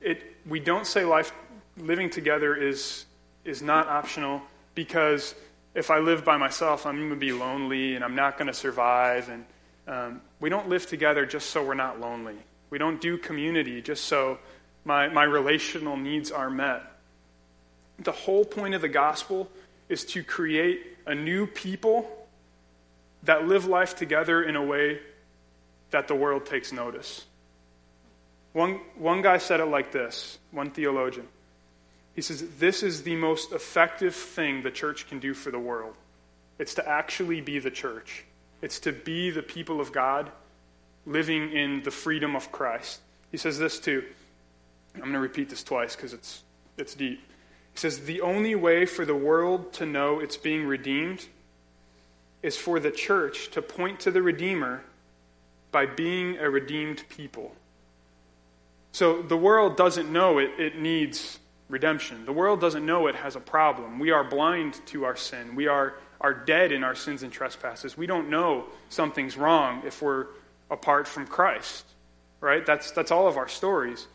It, 0.00 0.36
we 0.46 0.60
don't 0.60 0.86
say 0.86 1.04
life 1.04 1.32
living 1.76 2.10
together 2.10 2.54
is, 2.54 3.06
is 3.44 3.62
not 3.62 3.88
optional 3.88 4.42
because 4.74 5.34
if 5.74 5.90
I 5.90 5.98
live 5.98 6.24
by 6.24 6.36
myself, 6.36 6.86
I'm 6.86 6.96
going 6.96 7.10
to 7.10 7.16
be 7.16 7.32
lonely 7.32 7.94
and 7.94 8.04
I'm 8.04 8.14
not 8.14 8.36
going 8.38 8.48
to 8.48 8.54
survive. 8.54 9.28
And 9.28 9.44
um, 9.86 10.20
we 10.40 10.48
don't 10.48 10.68
live 10.68 10.86
together 10.86 11.26
just 11.26 11.50
so 11.50 11.64
we're 11.64 11.74
not 11.74 12.00
lonely. 12.00 12.36
We 12.70 12.78
don't 12.78 13.00
do 13.00 13.16
community 13.18 13.80
just 13.80 14.04
so 14.04 14.38
my, 14.84 15.08
my 15.08 15.24
relational 15.24 15.96
needs 15.96 16.30
are 16.30 16.50
met. 16.50 16.82
The 17.98 18.12
whole 18.12 18.44
point 18.44 18.74
of 18.74 18.80
the 18.80 18.88
gospel 18.88 19.50
is 19.88 20.04
to 20.06 20.22
create 20.22 20.80
a 21.06 21.14
new 21.14 21.46
people 21.46 22.08
that 23.24 23.46
live 23.46 23.66
life 23.66 23.96
together 23.96 24.42
in 24.42 24.56
a 24.56 24.64
way 24.64 25.00
that 25.90 26.08
the 26.08 26.14
world 26.14 26.46
takes 26.46 26.72
notice. 26.72 27.24
One, 28.52 28.80
one 28.96 29.22
guy 29.22 29.38
said 29.38 29.60
it 29.60 29.66
like 29.66 29.92
this, 29.92 30.38
one 30.50 30.70
theologian. 30.70 31.26
He 32.18 32.22
says, 32.22 32.44
This 32.58 32.82
is 32.82 33.04
the 33.04 33.14
most 33.14 33.52
effective 33.52 34.12
thing 34.12 34.64
the 34.64 34.72
church 34.72 35.06
can 35.06 35.20
do 35.20 35.34
for 35.34 35.52
the 35.52 35.58
world. 35.60 35.94
It's 36.58 36.74
to 36.74 36.88
actually 36.88 37.40
be 37.40 37.60
the 37.60 37.70
church, 37.70 38.24
it's 38.60 38.80
to 38.80 38.90
be 38.90 39.30
the 39.30 39.40
people 39.40 39.80
of 39.80 39.92
God 39.92 40.32
living 41.06 41.52
in 41.52 41.84
the 41.84 41.92
freedom 41.92 42.34
of 42.34 42.50
Christ. 42.50 43.02
He 43.30 43.36
says 43.36 43.60
this 43.60 43.78
too. 43.78 44.02
I'm 44.96 45.02
going 45.02 45.12
to 45.12 45.20
repeat 45.20 45.48
this 45.48 45.62
twice 45.62 45.94
because 45.94 46.12
it's, 46.12 46.42
it's 46.76 46.96
deep. 46.96 47.20
He 47.72 47.78
says, 47.78 48.00
The 48.00 48.20
only 48.20 48.56
way 48.56 48.84
for 48.84 49.04
the 49.04 49.14
world 49.14 49.72
to 49.74 49.86
know 49.86 50.18
it's 50.18 50.36
being 50.36 50.66
redeemed 50.66 51.24
is 52.42 52.56
for 52.56 52.80
the 52.80 52.90
church 52.90 53.48
to 53.52 53.62
point 53.62 54.00
to 54.00 54.10
the 54.10 54.22
Redeemer 54.22 54.82
by 55.70 55.86
being 55.86 56.36
a 56.38 56.50
redeemed 56.50 57.04
people. 57.08 57.54
So 58.90 59.22
the 59.22 59.36
world 59.36 59.76
doesn't 59.76 60.12
know 60.12 60.38
it, 60.38 60.50
it 60.58 60.76
needs 60.80 61.38
redemption. 61.68 62.24
The 62.24 62.32
world 62.32 62.60
doesn't 62.60 62.84
know 62.84 63.06
it 63.06 63.14
has 63.14 63.36
a 63.36 63.40
problem. 63.40 63.98
We 63.98 64.10
are 64.10 64.24
blind 64.24 64.80
to 64.86 65.04
our 65.04 65.16
sin. 65.16 65.54
We 65.54 65.66
are, 65.66 65.94
are 66.20 66.34
dead 66.34 66.72
in 66.72 66.82
our 66.82 66.94
sins 66.94 67.22
and 67.22 67.32
trespasses. 67.32 67.96
We 67.96 68.06
don't 68.06 68.30
know 68.30 68.66
something's 68.88 69.36
wrong 69.36 69.82
if 69.86 70.00
we're 70.02 70.26
apart 70.70 71.06
from 71.06 71.26
Christ. 71.26 71.84
Right? 72.40 72.64
That's, 72.64 72.92
that's 72.92 73.10
all 73.10 73.26
of 73.26 73.36
our 73.36 73.48
stories. 73.48 74.06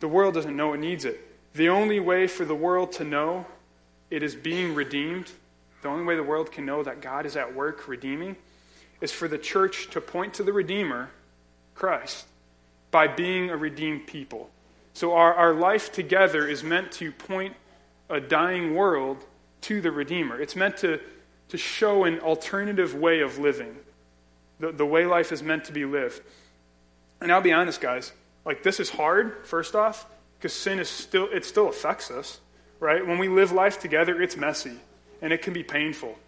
The 0.00 0.08
world 0.08 0.34
doesn't 0.34 0.56
know 0.56 0.72
it 0.72 0.78
needs 0.78 1.04
it. 1.04 1.20
The 1.54 1.68
only 1.68 2.00
way 2.00 2.26
for 2.26 2.44
the 2.44 2.54
world 2.54 2.92
to 2.92 3.04
know 3.04 3.44
it 4.08 4.22
is 4.22 4.34
being 4.34 4.74
redeemed, 4.74 5.30
the 5.82 5.88
only 5.88 6.04
way 6.04 6.16
the 6.16 6.22
world 6.22 6.52
can 6.52 6.64
know 6.64 6.82
that 6.82 7.00
God 7.00 7.26
is 7.26 7.36
at 7.36 7.54
work 7.54 7.88
redeeming, 7.88 8.36
is 9.00 9.12
for 9.12 9.28
the 9.28 9.38
church 9.38 9.90
to 9.90 10.00
point 10.00 10.34
to 10.34 10.42
the 10.42 10.52
Redeemer, 10.52 11.10
Christ, 11.74 12.26
by 12.90 13.08
being 13.08 13.50
a 13.50 13.56
redeemed 13.56 14.06
people. 14.06 14.50
So 14.92 15.14
our, 15.14 15.34
our 15.34 15.54
life 15.54 15.92
together 15.92 16.46
is 16.46 16.62
meant 16.62 16.92
to 16.92 17.12
point 17.12 17.54
a 18.08 18.20
dying 18.20 18.74
world 18.74 19.24
to 19.62 19.80
the 19.80 19.90
Redeemer. 19.90 20.40
It's 20.40 20.56
meant 20.56 20.76
to, 20.78 21.00
to 21.48 21.56
show 21.56 22.04
an 22.04 22.18
alternative 22.20 22.94
way 22.94 23.20
of 23.20 23.38
living, 23.38 23.76
the, 24.58 24.72
the 24.72 24.86
way 24.86 25.06
life 25.06 25.32
is 25.32 25.42
meant 25.42 25.64
to 25.66 25.72
be 25.72 25.84
lived. 25.84 26.20
And 27.20 27.30
I'll 27.30 27.40
be 27.40 27.52
honest, 27.52 27.80
guys, 27.80 28.12
like 28.44 28.62
this 28.62 28.80
is 28.80 28.90
hard, 28.90 29.46
first 29.46 29.74
off, 29.74 30.06
because 30.40 30.54
sin 30.54 30.78
is 30.78 30.88
still 30.88 31.28
it 31.32 31.44
still 31.44 31.68
affects 31.68 32.10
us 32.10 32.40
right 32.80 33.06
when 33.06 33.18
we 33.18 33.28
live 33.28 33.52
life 33.52 33.78
together 33.78 34.22
it's 34.22 34.38
messy 34.38 34.78
and 35.20 35.32
it 35.34 35.42
can 35.42 35.52
be 35.52 35.62
painful 35.62 36.18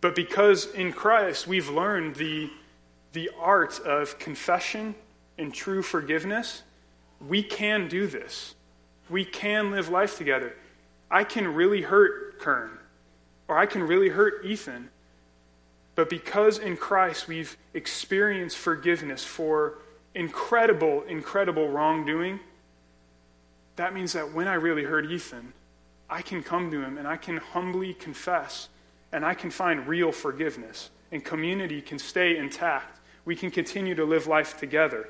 but 0.00 0.14
because 0.16 0.66
in 0.72 0.92
christ 0.92 1.46
we've 1.46 1.68
learned 1.68 2.16
the 2.16 2.50
the 3.12 3.30
art 3.38 3.78
of 3.80 4.18
confession 4.18 4.94
and 5.38 5.54
true 5.54 5.82
forgiveness 5.82 6.62
we 7.26 7.42
can 7.42 7.88
do 7.88 8.06
this 8.06 8.54
we 9.08 9.24
can 9.24 9.70
live 9.70 9.88
life 9.88 10.16
together 10.16 10.54
i 11.10 11.24
can 11.24 11.46
really 11.54 11.82
hurt 11.82 12.38
kern 12.38 12.70
or 13.48 13.58
i 13.58 13.66
can 13.66 13.82
really 13.82 14.08
hurt 14.08 14.44
ethan 14.44 14.88
but 15.94 16.08
because 16.08 16.58
in 16.58 16.76
christ 16.76 17.28
we've 17.28 17.56
experienced 17.74 18.56
forgiveness 18.56 19.24
for 19.24 19.78
incredible 20.14 21.02
incredible 21.08 21.68
wrongdoing 21.68 22.40
that 23.80 23.94
means 23.94 24.12
that 24.12 24.34
when 24.34 24.46
I 24.46 24.54
really 24.54 24.84
hurt 24.84 25.10
Ethan, 25.10 25.54
I 26.10 26.20
can 26.20 26.42
come 26.42 26.70
to 26.70 26.82
him 26.82 26.98
and 26.98 27.08
I 27.08 27.16
can 27.16 27.38
humbly 27.38 27.94
confess 27.94 28.68
and 29.10 29.24
I 29.24 29.32
can 29.32 29.50
find 29.50 29.86
real 29.86 30.12
forgiveness. 30.12 30.90
And 31.10 31.24
community 31.24 31.80
can 31.80 31.98
stay 31.98 32.36
intact. 32.36 33.00
We 33.24 33.34
can 33.34 33.50
continue 33.50 33.94
to 33.94 34.04
live 34.04 34.26
life 34.26 34.58
together. 34.58 35.08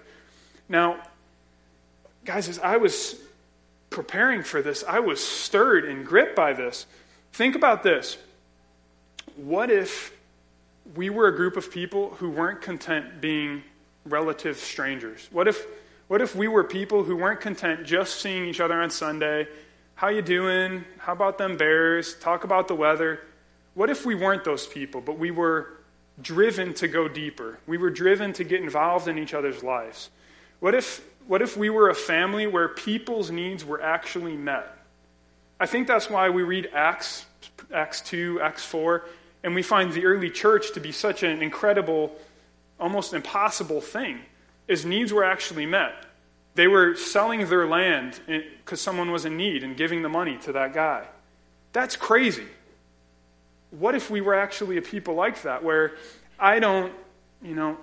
Now, 0.68 1.02
guys, 2.24 2.48
as 2.48 2.58
I 2.58 2.76
was 2.76 3.16
preparing 3.90 4.42
for 4.42 4.62
this, 4.62 4.84
I 4.86 5.00
was 5.00 5.24
stirred 5.24 5.84
and 5.84 6.06
gripped 6.06 6.36
by 6.36 6.52
this. 6.52 6.86
Think 7.32 7.54
about 7.54 7.82
this. 7.82 8.16
What 9.36 9.70
if 9.70 10.16
we 10.94 11.10
were 11.10 11.28
a 11.28 11.36
group 11.36 11.56
of 11.56 11.70
people 11.70 12.10
who 12.10 12.30
weren't 12.30 12.62
content 12.62 13.20
being 13.20 13.62
relative 14.04 14.56
strangers? 14.56 15.28
What 15.30 15.48
if 15.48 15.66
What 16.08 16.20
if 16.20 16.34
we 16.34 16.48
were 16.48 16.64
people 16.64 17.04
who 17.04 17.16
weren't 17.16 17.40
content 17.40 17.86
just 17.86 18.20
seeing 18.20 18.44
each 18.44 18.60
other 18.60 18.82
on 18.82 18.90
Sunday? 18.90 19.46
How 19.94 20.08
you 20.08 20.22
doing? 20.22 20.84
How 20.98 21.12
about 21.12 21.38
them 21.38 21.56
bears? 21.56 22.16
Talk 22.16 22.42
about 22.42 22.66
the 22.66 22.74
weather. 22.74 23.20
What 23.74 23.90
if 23.90 24.04
we 24.04 24.16
weren't 24.16 24.42
those 24.42 24.66
people, 24.66 25.00
but 25.00 25.18
we 25.20 25.30
were 25.30 25.78
driven 26.20 26.74
to 26.74 26.88
go 26.88 27.06
deeper? 27.06 27.60
We 27.68 27.78
were 27.78 27.90
driven 27.90 28.32
to 28.32 28.44
get 28.44 28.60
involved 28.60 29.06
in 29.06 29.18
each 29.18 29.34
other's 29.34 29.62
lives. 29.62 30.10
What 30.58 30.74
if 30.74 31.00
what 31.30 31.42
if 31.42 31.56
we 31.56 31.70
were 31.70 31.88
a 31.88 31.94
family 31.94 32.48
where 32.48 32.66
people's 32.66 33.30
needs 33.30 33.64
were 33.64 33.80
actually 33.80 34.36
met? 34.36 34.76
I 35.60 35.66
think 35.66 35.86
that's 35.86 36.10
why 36.10 36.28
we 36.28 36.42
read 36.42 36.68
Acts 36.74 37.24
Acts 37.72 38.00
2, 38.00 38.40
Acts 38.40 38.64
4, 38.64 39.04
and 39.44 39.54
we 39.54 39.62
find 39.62 39.92
the 39.92 40.06
early 40.06 40.28
church 40.28 40.72
to 40.72 40.80
be 40.80 40.90
such 40.90 41.22
an 41.22 41.40
incredible, 41.40 42.16
almost 42.80 43.14
impossible 43.14 43.80
thing, 43.80 44.18
is 44.66 44.84
needs 44.84 45.12
were 45.12 45.22
actually 45.22 45.66
met. 45.66 46.04
They 46.56 46.66
were 46.66 46.96
selling 46.96 47.48
their 47.48 47.64
land 47.64 48.18
because 48.26 48.80
someone 48.80 49.12
was 49.12 49.24
in 49.24 49.36
need 49.36 49.62
and 49.62 49.76
giving 49.76 50.02
the 50.02 50.08
money 50.08 50.36
to 50.38 50.52
that 50.54 50.74
guy. 50.74 51.06
That's 51.72 51.94
crazy. 51.94 52.48
What 53.70 53.94
if 53.94 54.10
we 54.10 54.20
were 54.20 54.34
actually 54.34 54.78
a 54.78 54.82
people 54.82 55.14
like 55.14 55.42
that, 55.42 55.62
where 55.62 55.92
I 56.40 56.58
don't, 56.58 56.92
you 57.40 57.54
know, 57.54 57.76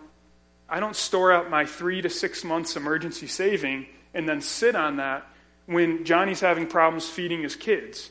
I 0.70 0.80
don't 0.80 0.96
store 0.96 1.32
up 1.32 1.50
my 1.50 1.66
three 1.66 2.02
to 2.02 2.10
six 2.10 2.44
months 2.44 2.76
emergency 2.76 3.28
saving 3.28 3.88
and 4.14 4.28
then 4.28 4.42
sit 4.42 4.76
on 4.76 4.98
that 4.98 5.26
when 5.66 6.06
Johnny's 6.06 6.40
having 6.40 6.68
problems 6.68 7.08
feeding 7.08 7.44
his 7.44 7.56
kids. 7.56 8.10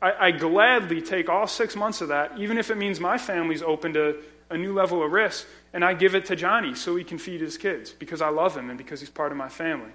I, 0.00 0.28
I, 0.28 0.30
gladly 0.30 1.02
take 1.02 1.28
all 1.28 1.46
six 1.46 1.74
months 1.74 2.00
of 2.00 2.08
that, 2.08 2.38
even 2.38 2.56
if 2.56 2.70
it 2.70 2.76
means 2.76 3.00
my 3.00 3.18
family's 3.18 3.62
open 3.62 3.94
to 3.94 4.16
a 4.48 4.56
new 4.56 4.72
level 4.72 5.02
of 5.02 5.10
risk, 5.10 5.46
and 5.72 5.84
I 5.84 5.94
give 5.94 6.14
it 6.14 6.26
to 6.26 6.36
Johnny 6.36 6.74
so 6.74 6.96
he 6.96 7.04
can 7.04 7.18
feed 7.18 7.40
his 7.40 7.58
kids 7.58 7.90
because 7.90 8.22
I 8.22 8.28
love 8.28 8.56
him 8.56 8.70
and 8.70 8.78
because 8.78 9.00
he's 9.00 9.10
part 9.10 9.32
of 9.32 9.38
my 9.38 9.48
family. 9.48 9.90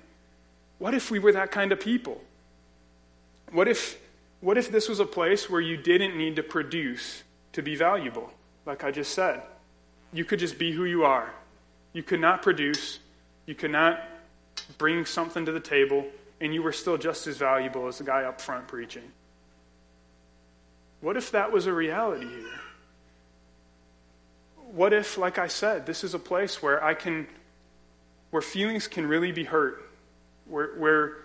What 0.78 0.94
if 0.94 1.10
we 1.10 1.20
were 1.20 1.32
that 1.32 1.52
kind 1.52 1.72
of 1.72 1.80
people? 1.80 2.22
What 3.52 3.68
if, 3.68 3.98
what 4.41 4.58
if 4.58 4.72
this 4.72 4.89
was 4.89 5.00
a 5.00 5.06
place 5.06 5.50
where 5.50 5.62
you 5.62 5.78
didn't 5.78 6.18
need 6.18 6.36
to 6.36 6.44
produce 6.44 7.24
to 7.54 7.62
be 7.62 7.76
valuable? 7.76 8.32
Like 8.66 8.84
I 8.84 8.91
just 8.91 9.14
said, 9.14 9.41
you 10.12 10.26
could 10.26 10.39
just 10.39 10.60
be 10.60 10.72
who 10.72 10.86
you 10.86 11.04
are. 11.04 11.34
You 11.94 12.04
could 12.04 12.20
not 12.20 12.41
produce, 12.41 13.00
you 13.46 13.56
could 13.56 13.72
not 13.72 14.02
bring 14.78 15.06
something 15.06 15.46
to 15.46 15.52
the 15.52 15.60
table, 15.60 16.06
and 16.41 16.54
you 16.54 16.62
were 16.62 16.74
still 16.74 16.98
just 16.98 17.28
as 17.28 17.38
valuable 17.38 17.88
as 17.88 18.00
the 18.00 18.04
guy 18.04 18.24
up 18.24 18.41
front 18.41 18.68
preaching. 18.68 19.04
What 21.02 21.18
if 21.18 21.32
that 21.32 21.52
was 21.52 21.68
a 21.68 21.74
reality 21.74 22.28
here? 22.28 22.60
What 24.72 24.91
if, 24.91 25.18
like 25.18 25.38
I 25.38 25.48
said, 25.48 25.86
this 25.86 26.04
is 26.04 26.14
a 26.14 26.20
place 26.20 26.64
where 26.64 26.84
I 26.84 26.96
can, 26.96 27.28
where 28.32 28.41
feelings 28.41 28.88
can 28.88 29.06
really 29.06 29.32
be 29.32 29.44
hurt, 29.44 29.89
where, 30.46 30.76
where 30.78 31.18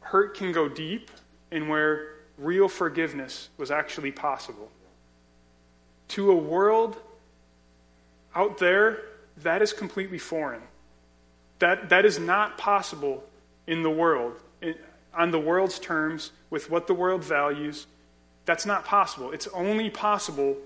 hurt 0.00 0.36
can 0.36 0.52
go 0.52 0.68
deep, 0.68 1.10
and 1.50 1.68
where 1.68 2.12
real 2.38 2.68
forgiveness 2.68 3.48
was 3.56 3.70
actually 3.70 4.12
possible? 4.12 4.70
To 6.08 6.30
a 6.30 6.36
world 6.36 6.96
out 8.36 8.58
there, 8.58 9.02
that 9.42 9.62
is 9.62 9.72
completely 9.72 10.18
foreign. 10.18 10.62
That, 11.58 11.90
that 11.90 12.04
is 12.04 12.18
not 12.18 12.58
possible 12.58 13.24
in 13.66 13.82
the 13.82 13.90
world, 13.90 14.34
on 15.14 15.30
the 15.30 15.40
world's 15.40 15.78
terms, 15.78 16.32
with 16.48 16.70
what 16.70 16.86
the 16.86 16.94
world 16.94 17.22
values 17.22 17.86
that's 18.50 18.66
not 18.66 18.84
possible. 18.84 19.30
It's 19.30 19.46
only 19.48 19.90
possible 19.90 20.56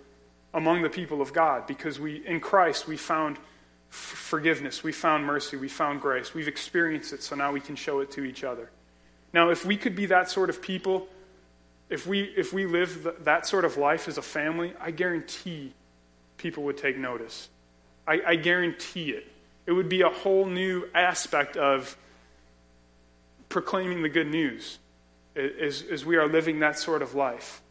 among 0.54 0.82
the 0.82 0.88
people 0.88 1.20
of 1.20 1.32
God 1.32 1.66
because 1.66 1.98
we, 2.00 2.26
in 2.26 2.40
Christ, 2.40 2.86
we 2.86 2.96
found 2.96 3.36
f- 3.36 3.42
forgiveness, 3.90 4.82
we 4.82 4.92
found 4.92 5.26
mercy, 5.26 5.56
we 5.56 5.68
found 5.68 6.00
grace. 6.00 6.32
We've 6.32 6.48
experienced 6.48 7.12
it, 7.12 7.22
so 7.22 7.36
now 7.36 7.52
we 7.52 7.60
can 7.60 7.76
show 7.76 8.00
it 8.00 8.10
to 8.12 8.24
each 8.24 8.44
other. 8.44 8.70
Now, 9.32 9.50
if 9.50 9.66
we 9.66 9.76
could 9.76 9.96
be 9.96 10.06
that 10.06 10.30
sort 10.30 10.48
of 10.48 10.62
people, 10.62 11.08
if 11.90 12.06
we, 12.06 12.22
if 12.22 12.52
we 12.52 12.66
live 12.66 13.02
th- 13.02 13.16
that 13.24 13.46
sort 13.46 13.64
of 13.64 13.76
life 13.76 14.08
as 14.08 14.16
a 14.16 14.22
family, 14.22 14.72
I 14.80 14.90
guarantee 14.90 15.74
people 16.38 16.62
would 16.62 16.78
take 16.78 16.96
notice. 16.96 17.48
I, 18.06 18.20
I 18.26 18.36
guarantee 18.36 19.10
it. 19.10 19.26
It 19.66 19.72
would 19.72 19.88
be 19.88 20.02
a 20.02 20.10
whole 20.10 20.46
new 20.46 20.88
aspect 20.94 21.56
of 21.56 21.96
proclaiming 23.48 24.02
the 24.02 24.08
good 24.08 24.26
news 24.26 24.78
as, 25.36 25.82
as 25.82 26.04
we 26.04 26.16
are 26.16 26.28
living 26.28 26.60
that 26.60 26.78
sort 26.78 27.02
of 27.02 27.14
life. 27.14 27.62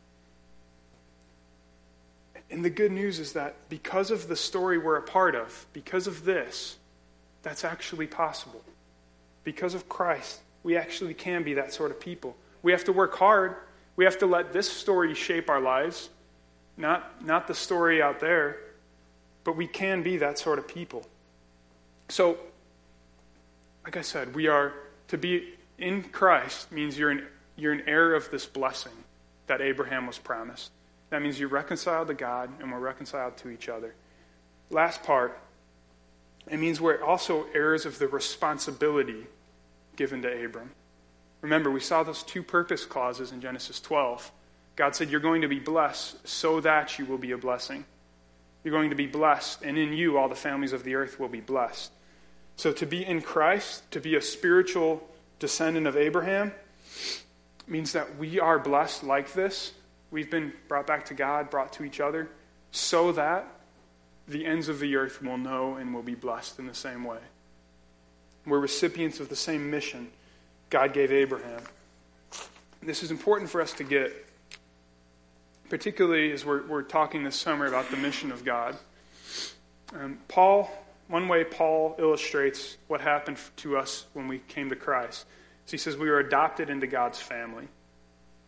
And 2.49 2.63
the 2.63 2.69
good 2.69 2.91
news 2.91 3.19
is 3.19 3.33
that 3.33 3.55
because 3.69 4.11
of 4.11 4.27
the 4.27 4.35
story 4.35 4.77
we're 4.77 4.97
a 4.97 5.01
part 5.01 5.35
of, 5.35 5.65
because 5.73 6.07
of 6.07 6.25
this, 6.25 6.77
that's 7.41 7.63
actually 7.63 8.07
possible. 8.07 8.61
Because 9.43 9.73
of 9.73 9.89
Christ, 9.89 10.39
we 10.63 10.77
actually 10.77 11.13
can 11.13 11.43
be 11.43 11.55
that 11.55 11.73
sort 11.73 11.91
of 11.91 11.99
people. 11.99 12.35
We 12.61 12.71
have 12.71 12.85
to 12.85 12.93
work 12.93 13.15
hard. 13.15 13.55
We 13.95 14.05
have 14.05 14.17
to 14.19 14.25
let 14.25 14.53
this 14.53 14.71
story 14.71 15.13
shape 15.13 15.49
our 15.49 15.59
lives, 15.59 16.09
not, 16.77 17.23
not 17.25 17.47
the 17.47 17.53
story 17.53 18.01
out 18.01 18.19
there, 18.19 18.57
but 19.43 19.55
we 19.55 19.67
can 19.67 20.03
be 20.03 20.17
that 20.17 20.39
sort 20.39 20.59
of 20.59 20.67
people. 20.67 21.05
So, 22.09 22.37
like 23.83 23.97
I 23.97 24.01
said, 24.01 24.35
we 24.35 24.47
are 24.47 24.73
to 25.09 25.17
be 25.17 25.53
in 25.77 26.03
Christ 26.03 26.71
means 26.71 26.97
you're 26.97 27.11
an, 27.11 27.25
you're 27.55 27.73
an 27.73 27.83
heir 27.87 28.13
of 28.13 28.29
this 28.31 28.45
blessing 28.45 28.93
that 29.47 29.61
Abraham 29.61 30.07
was 30.07 30.17
promised. 30.17 30.71
That 31.09 31.21
means 31.21 31.39
you're 31.39 31.49
reconciled 31.49 32.07
to 32.07 32.13
God 32.13 32.49
and 32.59 32.71
we're 32.71 32.79
reconciled 32.79 33.37
to 33.37 33.49
each 33.49 33.69
other. 33.69 33.93
Last 34.69 35.03
part, 35.03 35.39
it 36.47 36.57
means 36.57 36.81
we're 36.81 37.03
also 37.03 37.45
heirs 37.53 37.85
of 37.85 37.99
the 37.99 38.07
responsibility 38.07 39.27
given 39.95 40.21
to 40.23 40.45
Abram. 40.45 40.71
Remember, 41.41 41.69
we 41.69 41.79
saw 41.79 42.03
those 42.03 42.23
two 42.23 42.41
purpose 42.41 42.85
clauses 42.85 43.31
in 43.31 43.41
Genesis 43.41 43.79
12. 43.79 44.31
God 44.75 44.95
said, 44.95 45.09
You're 45.09 45.19
going 45.19 45.41
to 45.41 45.47
be 45.47 45.59
blessed 45.59 46.27
so 46.27 46.59
that 46.61 46.97
you 46.97 47.05
will 47.05 47.17
be 47.17 47.31
a 47.31 47.37
blessing. 47.37 47.85
You're 48.63 48.73
going 48.73 48.91
to 48.91 48.95
be 48.95 49.07
blessed, 49.07 49.61
and 49.63 49.77
in 49.77 49.93
you 49.93 50.17
all 50.17 50.29
the 50.29 50.35
families 50.35 50.73
of 50.73 50.83
the 50.83 50.95
earth 50.95 51.19
will 51.19 51.27
be 51.29 51.41
blessed. 51.41 51.91
So 52.55 52.71
to 52.73 52.85
be 52.85 53.05
in 53.05 53.21
Christ, 53.21 53.89
to 53.91 53.99
be 53.99 54.15
a 54.15 54.21
spiritual 54.21 55.07
descendant 55.39 55.87
of 55.87 55.97
Abraham, 55.97 56.53
means 57.67 57.93
that 57.93 58.17
we 58.17 58.39
are 58.39 58.59
blessed 58.59 59.03
like 59.03 59.33
this 59.33 59.73
We've 60.13 60.29
been 60.29 60.53
brought 60.67 60.85
back 60.85 61.05
to 61.05 61.15
God, 61.15 61.49
brought 61.49 61.73
to 61.73 61.83
each 61.83 61.99
other, 61.99 62.29
so 62.71 63.11
that 63.13 63.47
the 64.27 64.45
ends 64.45 64.69
of 64.69 64.79
the 64.79 64.95
earth 64.95 65.23
will 65.23 65.39
know 65.39 65.73
and 65.75 65.91
will 65.91 66.03
be 66.03 66.13
blessed 66.13 66.59
in 66.59 66.67
the 66.67 66.73
same 66.75 67.03
way. 67.03 67.17
We're 68.45 68.59
recipients 68.59 69.19
of 69.19 69.29
the 69.29 69.35
same 69.35 69.71
mission 69.71 70.11
God 70.69 70.93
gave 70.93 71.11
Abraham. 71.11 71.61
This 72.83 73.01
is 73.01 73.09
important 73.09 73.49
for 73.49 73.59
us 73.59 73.73
to 73.73 73.83
get, 73.83 74.13
particularly 75.69 76.31
as 76.31 76.45
we're, 76.45 76.65
we're 76.67 76.83
talking 76.83 77.23
this 77.23 77.35
summer 77.35 77.65
about 77.65 77.89
the 77.89 77.97
mission 77.97 78.31
of 78.31 78.43
God. 78.45 78.75
Um, 79.93 80.19
Paul, 80.27 80.69
one 81.07 81.27
way 81.27 81.43
Paul 81.43 81.95
illustrates 81.99 82.77
what 82.87 83.01
happened 83.01 83.37
to 83.57 83.77
us 83.77 84.05
when 84.13 84.27
we 84.27 84.39
came 84.39 84.69
to 84.69 84.75
Christ 84.75 85.25
is 85.65 85.71
he 85.71 85.77
says 85.77 85.95
we 85.95 86.09
were 86.09 86.19
adopted 86.19 86.69
into 86.69 86.87
God's 86.87 87.19
family 87.19 87.67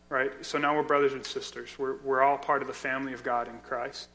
right? 0.10 0.32
So 0.46 0.58
now 0.58 0.76
we're 0.76 0.84
brothers 0.84 1.14
and 1.14 1.26
sisters. 1.26 1.70
We're, 1.78 1.98
we're 1.98 2.22
all 2.22 2.38
part 2.38 2.62
of 2.62 2.68
the 2.68 2.74
family 2.74 3.14
of 3.14 3.24
God 3.24 3.48
in 3.48 3.58
Christ. 3.60 4.10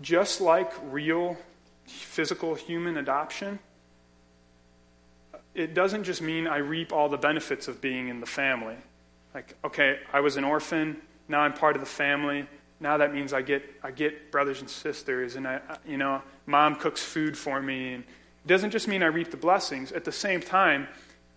Just 0.00 0.40
like 0.40 0.72
real 0.90 1.36
physical 1.86 2.54
human 2.54 2.96
adoption, 2.96 3.58
it 5.54 5.74
doesn't 5.74 6.04
just 6.04 6.22
mean 6.22 6.46
I 6.46 6.58
reap 6.58 6.92
all 6.92 7.08
the 7.08 7.16
benefits 7.16 7.68
of 7.68 7.80
being 7.80 8.08
in 8.08 8.20
the 8.20 8.26
family. 8.26 8.76
Like, 9.34 9.56
okay, 9.64 9.98
I 10.12 10.20
was 10.20 10.36
an 10.36 10.44
orphan, 10.44 10.98
now 11.28 11.40
I'm 11.40 11.52
part 11.52 11.76
of 11.76 11.80
the 11.80 11.86
family. 11.86 12.46
Now 12.80 12.96
that 12.96 13.12
means 13.12 13.32
I 13.32 13.42
get 13.42 13.62
I 13.82 13.90
get 13.90 14.32
brothers 14.32 14.60
and 14.60 14.70
sisters, 14.70 15.36
and 15.36 15.46
I, 15.46 15.60
you 15.86 15.96
know, 15.96 16.22
mom 16.46 16.76
cooks 16.76 17.02
food 17.02 17.36
for 17.36 17.60
me. 17.60 17.94
And 17.94 18.04
it 18.04 18.48
doesn't 18.48 18.70
just 18.70 18.88
mean 18.88 19.02
I 19.02 19.06
reap 19.06 19.30
the 19.30 19.36
blessings. 19.36 19.92
At 19.92 20.04
the 20.04 20.12
same 20.12 20.40
time, 20.40 20.88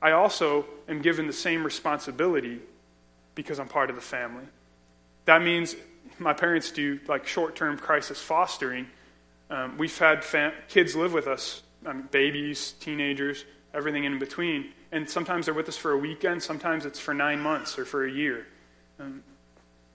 I 0.02 0.12
also 0.12 0.66
am 0.88 1.02
given 1.02 1.28
the 1.28 1.34
same 1.34 1.64
responsibility 1.64 2.60
because 3.36 3.60
I'm 3.60 3.68
part 3.68 3.90
of 3.90 3.96
the 3.96 4.02
family. 4.02 4.46
That 5.26 5.42
means 5.42 5.76
my 6.20 6.34
parents 6.34 6.72
do 6.72 7.00
like 7.08 7.28
short 7.28 7.56
term 7.56 7.78
crisis 7.78 8.20
fostering. 8.20 8.88
Um, 9.50 9.78
we've 9.78 9.98
had 9.98 10.24
fam- 10.24 10.54
kids 10.70 10.96
live 10.96 11.14
with 11.14 11.28
us, 11.28 11.62
I 11.86 11.94
mean, 11.94 12.08
babies, 12.12 12.74
teenagers, 12.80 13.44
everything 13.74 14.06
in 14.06 14.18
between. 14.18 14.72
And 14.92 15.10
sometimes 15.10 15.46
they're 15.46 15.54
with 15.54 15.68
us 15.68 15.78
for 15.78 15.92
a 15.92 15.98
weekend, 15.98 16.42
sometimes 16.42 16.86
it's 16.86 17.00
for 17.00 17.14
nine 17.14 17.40
months 17.40 17.78
or 17.78 17.86
for 17.86 18.06
a 18.06 18.12
year. 18.12 18.48
Um, 19.00 19.24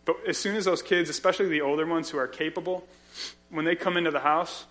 but 0.07 0.17
as 0.27 0.39
soon 0.39 0.57
as 0.57 0.65
those 0.65 0.83
kids, 0.83 1.11
especially 1.11 1.49
the 1.49 1.61
older 1.61 1.85
ones 1.85 2.09
who 2.09 2.17
are 2.17 2.29
capable, 2.29 2.87
when 3.51 3.67
they 3.67 3.75
come 3.75 3.97
into 3.97 4.11
the 4.11 4.21
house, 4.21 4.65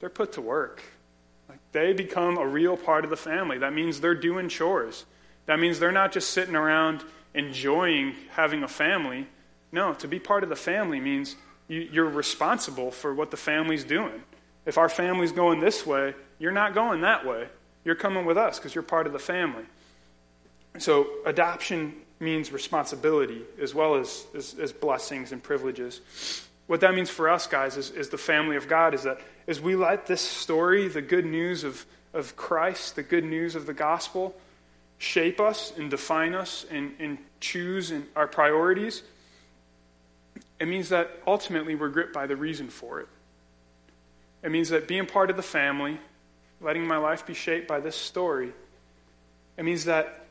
they're 0.00 0.10
put 0.10 0.32
to 0.32 0.42
work. 0.42 0.82
Like 1.48 1.60
they 1.72 1.92
become 1.92 2.36
a 2.36 2.46
real 2.46 2.76
part 2.76 3.04
of 3.04 3.10
the 3.10 3.16
family. 3.16 3.58
That 3.58 3.72
means 3.72 4.00
they're 4.00 4.14
doing 4.14 4.48
chores. 4.48 5.06
That 5.46 5.58
means 5.60 5.78
they're 5.78 5.92
not 5.92 6.12
just 6.12 6.30
sitting 6.30 6.56
around 6.56 7.04
enjoying 7.34 8.14
having 8.32 8.62
a 8.62 8.68
family. 8.68 9.28
No, 9.72 9.94
to 9.94 10.08
be 10.08 10.18
part 10.18 10.42
of 10.42 10.48
the 10.48 10.56
family 10.56 11.00
means 11.00 11.36
you, 11.68 12.02
are 12.02 12.08
responsible 12.08 12.90
for 12.90 13.14
what 13.14 13.30
the 13.30 13.36
family's 13.36 13.84
doing. 13.84 14.22
If 14.66 14.76
our 14.76 14.88
family's 14.88 15.32
going 15.32 15.60
this 15.60 15.86
way, 15.86 16.14
you're 16.38 16.52
not 16.52 16.74
going 16.74 17.02
that 17.02 17.24
way. 17.24 17.46
You're 17.84 17.94
coming 17.94 18.24
with 18.26 18.36
us 18.36 18.58
because 18.58 18.74
you're 18.74 18.82
part 18.82 19.06
of 19.06 19.12
the 19.12 19.18
family. 19.18 19.64
So, 20.78 21.08
adoption 21.24 21.94
means 22.20 22.52
responsibility 22.52 23.42
as 23.60 23.74
well 23.74 23.96
as, 23.96 24.26
as, 24.36 24.54
as, 24.60 24.72
blessings 24.72 25.32
and 25.32 25.42
privileges. 25.42 26.00
What 26.66 26.80
that 26.82 26.94
means 26.94 27.08
for 27.08 27.30
us, 27.30 27.46
guys, 27.46 27.76
is, 27.78 27.90
is 27.90 28.10
the 28.10 28.18
family 28.18 28.56
of 28.56 28.68
God, 28.68 28.94
is 28.94 29.02
that 29.04 29.20
as 29.48 29.60
we 29.60 29.74
let 29.74 30.06
this 30.06 30.20
story, 30.20 30.86
the 30.86 31.02
good 31.02 31.24
news 31.24 31.64
of, 31.64 31.84
of 32.12 32.36
Christ, 32.36 32.94
the 32.94 33.02
good 33.02 33.24
news 33.24 33.54
of 33.54 33.66
the 33.66 33.72
gospel, 33.72 34.36
shape 34.98 35.40
us 35.40 35.72
and 35.76 35.90
define 35.90 36.34
us 36.34 36.66
and, 36.70 36.94
and 36.98 37.18
choose 37.40 37.90
in 37.90 38.06
our 38.14 38.28
priorities, 38.28 39.02
it 40.60 40.68
means 40.68 40.90
that 40.90 41.10
ultimately 41.26 41.74
we're 41.74 41.88
gripped 41.88 42.12
by 42.12 42.26
the 42.26 42.36
reason 42.36 42.68
for 42.68 43.00
it. 43.00 43.08
It 44.42 44.50
means 44.50 44.68
that 44.68 44.86
being 44.86 45.06
part 45.06 45.30
of 45.30 45.36
the 45.36 45.42
family, 45.42 45.98
letting 46.60 46.86
my 46.86 46.98
life 46.98 47.26
be 47.26 47.32
shaped 47.32 47.66
by 47.66 47.80
this 47.80 47.96
story, 47.96 48.52
it 49.56 49.64
means 49.64 49.86
that 49.86 50.26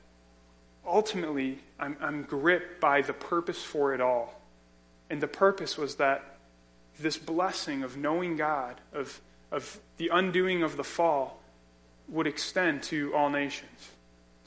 ultimately 0.85 1.59
I'm, 1.79 1.97
I'm 2.01 2.23
gripped 2.23 2.81
by 2.81 3.01
the 3.01 3.13
purpose 3.13 3.63
for 3.63 3.93
it 3.93 4.01
all. 4.01 4.39
And 5.09 5.21
the 5.21 5.27
purpose 5.27 5.77
was 5.77 5.95
that 5.95 6.23
this 6.99 7.17
blessing 7.17 7.83
of 7.83 7.97
knowing 7.97 8.35
God, 8.35 8.79
of, 8.93 9.19
of 9.51 9.79
the 9.97 10.09
undoing 10.09 10.63
of 10.63 10.77
the 10.77 10.83
fall, 10.83 11.41
would 12.09 12.27
extend 12.27 12.83
to 12.83 13.13
all 13.15 13.29
nations, 13.29 13.89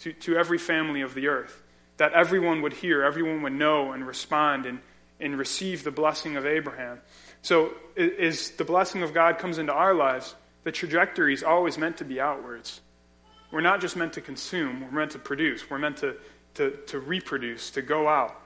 to, 0.01 0.13
to 0.13 0.37
every 0.37 0.59
family 0.59 1.01
of 1.01 1.15
the 1.15 1.29
earth. 1.29 1.63
That 1.97 2.13
everyone 2.13 2.63
would 2.63 2.73
hear, 2.73 3.03
everyone 3.03 3.43
would 3.43 3.53
know 3.53 3.93
and 3.93 4.07
respond 4.07 4.67
and, 4.67 4.81
and 5.21 5.39
receive 5.39 5.85
the 5.85 5.91
blessing 5.91 6.37
of 6.37 6.47
Abraham. 6.47 7.01
So, 7.43 7.73
as 7.97 8.51
the 8.51 8.65
blessing 8.65 9.03
of 9.03 9.15
God 9.15 9.39
comes 9.39 9.59
into 9.59 9.73
our 9.73 9.95
lives, 9.95 10.35
the 10.65 10.73
trajectory 10.73 11.35
is 11.35 11.43
always 11.43 11.79
meant 11.79 11.99
to 11.99 12.05
be 12.05 12.21
outwards. 12.21 12.81
We're 13.51 13.61
not 13.61 13.81
just 13.81 13.97
meant 13.97 14.15
to 14.15 14.21
consume, 14.21 14.81
we're 14.81 14.99
meant 15.01 15.13
to 15.13 15.19
produce. 15.19 15.69
We're 15.69 15.79
meant 15.79 15.99
to, 15.99 16.17
to, 16.55 16.77
to 16.89 16.99
reproduce, 16.99 17.71
to 17.71 17.83
go 17.83 18.09
out. 18.09 18.41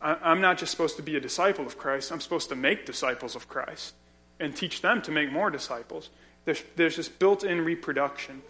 I'm 0.00 0.40
not 0.40 0.58
just 0.58 0.72
supposed 0.72 0.96
to 0.96 1.02
be 1.02 1.16
a 1.16 1.20
disciple 1.20 1.66
of 1.66 1.78
Christ, 1.78 2.10
I'm 2.12 2.20
supposed 2.20 2.48
to 2.48 2.56
make 2.56 2.84
disciples 2.84 3.36
of 3.36 3.48
Christ 3.48 3.94
and 4.40 4.54
teach 4.54 4.82
them 4.82 5.02
to 5.02 5.10
make 5.10 5.32
more 5.32 5.50
disciples. 5.50 6.10
There's, 6.44 6.62
there's 6.76 6.96
this 6.96 7.08
built 7.08 7.44
in 7.44 7.64
reproduction. 7.64 8.42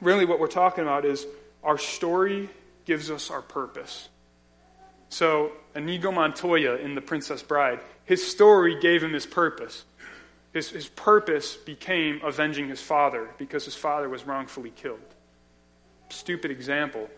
Really, 0.00 0.24
what 0.24 0.40
we're 0.40 0.46
talking 0.46 0.82
about 0.82 1.04
is 1.04 1.26
our 1.62 1.78
story 1.78 2.48
gives 2.84 3.10
us 3.10 3.30
our 3.30 3.42
purpose. 3.42 4.08
So, 5.08 5.52
Inigo 5.74 6.10
Montoya 6.10 6.76
in 6.76 6.94
The 6.94 7.00
Princess 7.00 7.42
Bride, 7.42 7.80
his 8.04 8.26
story 8.26 8.80
gave 8.80 9.02
him 9.02 9.12
his 9.12 9.26
purpose. 9.26 9.84
His, 10.52 10.70
his 10.70 10.88
purpose 10.88 11.54
became 11.54 12.20
avenging 12.24 12.68
his 12.68 12.80
father 12.80 13.28
because 13.38 13.64
his 13.64 13.74
father 13.74 14.08
was 14.08 14.26
wrongfully 14.26 14.70
killed. 14.70 15.00
Stupid 16.08 16.50
example, 16.50 17.10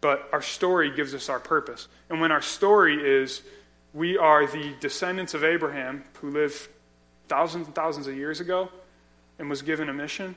but 0.00 0.28
our 0.32 0.42
story 0.42 0.94
gives 0.94 1.14
us 1.14 1.28
our 1.28 1.40
purpose. 1.40 1.88
And 2.08 2.20
when 2.20 2.32
our 2.32 2.42
story 2.42 2.96
is 2.96 3.42
we 3.94 4.16
are 4.16 4.46
the 4.46 4.74
descendants 4.80 5.34
of 5.34 5.44
Abraham 5.44 6.04
who 6.20 6.30
lived 6.30 6.68
thousands 7.28 7.66
and 7.66 7.74
thousands 7.74 8.06
of 8.06 8.16
years 8.16 8.40
ago 8.40 8.70
and 9.38 9.50
was 9.50 9.62
given 9.62 9.88
a 9.88 9.92
mission, 9.92 10.36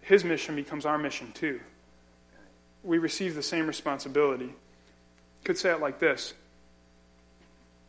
his 0.00 0.24
mission 0.24 0.56
becomes 0.56 0.86
our 0.86 0.98
mission 0.98 1.32
too. 1.32 1.60
We 2.82 2.98
receive 2.98 3.34
the 3.34 3.42
same 3.42 3.66
responsibility. 3.66 4.54
Could 5.44 5.58
say 5.58 5.70
it 5.70 5.80
like 5.80 5.98
this 5.98 6.34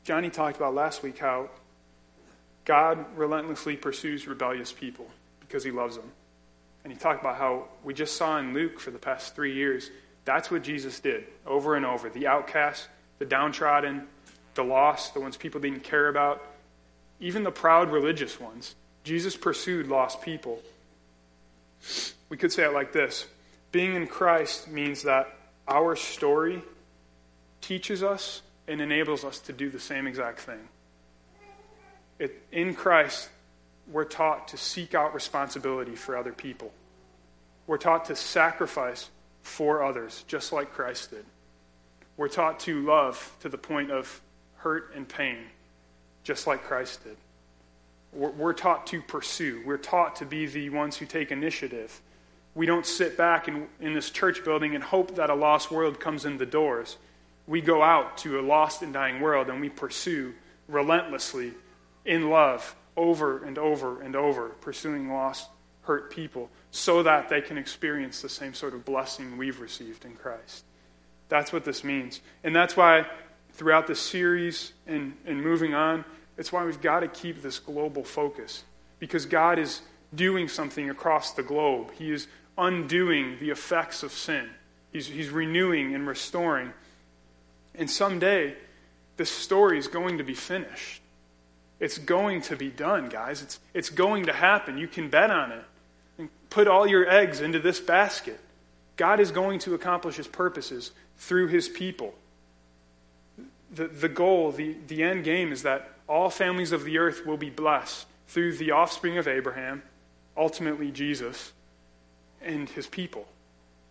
Johnny 0.04 0.30
talked 0.30 0.58
about 0.58 0.74
last 0.74 1.04
week 1.04 1.18
how 1.18 1.50
God 2.66 3.06
relentlessly 3.16 3.76
pursues 3.76 4.28
rebellious 4.28 4.72
people 4.72 5.08
because 5.40 5.64
he 5.64 5.72
loves 5.72 5.96
them. 5.96 6.12
And 6.84 6.92
he 6.92 6.98
talked 6.98 7.22
about 7.22 7.38
how 7.38 7.66
we 7.84 7.94
just 7.94 8.16
saw 8.16 8.38
in 8.40 8.54
Luke 8.54 8.80
for 8.80 8.92
the 8.92 8.98
past 8.98 9.36
three 9.36 9.54
years 9.54 9.90
that's 10.26 10.52
what 10.52 10.64
Jesus 10.64 11.00
did 11.00 11.26
over 11.46 11.76
and 11.76 11.86
over. 11.86 12.10
The 12.10 12.28
outcasts, 12.28 12.88
the 13.20 13.26
downtrodden, 13.26 14.08
the 14.56 14.64
lost, 14.64 15.14
the 15.14 15.20
ones 15.20 15.38
people 15.38 15.62
didn't 15.62 15.84
care 15.84 16.08
about, 16.08 16.44
even 17.20 17.44
the 17.44 17.52
proud 17.52 17.92
religious 17.92 18.40
ones. 18.40 18.76
Jesus 19.04 19.36
pursued 19.36 19.88
lost 19.88 20.22
people. 20.22 20.62
We 22.30 22.38
could 22.38 22.52
say 22.52 22.64
it 22.66 22.74
like 22.74 22.94
this 22.94 23.26
Being 23.72 23.96
in 23.96 24.08
Christ 24.08 24.68
means 24.70 25.04
that 25.04 25.34
our 25.68 25.96
story 25.96 26.62
teaches 27.62 28.04
us 28.04 28.42
and 28.68 28.82
enables 28.82 29.24
us 29.24 29.40
to 29.40 29.54
do 29.54 29.70
the 29.70 29.80
same 29.80 30.08
exact 30.08 30.40
thing. 30.40 30.68
It, 32.20 32.44
in 32.52 32.76
Christ, 32.76 33.30
we're 33.92 34.06
taught 34.06 34.50
to 34.50 34.58
seek 34.58 34.94
out 34.94 35.14
responsibility 35.14 35.96
for 35.96 36.16
other 36.16 36.32
people. 36.32 36.72
We're 37.66 37.78
taught 37.78 38.06
to 38.06 38.16
sacrifice 38.16 39.10
for 39.42 39.84
others, 39.84 40.24
just 40.28 40.52
like 40.52 40.74
Christ 40.74 41.12
did. 41.12 41.26
We're 42.18 42.28
taught 42.28 42.60
to 42.62 42.82
love 42.82 43.36
to 43.42 43.50
the 43.50 43.58
point 43.58 43.92
of 43.92 44.22
hurt 44.58 44.94
and 44.96 45.08
pain, 45.08 45.38
just 46.24 46.48
like 46.48 46.64
Christ 46.64 47.04
did. 47.04 47.18
We're, 48.14 48.32
we're 48.32 48.54
taught 48.54 48.88
to 48.88 49.02
pursue. 49.02 49.64
We're 49.66 49.78
taught 49.78 50.18
to 50.18 50.26
be 50.26 50.46
the 50.46 50.70
ones 50.70 50.98
who 50.98 51.06
take 51.06 51.32
initiative. 51.32 52.00
We 52.54 52.66
don't 52.66 52.86
sit 52.86 53.18
back 53.18 53.48
in, 53.48 53.68
in 53.80 53.94
this 53.94 54.10
church 54.10 54.44
building 54.44 54.76
and 54.76 54.84
hope 54.84 55.16
that 55.16 55.30
a 55.30 55.36
lost 55.36 55.72
world 55.72 56.00
comes 56.00 56.26
in 56.26 56.38
the 56.38 56.46
doors. 56.46 56.98
We 57.48 57.62
go 57.62 57.82
out 57.82 58.18
to 58.20 58.40
a 58.40 58.42
lost 58.42 58.82
and 58.82 58.94
dying 58.94 59.22
world 59.22 59.50
and 59.50 59.62
we 59.62 59.70
pursue 59.70 60.34
relentlessly 60.68 61.54
in 62.06 62.30
love 62.30 62.76
over 62.98 63.44
and 63.44 63.58
over 63.58 64.02
and 64.02 64.16
over, 64.16 64.50
pursuing 64.50 65.10
lost, 65.10 65.48
hurt 65.84 66.12
people 66.12 66.50
so 66.72 67.04
that 67.04 67.30
they 67.30 67.42
can 67.42 67.58
experience 67.58 68.22
the 68.22 68.30
same 68.30 68.54
sort 68.54 68.74
of 68.74 68.86
blessing 68.86 69.38
we've 69.38 69.60
received 69.60 70.06
in 70.06 70.14
Christ. 70.14 70.64
That's 71.30 71.52
what 71.52 71.66
this 71.66 71.84
means. 71.84 72.22
And 72.44 72.56
that's 72.56 72.78
why 72.78 73.06
throughout 73.54 73.88
this 73.88 74.00
series 74.00 74.74
and, 74.88 75.14
and 75.26 75.42
moving 75.42 75.74
on, 75.74 76.06
it's 76.38 76.52
why 76.52 76.66
we've 76.66 76.82
got 76.82 77.02
to 77.02 77.08
keep 77.08 77.42
this 77.42 77.60
global 77.60 78.04
focus. 78.04 78.64
Because 79.00 79.26
God 79.26 79.60
is 79.60 79.82
doing 80.14 80.48
something 80.48 80.90
across 80.90 81.32
the 81.34 81.44
globe. 81.44 81.92
He 81.98 82.12
is 82.12 82.28
undoing 82.58 83.38
the 83.40 83.50
effects 83.50 84.04
of 84.04 84.12
sin. 84.12 84.50
He's, 84.92 85.08
he's 85.08 85.30
renewing 85.30 85.96
and 85.96 86.08
restoring. 86.08 86.74
And 87.76 87.90
someday, 87.90 88.56
this 89.18 89.30
story 89.32 89.78
is 89.78 89.88
going 89.88 90.18
to 90.18 90.24
be 90.24 90.34
finished. 90.34 91.02
It's 91.80 91.98
going 91.98 92.42
to 92.44 92.56
be 92.56 92.70
done, 92.70 93.10
guys. 93.10 93.42
It's, 93.42 93.60
it's 93.74 93.90
going 93.90 94.26
to 94.26 94.34
happen. 94.34 94.78
You 94.78 94.88
can 94.88 95.10
bet 95.10 95.32
on 95.32 95.52
it 95.52 95.64
put 96.52 96.68
all 96.68 96.86
your 96.86 97.10
eggs 97.10 97.42
into 97.42 97.58
this 97.58 97.80
basket. 97.80 98.40
God 98.98 99.20
is 99.20 99.32
going 99.32 99.58
to 99.60 99.74
accomplish 99.74 100.18
his 100.18 100.28
purposes 100.28 100.92
through 101.18 101.48
his 101.48 101.68
people. 101.68 102.14
The, 103.74 103.88
the 103.88 104.10
goal, 104.10 104.52
the, 104.52 104.76
the 104.88 105.02
end 105.02 105.24
game, 105.24 105.52
is 105.52 105.64
that 105.64 105.90
all 106.08 106.30
families 106.30 106.74
of 106.74 106.84
the 106.84 107.00
earth 107.00 107.26
will 107.26 107.38
be 107.38 107.50
blessed 107.50 108.06
through 108.28 108.58
the 108.58 108.72
offspring 108.72 109.18
of 109.18 109.28
Abraham, 109.28 109.82
ultimately 110.38 110.92
Jesus, 110.92 111.54
and 112.42 112.70
his 112.70 112.86
people. 112.86 113.26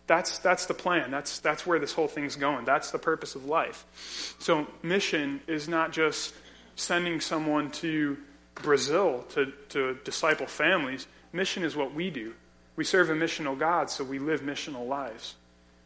That's, 0.07 0.37
that's 0.37 0.67
the 0.67 0.73
plan. 0.73 1.09
That's, 1.09 1.39
that's 1.39 1.65
where 1.65 1.79
this 1.79 1.93
whole 1.93 2.07
thing's 2.07 2.35
going. 2.35 2.65
That's 2.65 2.91
the 2.91 2.99
purpose 2.99 3.35
of 3.35 3.45
life. 3.45 4.35
So, 4.39 4.67
mission 4.83 5.41
is 5.47 5.67
not 5.67 5.91
just 5.91 6.33
sending 6.75 7.21
someone 7.21 7.71
to 7.71 8.17
Brazil 8.55 9.25
to, 9.29 9.51
to 9.69 9.97
disciple 10.03 10.47
families. 10.47 11.07
Mission 11.33 11.63
is 11.63 11.75
what 11.75 11.93
we 11.93 12.09
do. 12.09 12.33
We 12.75 12.83
serve 12.83 13.09
a 13.09 13.13
missional 13.13 13.57
God, 13.57 13.89
so 13.89 14.03
we 14.03 14.19
live 14.19 14.41
missional 14.41 14.87
lives. 14.87 15.35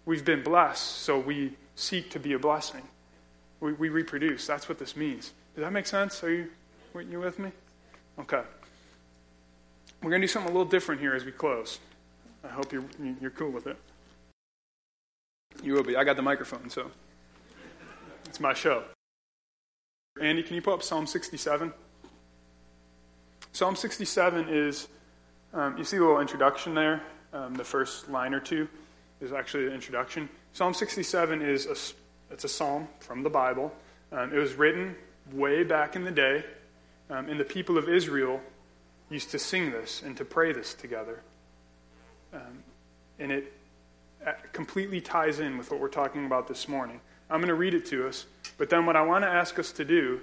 We've 0.05 0.23
been 0.23 0.43
blessed, 0.43 0.83
so 0.83 1.19
we 1.19 1.53
seek 1.75 2.11
to 2.11 2.19
be 2.19 2.33
a 2.33 2.39
blessing. 2.39 2.83
We, 3.59 3.73
we 3.73 3.89
reproduce. 3.89 4.45
That's 4.45 4.69
what 4.69 4.77
this 4.77 4.95
means. 4.95 5.31
Does 5.55 5.63
that 5.63 5.73
make 5.73 5.87
sense? 5.87 6.23
Are 6.23 6.31
you, 6.31 6.49
are 6.93 7.01
you 7.01 7.19
with 7.19 7.39
me? 7.39 7.51
Okay. 8.19 8.41
We're 10.03 10.09
going 10.09 10.21
to 10.21 10.27
do 10.27 10.31
something 10.31 10.51
a 10.51 10.53
little 10.53 10.69
different 10.69 11.01
here 11.01 11.15
as 11.15 11.25
we 11.25 11.31
close. 11.31 11.79
I 12.43 12.49
hope 12.49 12.71
you're, 12.71 12.85
you're 13.19 13.31
cool 13.31 13.49
with 13.49 13.65
it. 13.67 13.77
You 15.63 15.73
will 15.73 15.83
be. 15.83 15.95
I 15.95 16.03
got 16.03 16.15
the 16.15 16.21
microphone, 16.21 16.69
so 16.69 16.91
it's 18.25 18.39
my 18.39 18.53
show. 18.53 18.83
Andy, 20.21 20.43
can 20.43 20.55
you 20.55 20.61
pull 20.61 20.73
up 20.73 20.83
Psalm 20.83 21.07
67? 21.07 21.73
Psalm 23.51 23.75
67 23.75 24.47
is 24.49 24.87
um, 25.55 25.77
you 25.77 25.85
see 25.85 25.97
the 25.97 26.03
little 26.03 26.19
introduction 26.19 26.73
there? 26.73 27.01
Um, 27.33 27.55
the 27.55 27.63
first 27.63 28.09
line 28.09 28.33
or 28.33 28.39
two 28.39 28.67
is 29.21 29.31
actually 29.31 29.65
the 29.65 29.73
introduction. 29.73 30.29
Psalm 30.53 30.73
67 30.73 31.41
is 31.41 31.65
a, 31.65 32.33
it's 32.33 32.43
a 32.43 32.49
psalm 32.49 32.87
from 32.99 33.23
the 33.23 33.29
Bible. 33.29 33.73
Um, 34.11 34.33
it 34.33 34.37
was 34.37 34.53
written 34.53 34.95
way 35.31 35.63
back 35.63 35.95
in 35.95 36.03
the 36.03 36.11
day, 36.11 36.43
um, 37.09 37.29
and 37.29 37.39
the 37.39 37.45
people 37.45 37.77
of 37.77 37.87
Israel 37.87 38.41
used 39.09 39.31
to 39.31 39.39
sing 39.39 39.71
this 39.71 40.01
and 40.03 40.17
to 40.17 40.25
pray 40.25 40.51
this 40.51 40.73
together. 40.73 41.21
Um, 42.33 42.63
and 43.17 43.31
it 43.31 43.53
uh, 44.25 44.33
completely 44.51 44.99
ties 44.99 45.39
in 45.39 45.57
with 45.57 45.71
what 45.71 45.79
we're 45.79 45.87
talking 45.87 46.25
about 46.25 46.47
this 46.47 46.67
morning. 46.67 46.99
I'm 47.29 47.39
going 47.39 47.47
to 47.47 47.55
read 47.55 47.73
it 47.73 47.85
to 47.87 48.07
us, 48.07 48.25
but 48.57 48.69
then 48.69 48.85
what 48.85 48.97
I 48.97 49.03
want 49.03 49.23
to 49.23 49.29
ask 49.29 49.57
us 49.57 49.71
to 49.73 49.85
do 49.85 50.19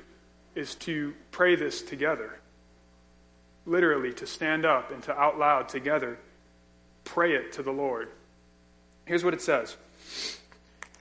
is 0.54 0.74
to 0.76 1.14
pray 1.30 1.56
this 1.56 1.80
together 1.80 2.38
literally 3.66 4.12
to 4.14 4.26
stand 4.26 4.64
up 4.64 4.90
and 4.90 5.02
to 5.04 5.16
out 5.16 5.38
loud 5.38 5.68
together 5.68 6.18
pray 7.04 7.34
it 7.34 7.52
to 7.52 7.62
the 7.62 7.72
Lord. 7.72 8.08
Here's 9.04 9.24
what 9.24 9.34
it 9.34 9.42
says 9.42 9.76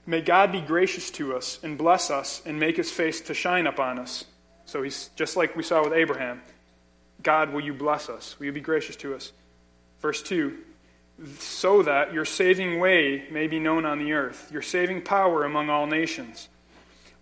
May 0.06 0.20
God 0.20 0.52
be 0.52 0.60
gracious 0.60 1.10
to 1.12 1.36
us 1.36 1.58
and 1.62 1.78
bless 1.78 2.10
us 2.10 2.42
and 2.44 2.58
make 2.58 2.76
his 2.76 2.90
face 2.90 3.20
to 3.22 3.34
shine 3.34 3.66
upon 3.66 3.98
us. 3.98 4.24
So 4.64 4.82
he's 4.82 5.10
just 5.16 5.36
like 5.36 5.56
we 5.56 5.62
saw 5.62 5.84
with 5.84 5.92
Abraham. 5.92 6.42
God, 7.22 7.52
will 7.52 7.60
you 7.60 7.72
bless 7.72 8.08
us? 8.08 8.38
Will 8.38 8.46
you 8.46 8.52
be 8.52 8.60
gracious 8.60 8.96
to 8.96 9.14
us? 9.14 9.32
Verse 10.00 10.22
2 10.22 10.58
So 11.38 11.82
that 11.82 12.12
your 12.12 12.24
saving 12.24 12.80
way 12.80 13.24
may 13.30 13.46
be 13.46 13.58
known 13.58 13.84
on 13.84 13.98
the 13.98 14.12
earth, 14.12 14.50
your 14.52 14.62
saving 14.62 15.02
power 15.02 15.44
among 15.44 15.70
all 15.70 15.86
nations. 15.86 16.48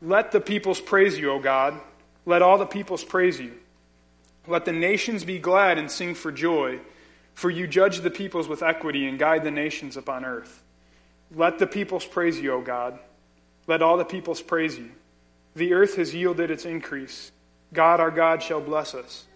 Let 0.01 0.33
the 0.33 0.41
peoples 0.41 0.81
praise 0.81 1.19
you, 1.19 1.31
O 1.31 1.39
God. 1.39 1.79
Let 2.25 2.41
all 2.41 2.57
the 2.57 2.67
peoples 2.67 3.05
praise 3.05 3.39
you. 3.39 3.53
Let 4.47 4.65
the 4.65 4.73
nations 4.73 5.25
be 5.25 5.39
glad 5.39 5.79
and 5.79 5.91
sing 5.91 6.15
for 6.15 6.33
joy, 6.33 6.81
for 7.35 7.51
you 7.51 7.67
judge 7.67 8.01
the 8.01 8.11
peoples 8.11 8.49
with 8.49 8.63
equity 8.63 9.07
and 9.07 9.19
guide 9.19 9.45
the 9.45 9.51
nations 9.51 9.97
upon 9.97 10.25
earth. 10.25 10.63
Let 11.35 11.59
the 11.59 11.67
peoples 11.67 12.05
praise 12.05 12.41
you, 12.41 12.53
O 12.53 12.61
God. 12.61 12.99
Let 13.67 13.83
all 13.83 13.97
the 13.97 14.05
peoples 14.05 14.43
praise 14.43 14.79
you. 14.79 14.91
The 15.55 15.75
earth 15.75 15.97
has 15.97 16.15
yielded 16.15 16.51
its 16.51 16.65
increase. 16.65 17.33
God, 17.73 18.01
our 18.01 18.11
God, 18.11 18.43
shall 18.43 18.61
bless 18.61 18.95
us. 18.95 19.27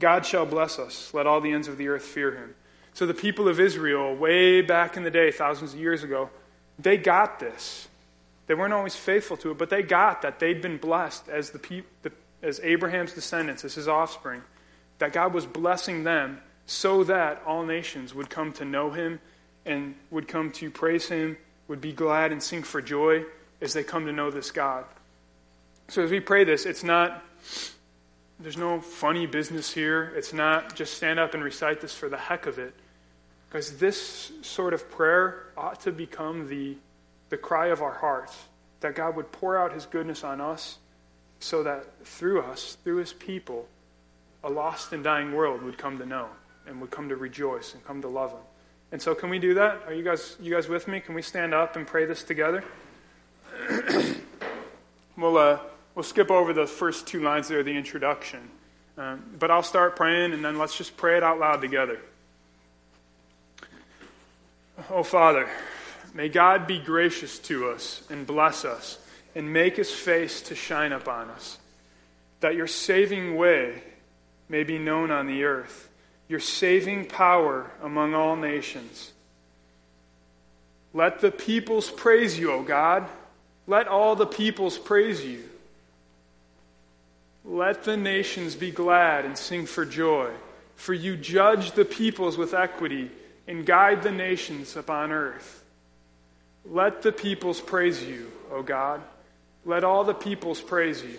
God 0.00 0.24
shall 0.24 0.46
bless 0.46 0.78
us. 0.78 1.12
Let 1.12 1.26
all 1.26 1.40
the 1.40 1.52
ends 1.52 1.68
of 1.68 1.78
the 1.78 1.88
earth 1.88 2.02
fear 2.02 2.32
him. 2.32 2.54
So 2.94 3.06
the 3.06 3.14
people 3.14 3.48
of 3.48 3.60
Israel, 3.60 4.14
way 4.16 4.62
back 4.62 4.96
in 4.96 5.04
the 5.04 5.10
day, 5.10 5.30
thousands 5.30 5.74
of 5.74 5.80
years 5.80 6.02
ago, 6.02 6.30
they 6.78 6.96
got 6.96 7.38
this. 7.38 7.88
They 8.46 8.54
weren't 8.54 8.72
always 8.72 8.96
faithful 8.96 9.36
to 9.38 9.50
it, 9.50 9.58
but 9.58 9.70
they 9.70 9.82
got 9.82 10.22
that 10.22 10.38
they'd 10.38 10.62
been 10.62 10.78
blessed 10.78 11.28
as 11.28 11.50
the, 11.50 11.58
pe- 11.58 11.82
the 12.02 12.10
as 12.42 12.60
Abraham's 12.60 13.12
descendants, 13.12 13.64
as 13.64 13.74
his 13.74 13.88
offspring, 13.88 14.42
that 14.98 15.12
God 15.12 15.32
was 15.32 15.46
blessing 15.46 16.04
them 16.04 16.40
so 16.66 17.04
that 17.04 17.42
all 17.46 17.64
nations 17.64 18.14
would 18.14 18.30
come 18.30 18.52
to 18.54 18.64
know 18.64 18.90
him 18.90 19.20
and 19.64 19.94
would 20.10 20.28
come 20.28 20.50
to 20.52 20.70
praise 20.70 21.08
him, 21.08 21.36
would 21.66 21.80
be 21.80 21.92
glad 21.92 22.32
and 22.32 22.42
sing 22.42 22.62
for 22.62 22.80
joy 22.80 23.24
as 23.60 23.72
they 23.72 23.82
come 23.82 24.06
to 24.06 24.12
know 24.12 24.30
this 24.30 24.50
God. 24.50 24.84
So 25.88 26.02
as 26.02 26.10
we 26.10 26.20
pray 26.20 26.44
this, 26.44 26.66
it's 26.66 26.84
not, 26.84 27.24
there's 28.38 28.56
no 28.56 28.80
funny 28.80 29.26
business 29.26 29.72
here. 29.72 30.12
It's 30.16 30.32
not 30.32 30.74
just 30.74 30.94
stand 30.94 31.18
up 31.18 31.34
and 31.34 31.42
recite 31.42 31.80
this 31.80 31.94
for 31.94 32.08
the 32.08 32.16
heck 32.16 32.46
of 32.46 32.58
it. 32.58 32.74
Because 33.48 33.78
this 33.78 34.30
sort 34.42 34.74
of 34.74 34.90
prayer 34.90 35.46
ought 35.56 35.80
to 35.80 35.92
become 35.92 36.48
the, 36.48 36.76
the 37.30 37.38
cry 37.38 37.68
of 37.68 37.80
our 37.80 37.94
hearts 37.94 38.36
that 38.80 38.94
God 38.94 39.16
would 39.16 39.32
pour 39.32 39.56
out 39.56 39.72
his 39.72 39.86
goodness 39.86 40.22
on 40.22 40.40
us 40.40 40.78
so 41.40 41.62
that 41.62 42.06
through 42.06 42.42
us, 42.42 42.76
through 42.84 42.96
his 42.96 43.12
people, 43.12 43.68
a 44.42 44.50
lost 44.50 44.92
and 44.92 45.02
dying 45.02 45.32
world 45.32 45.62
would 45.62 45.78
come 45.78 45.98
to 45.98 46.06
know 46.06 46.28
and 46.66 46.80
would 46.80 46.90
come 46.90 47.08
to 47.08 47.16
rejoice 47.16 47.74
and 47.74 47.84
come 47.84 48.02
to 48.02 48.08
love 48.08 48.32
him. 48.32 48.40
And 48.90 49.00
so 49.00 49.14
can 49.14 49.30
we 49.30 49.38
do 49.38 49.54
that? 49.54 49.82
Are 49.86 49.92
you 49.92 50.02
guys 50.02 50.36
you 50.40 50.52
guys 50.52 50.68
with 50.68 50.88
me? 50.88 51.00
Can 51.00 51.14
we 51.14 51.22
stand 51.22 51.52
up 51.52 51.76
and 51.76 51.86
pray 51.86 52.06
this 52.06 52.22
together? 52.22 52.64
we'll 55.16 55.36
uh, 55.36 55.58
we'll 55.94 56.02
skip 56.02 56.30
over 56.30 56.52
the 56.52 56.66
first 56.66 57.06
two 57.06 57.22
lines 57.22 57.48
there, 57.48 57.62
the 57.62 57.76
introduction. 57.76 58.40
Um, 58.96 59.22
but 59.38 59.50
I'll 59.50 59.62
start 59.62 59.94
praying 59.94 60.32
and 60.32 60.44
then 60.44 60.58
let's 60.58 60.76
just 60.76 60.96
pray 60.96 61.16
it 61.16 61.22
out 61.22 61.38
loud 61.38 61.60
together. 61.60 62.00
Oh 64.90 65.02
Father, 65.02 65.48
may 66.14 66.28
God 66.28 66.66
be 66.66 66.78
gracious 66.78 67.38
to 67.40 67.68
us 67.68 68.02
and 68.10 68.26
bless 68.26 68.64
us 68.64 68.98
and 69.38 69.52
make 69.52 69.76
his 69.76 69.92
face 69.92 70.42
to 70.42 70.56
shine 70.56 70.90
upon 70.90 71.30
us, 71.30 71.58
that 72.40 72.56
your 72.56 72.66
saving 72.66 73.36
way 73.36 73.80
may 74.48 74.64
be 74.64 74.80
known 74.80 75.12
on 75.12 75.28
the 75.28 75.44
earth, 75.44 75.88
your 76.26 76.40
saving 76.40 77.06
power 77.06 77.70
among 77.80 78.14
all 78.14 78.34
nations. 78.34 79.12
Let 80.92 81.20
the 81.20 81.30
peoples 81.30 81.88
praise 81.88 82.36
you, 82.36 82.50
O 82.50 82.64
God. 82.64 83.06
Let 83.68 83.86
all 83.86 84.16
the 84.16 84.26
peoples 84.26 84.76
praise 84.76 85.24
you. 85.24 85.44
Let 87.44 87.84
the 87.84 87.96
nations 87.96 88.56
be 88.56 88.72
glad 88.72 89.24
and 89.24 89.38
sing 89.38 89.66
for 89.66 89.84
joy, 89.84 90.32
for 90.74 90.94
you 90.94 91.16
judge 91.16 91.72
the 91.72 91.84
peoples 91.84 92.36
with 92.36 92.54
equity 92.54 93.12
and 93.46 93.64
guide 93.64 94.02
the 94.02 94.10
nations 94.10 94.74
upon 94.74 95.12
earth. 95.12 95.62
Let 96.68 97.02
the 97.02 97.12
peoples 97.12 97.60
praise 97.60 98.02
you, 98.02 98.32
O 98.50 98.64
God. 98.64 99.00
Let 99.68 99.84
all 99.84 100.02
the 100.02 100.14
peoples 100.14 100.62
praise 100.62 101.02
you. 101.02 101.18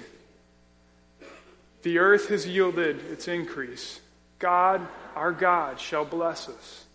The 1.83 1.99
earth 1.99 2.29
has 2.29 2.47
yielded 2.47 2.99
its 3.11 3.27
increase. 3.27 3.99
God, 4.39 4.81
our 5.15 5.31
God, 5.31 5.79
shall 5.79 6.03
bless 6.03 6.49
us. 6.49 6.85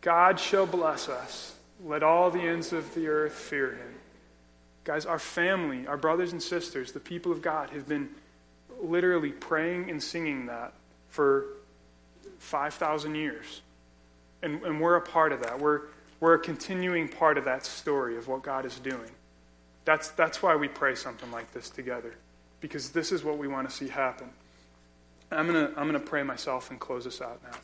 God 0.00 0.40
shall 0.40 0.66
bless 0.66 1.08
us. 1.08 1.54
Let 1.84 2.02
all 2.02 2.28
the 2.32 2.40
ends 2.40 2.72
of 2.72 2.92
the 2.92 3.06
earth 3.06 3.34
fear 3.34 3.76
him. 3.76 3.94
Guys, 4.82 5.06
our 5.06 5.20
family, 5.20 5.86
our 5.86 5.96
brothers 5.96 6.32
and 6.32 6.42
sisters, 6.42 6.90
the 6.90 6.98
people 6.98 7.30
of 7.30 7.40
God, 7.40 7.70
have 7.70 7.86
been 7.88 8.08
literally 8.82 9.30
praying 9.30 9.90
and 9.90 10.02
singing 10.02 10.46
that 10.46 10.72
for 11.08 11.44
5,000 12.40 13.14
years. 13.14 13.60
And, 14.42 14.60
and 14.64 14.80
we're 14.80 14.96
a 14.96 15.00
part 15.00 15.30
of 15.30 15.40
that. 15.44 15.60
We're, 15.60 15.82
we're 16.18 16.34
a 16.34 16.40
continuing 16.40 17.06
part 17.06 17.38
of 17.38 17.44
that 17.44 17.64
story 17.64 18.16
of 18.16 18.26
what 18.26 18.42
God 18.42 18.66
is 18.66 18.80
doing. 18.80 19.12
That's, 19.84 20.08
that's 20.10 20.42
why 20.42 20.56
we 20.56 20.68
pray 20.68 20.94
something 20.94 21.30
like 21.30 21.52
this 21.52 21.68
together, 21.68 22.14
because 22.60 22.90
this 22.90 23.12
is 23.12 23.22
what 23.22 23.38
we 23.38 23.48
want 23.48 23.68
to 23.68 23.74
see 23.74 23.88
happen. 23.88 24.30
I'm 25.30 25.48
going 25.48 25.66
to 25.66 25.78
I'm 25.78 25.88
going 25.88 26.00
to 26.00 26.06
pray 26.06 26.22
myself 26.22 26.70
and 26.70 26.78
close 26.78 27.04
this 27.04 27.20
out 27.20 27.40
now. 27.42 27.58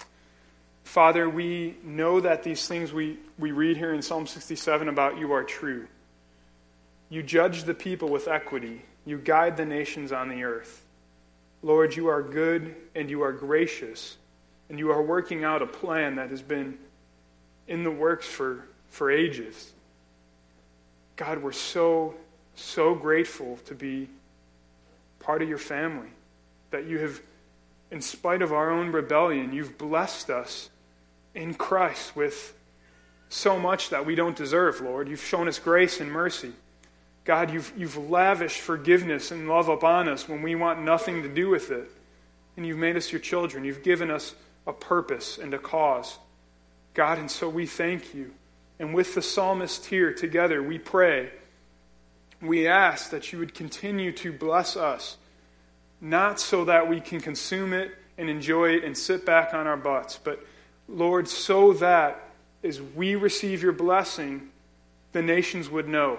Father, 0.85 1.29
we 1.29 1.77
know 1.85 2.21
that 2.21 2.43
these 2.43 2.67
things 2.67 2.93
we, 2.93 3.19
we 3.39 3.53
read 3.53 3.77
here 3.77 3.95
in 3.95 4.03
Psalm 4.03 4.27
67 4.27 4.89
about 4.89 5.19
you 5.19 5.33
are 5.33 5.45
true. 5.45 5.87
You 7.11 7.23
judge 7.23 7.65
the 7.65 7.75
people 7.75 8.09
with 8.09 8.29
equity, 8.29 8.83
you 9.05 9.19
guide 9.19 9.57
the 9.57 9.65
nations 9.65 10.11
on 10.11 10.29
the 10.29 10.43
earth. 10.43 10.85
Lord, 11.63 11.95
you 11.95 12.09
are 12.09 12.23
good 12.23 12.75
and 12.95 13.11
you 13.11 13.23
are 13.23 13.33
gracious, 13.33 14.17
and 14.69 14.79
you 14.79 14.91
are 14.91 15.03
working 15.03 15.45
out 15.45 15.63
a 15.63 15.67
plan 15.67 16.17
that 16.17 16.31
has 16.31 16.43
been 16.43 16.79
in 17.69 17.85
the 17.85 17.91
works 17.91 18.27
for, 18.27 18.65
for 18.89 19.11
ages. 19.11 19.73
God, 21.21 21.43
we're 21.43 21.53
so, 21.53 22.15
so 22.55 22.95
grateful 22.95 23.59
to 23.67 23.75
be 23.75 24.09
part 25.19 25.43
of 25.43 25.51
your 25.51 25.59
family. 25.59 26.09
That 26.71 26.87
you 26.87 26.99
have, 27.01 27.21
in 27.91 28.01
spite 28.01 28.41
of 28.41 28.55
our 28.55 28.71
own 28.71 28.91
rebellion, 28.91 29.53
you've 29.53 29.77
blessed 29.77 30.31
us 30.31 30.71
in 31.35 31.53
Christ 31.53 32.17
with 32.17 32.55
so 33.29 33.59
much 33.59 33.91
that 33.91 34.07
we 34.07 34.15
don't 34.15 34.35
deserve, 34.35 34.81
Lord. 34.81 35.11
You've 35.11 35.23
shown 35.23 35.47
us 35.47 35.59
grace 35.59 36.01
and 36.01 36.11
mercy. 36.11 36.55
God, 37.27 37.53
you've, 37.53 37.71
you've 37.77 37.99
lavished 37.99 38.61
forgiveness 38.61 39.31
and 39.31 39.47
love 39.47 39.69
upon 39.69 40.09
us 40.09 40.27
when 40.27 40.41
we 40.41 40.55
want 40.55 40.81
nothing 40.81 41.23
to 41.23 41.29
do 41.29 41.51
with 41.51 41.71
it. 41.71 41.91
And 42.57 42.67
you've 42.67 42.79
made 42.79 42.97
us 42.97 43.13
your 43.13 43.21
children. 43.21 43.65
You've 43.65 43.83
given 43.83 44.11
us 44.11 44.35
a 44.67 44.73
purpose 44.73 45.37
and 45.37 45.53
a 45.53 45.59
cause. 45.59 46.17
God, 46.95 47.19
and 47.19 47.31
so 47.31 47.47
we 47.47 47.67
thank 47.67 48.15
you. 48.15 48.33
And 48.81 48.95
with 48.95 49.15
the 49.15 49.21
psalmist 49.21 49.85
here 49.85 50.15
together, 50.15 50.63
we 50.63 50.79
pray, 50.79 51.29
we 52.41 52.67
ask 52.67 53.11
that 53.11 53.31
you 53.31 53.39
would 53.39 53.55
continue 53.55 54.11
to 54.13 54.33
bless 54.33 54.75
us, 54.75 55.19
not 56.01 56.41
so 56.41 56.65
that 56.65 56.89
we 56.89 56.99
can 56.99 57.21
consume 57.21 57.75
it 57.75 57.93
and 58.17 58.31
enjoy 58.31 58.71
it 58.71 58.85
and 58.85 58.97
sit 58.97 59.27
back 59.27 59.53
on 59.53 59.67
our 59.67 59.77
butts, 59.77 60.19
but 60.25 60.43
Lord, 60.89 61.29
so 61.29 61.75
that 61.75 62.23
as 62.65 62.81
we 62.81 63.17
receive 63.17 63.63
your 63.63 63.73
blessing, 63.73 64.49
the 65.13 65.21
nations 65.21 65.69
would 65.69 65.87
know, 65.87 66.19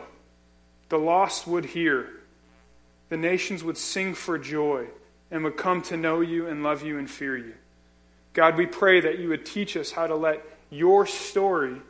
the 0.89 0.99
lost 0.99 1.47
would 1.47 1.65
hear, 1.65 2.09
the 3.09 3.17
nations 3.17 3.63
would 3.63 3.77
sing 3.77 4.13
for 4.13 4.37
joy 4.37 4.85
and 5.31 5.43
would 5.43 5.57
come 5.57 5.81
to 5.81 5.97
know 5.97 6.21
you 6.21 6.45
and 6.45 6.61
love 6.61 6.83
you 6.83 6.99
and 6.99 7.09
fear 7.09 7.35
you. 7.35 7.55
God, 8.33 8.55
we 8.55 8.67
pray 8.67 9.01
that 9.01 9.17
you 9.17 9.29
would 9.29 9.47
teach 9.47 9.75
us 9.75 9.91
how 9.91 10.05
to 10.05 10.15
let 10.15 10.45
your 10.69 11.07
story 11.07 11.81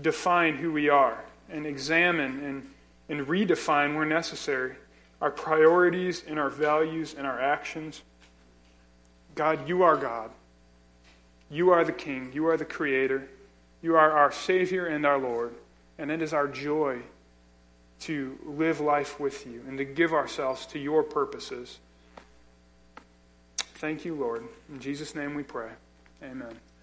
define 0.00 0.56
who 0.56 0.72
we 0.72 0.88
are 0.88 1.24
and 1.50 1.66
examine 1.66 2.42
and, 2.44 2.70
and 3.08 3.26
redefine 3.26 3.94
where 3.94 4.06
necessary 4.06 4.76
our 5.22 5.30
priorities 5.30 6.24
and 6.26 6.38
our 6.38 6.50
values 6.50 7.14
and 7.16 7.26
our 7.26 7.40
actions. 7.40 8.02
God, 9.36 9.68
you 9.68 9.84
are 9.84 9.96
God. 9.96 10.30
You 11.48 11.70
are 11.70 11.84
the 11.84 11.92
King. 11.92 12.32
You 12.34 12.48
are 12.48 12.56
the 12.56 12.64
Creator. 12.64 13.28
You 13.82 13.94
are 13.94 14.10
our 14.10 14.32
Savior 14.32 14.86
and 14.86 15.06
our 15.06 15.18
Lord. 15.18 15.54
And 15.96 16.10
it 16.10 16.20
is 16.22 16.34
our 16.34 16.48
joy 16.48 17.02
to 18.00 18.36
live 18.44 18.80
life 18.80 19.20
with 19.20 19.46
you 19.46 19.62
and 19.68 19.78
to 19.78 19.84
give 19.84 20.12
ourselves 20.12 20.66
to 20.66 20.78
your 20.80 21.04
purposes. 21.04 21.78
Thank 23.56 24.04
you, 24.04 24.16
Lord. 24.16 24.44
In 24.68 24.80
Jesus' 24.80 25.14
name 25.14 25.34
we 25.34 25.44
pray. 25.44 25.70
Amen. 26.22 26.71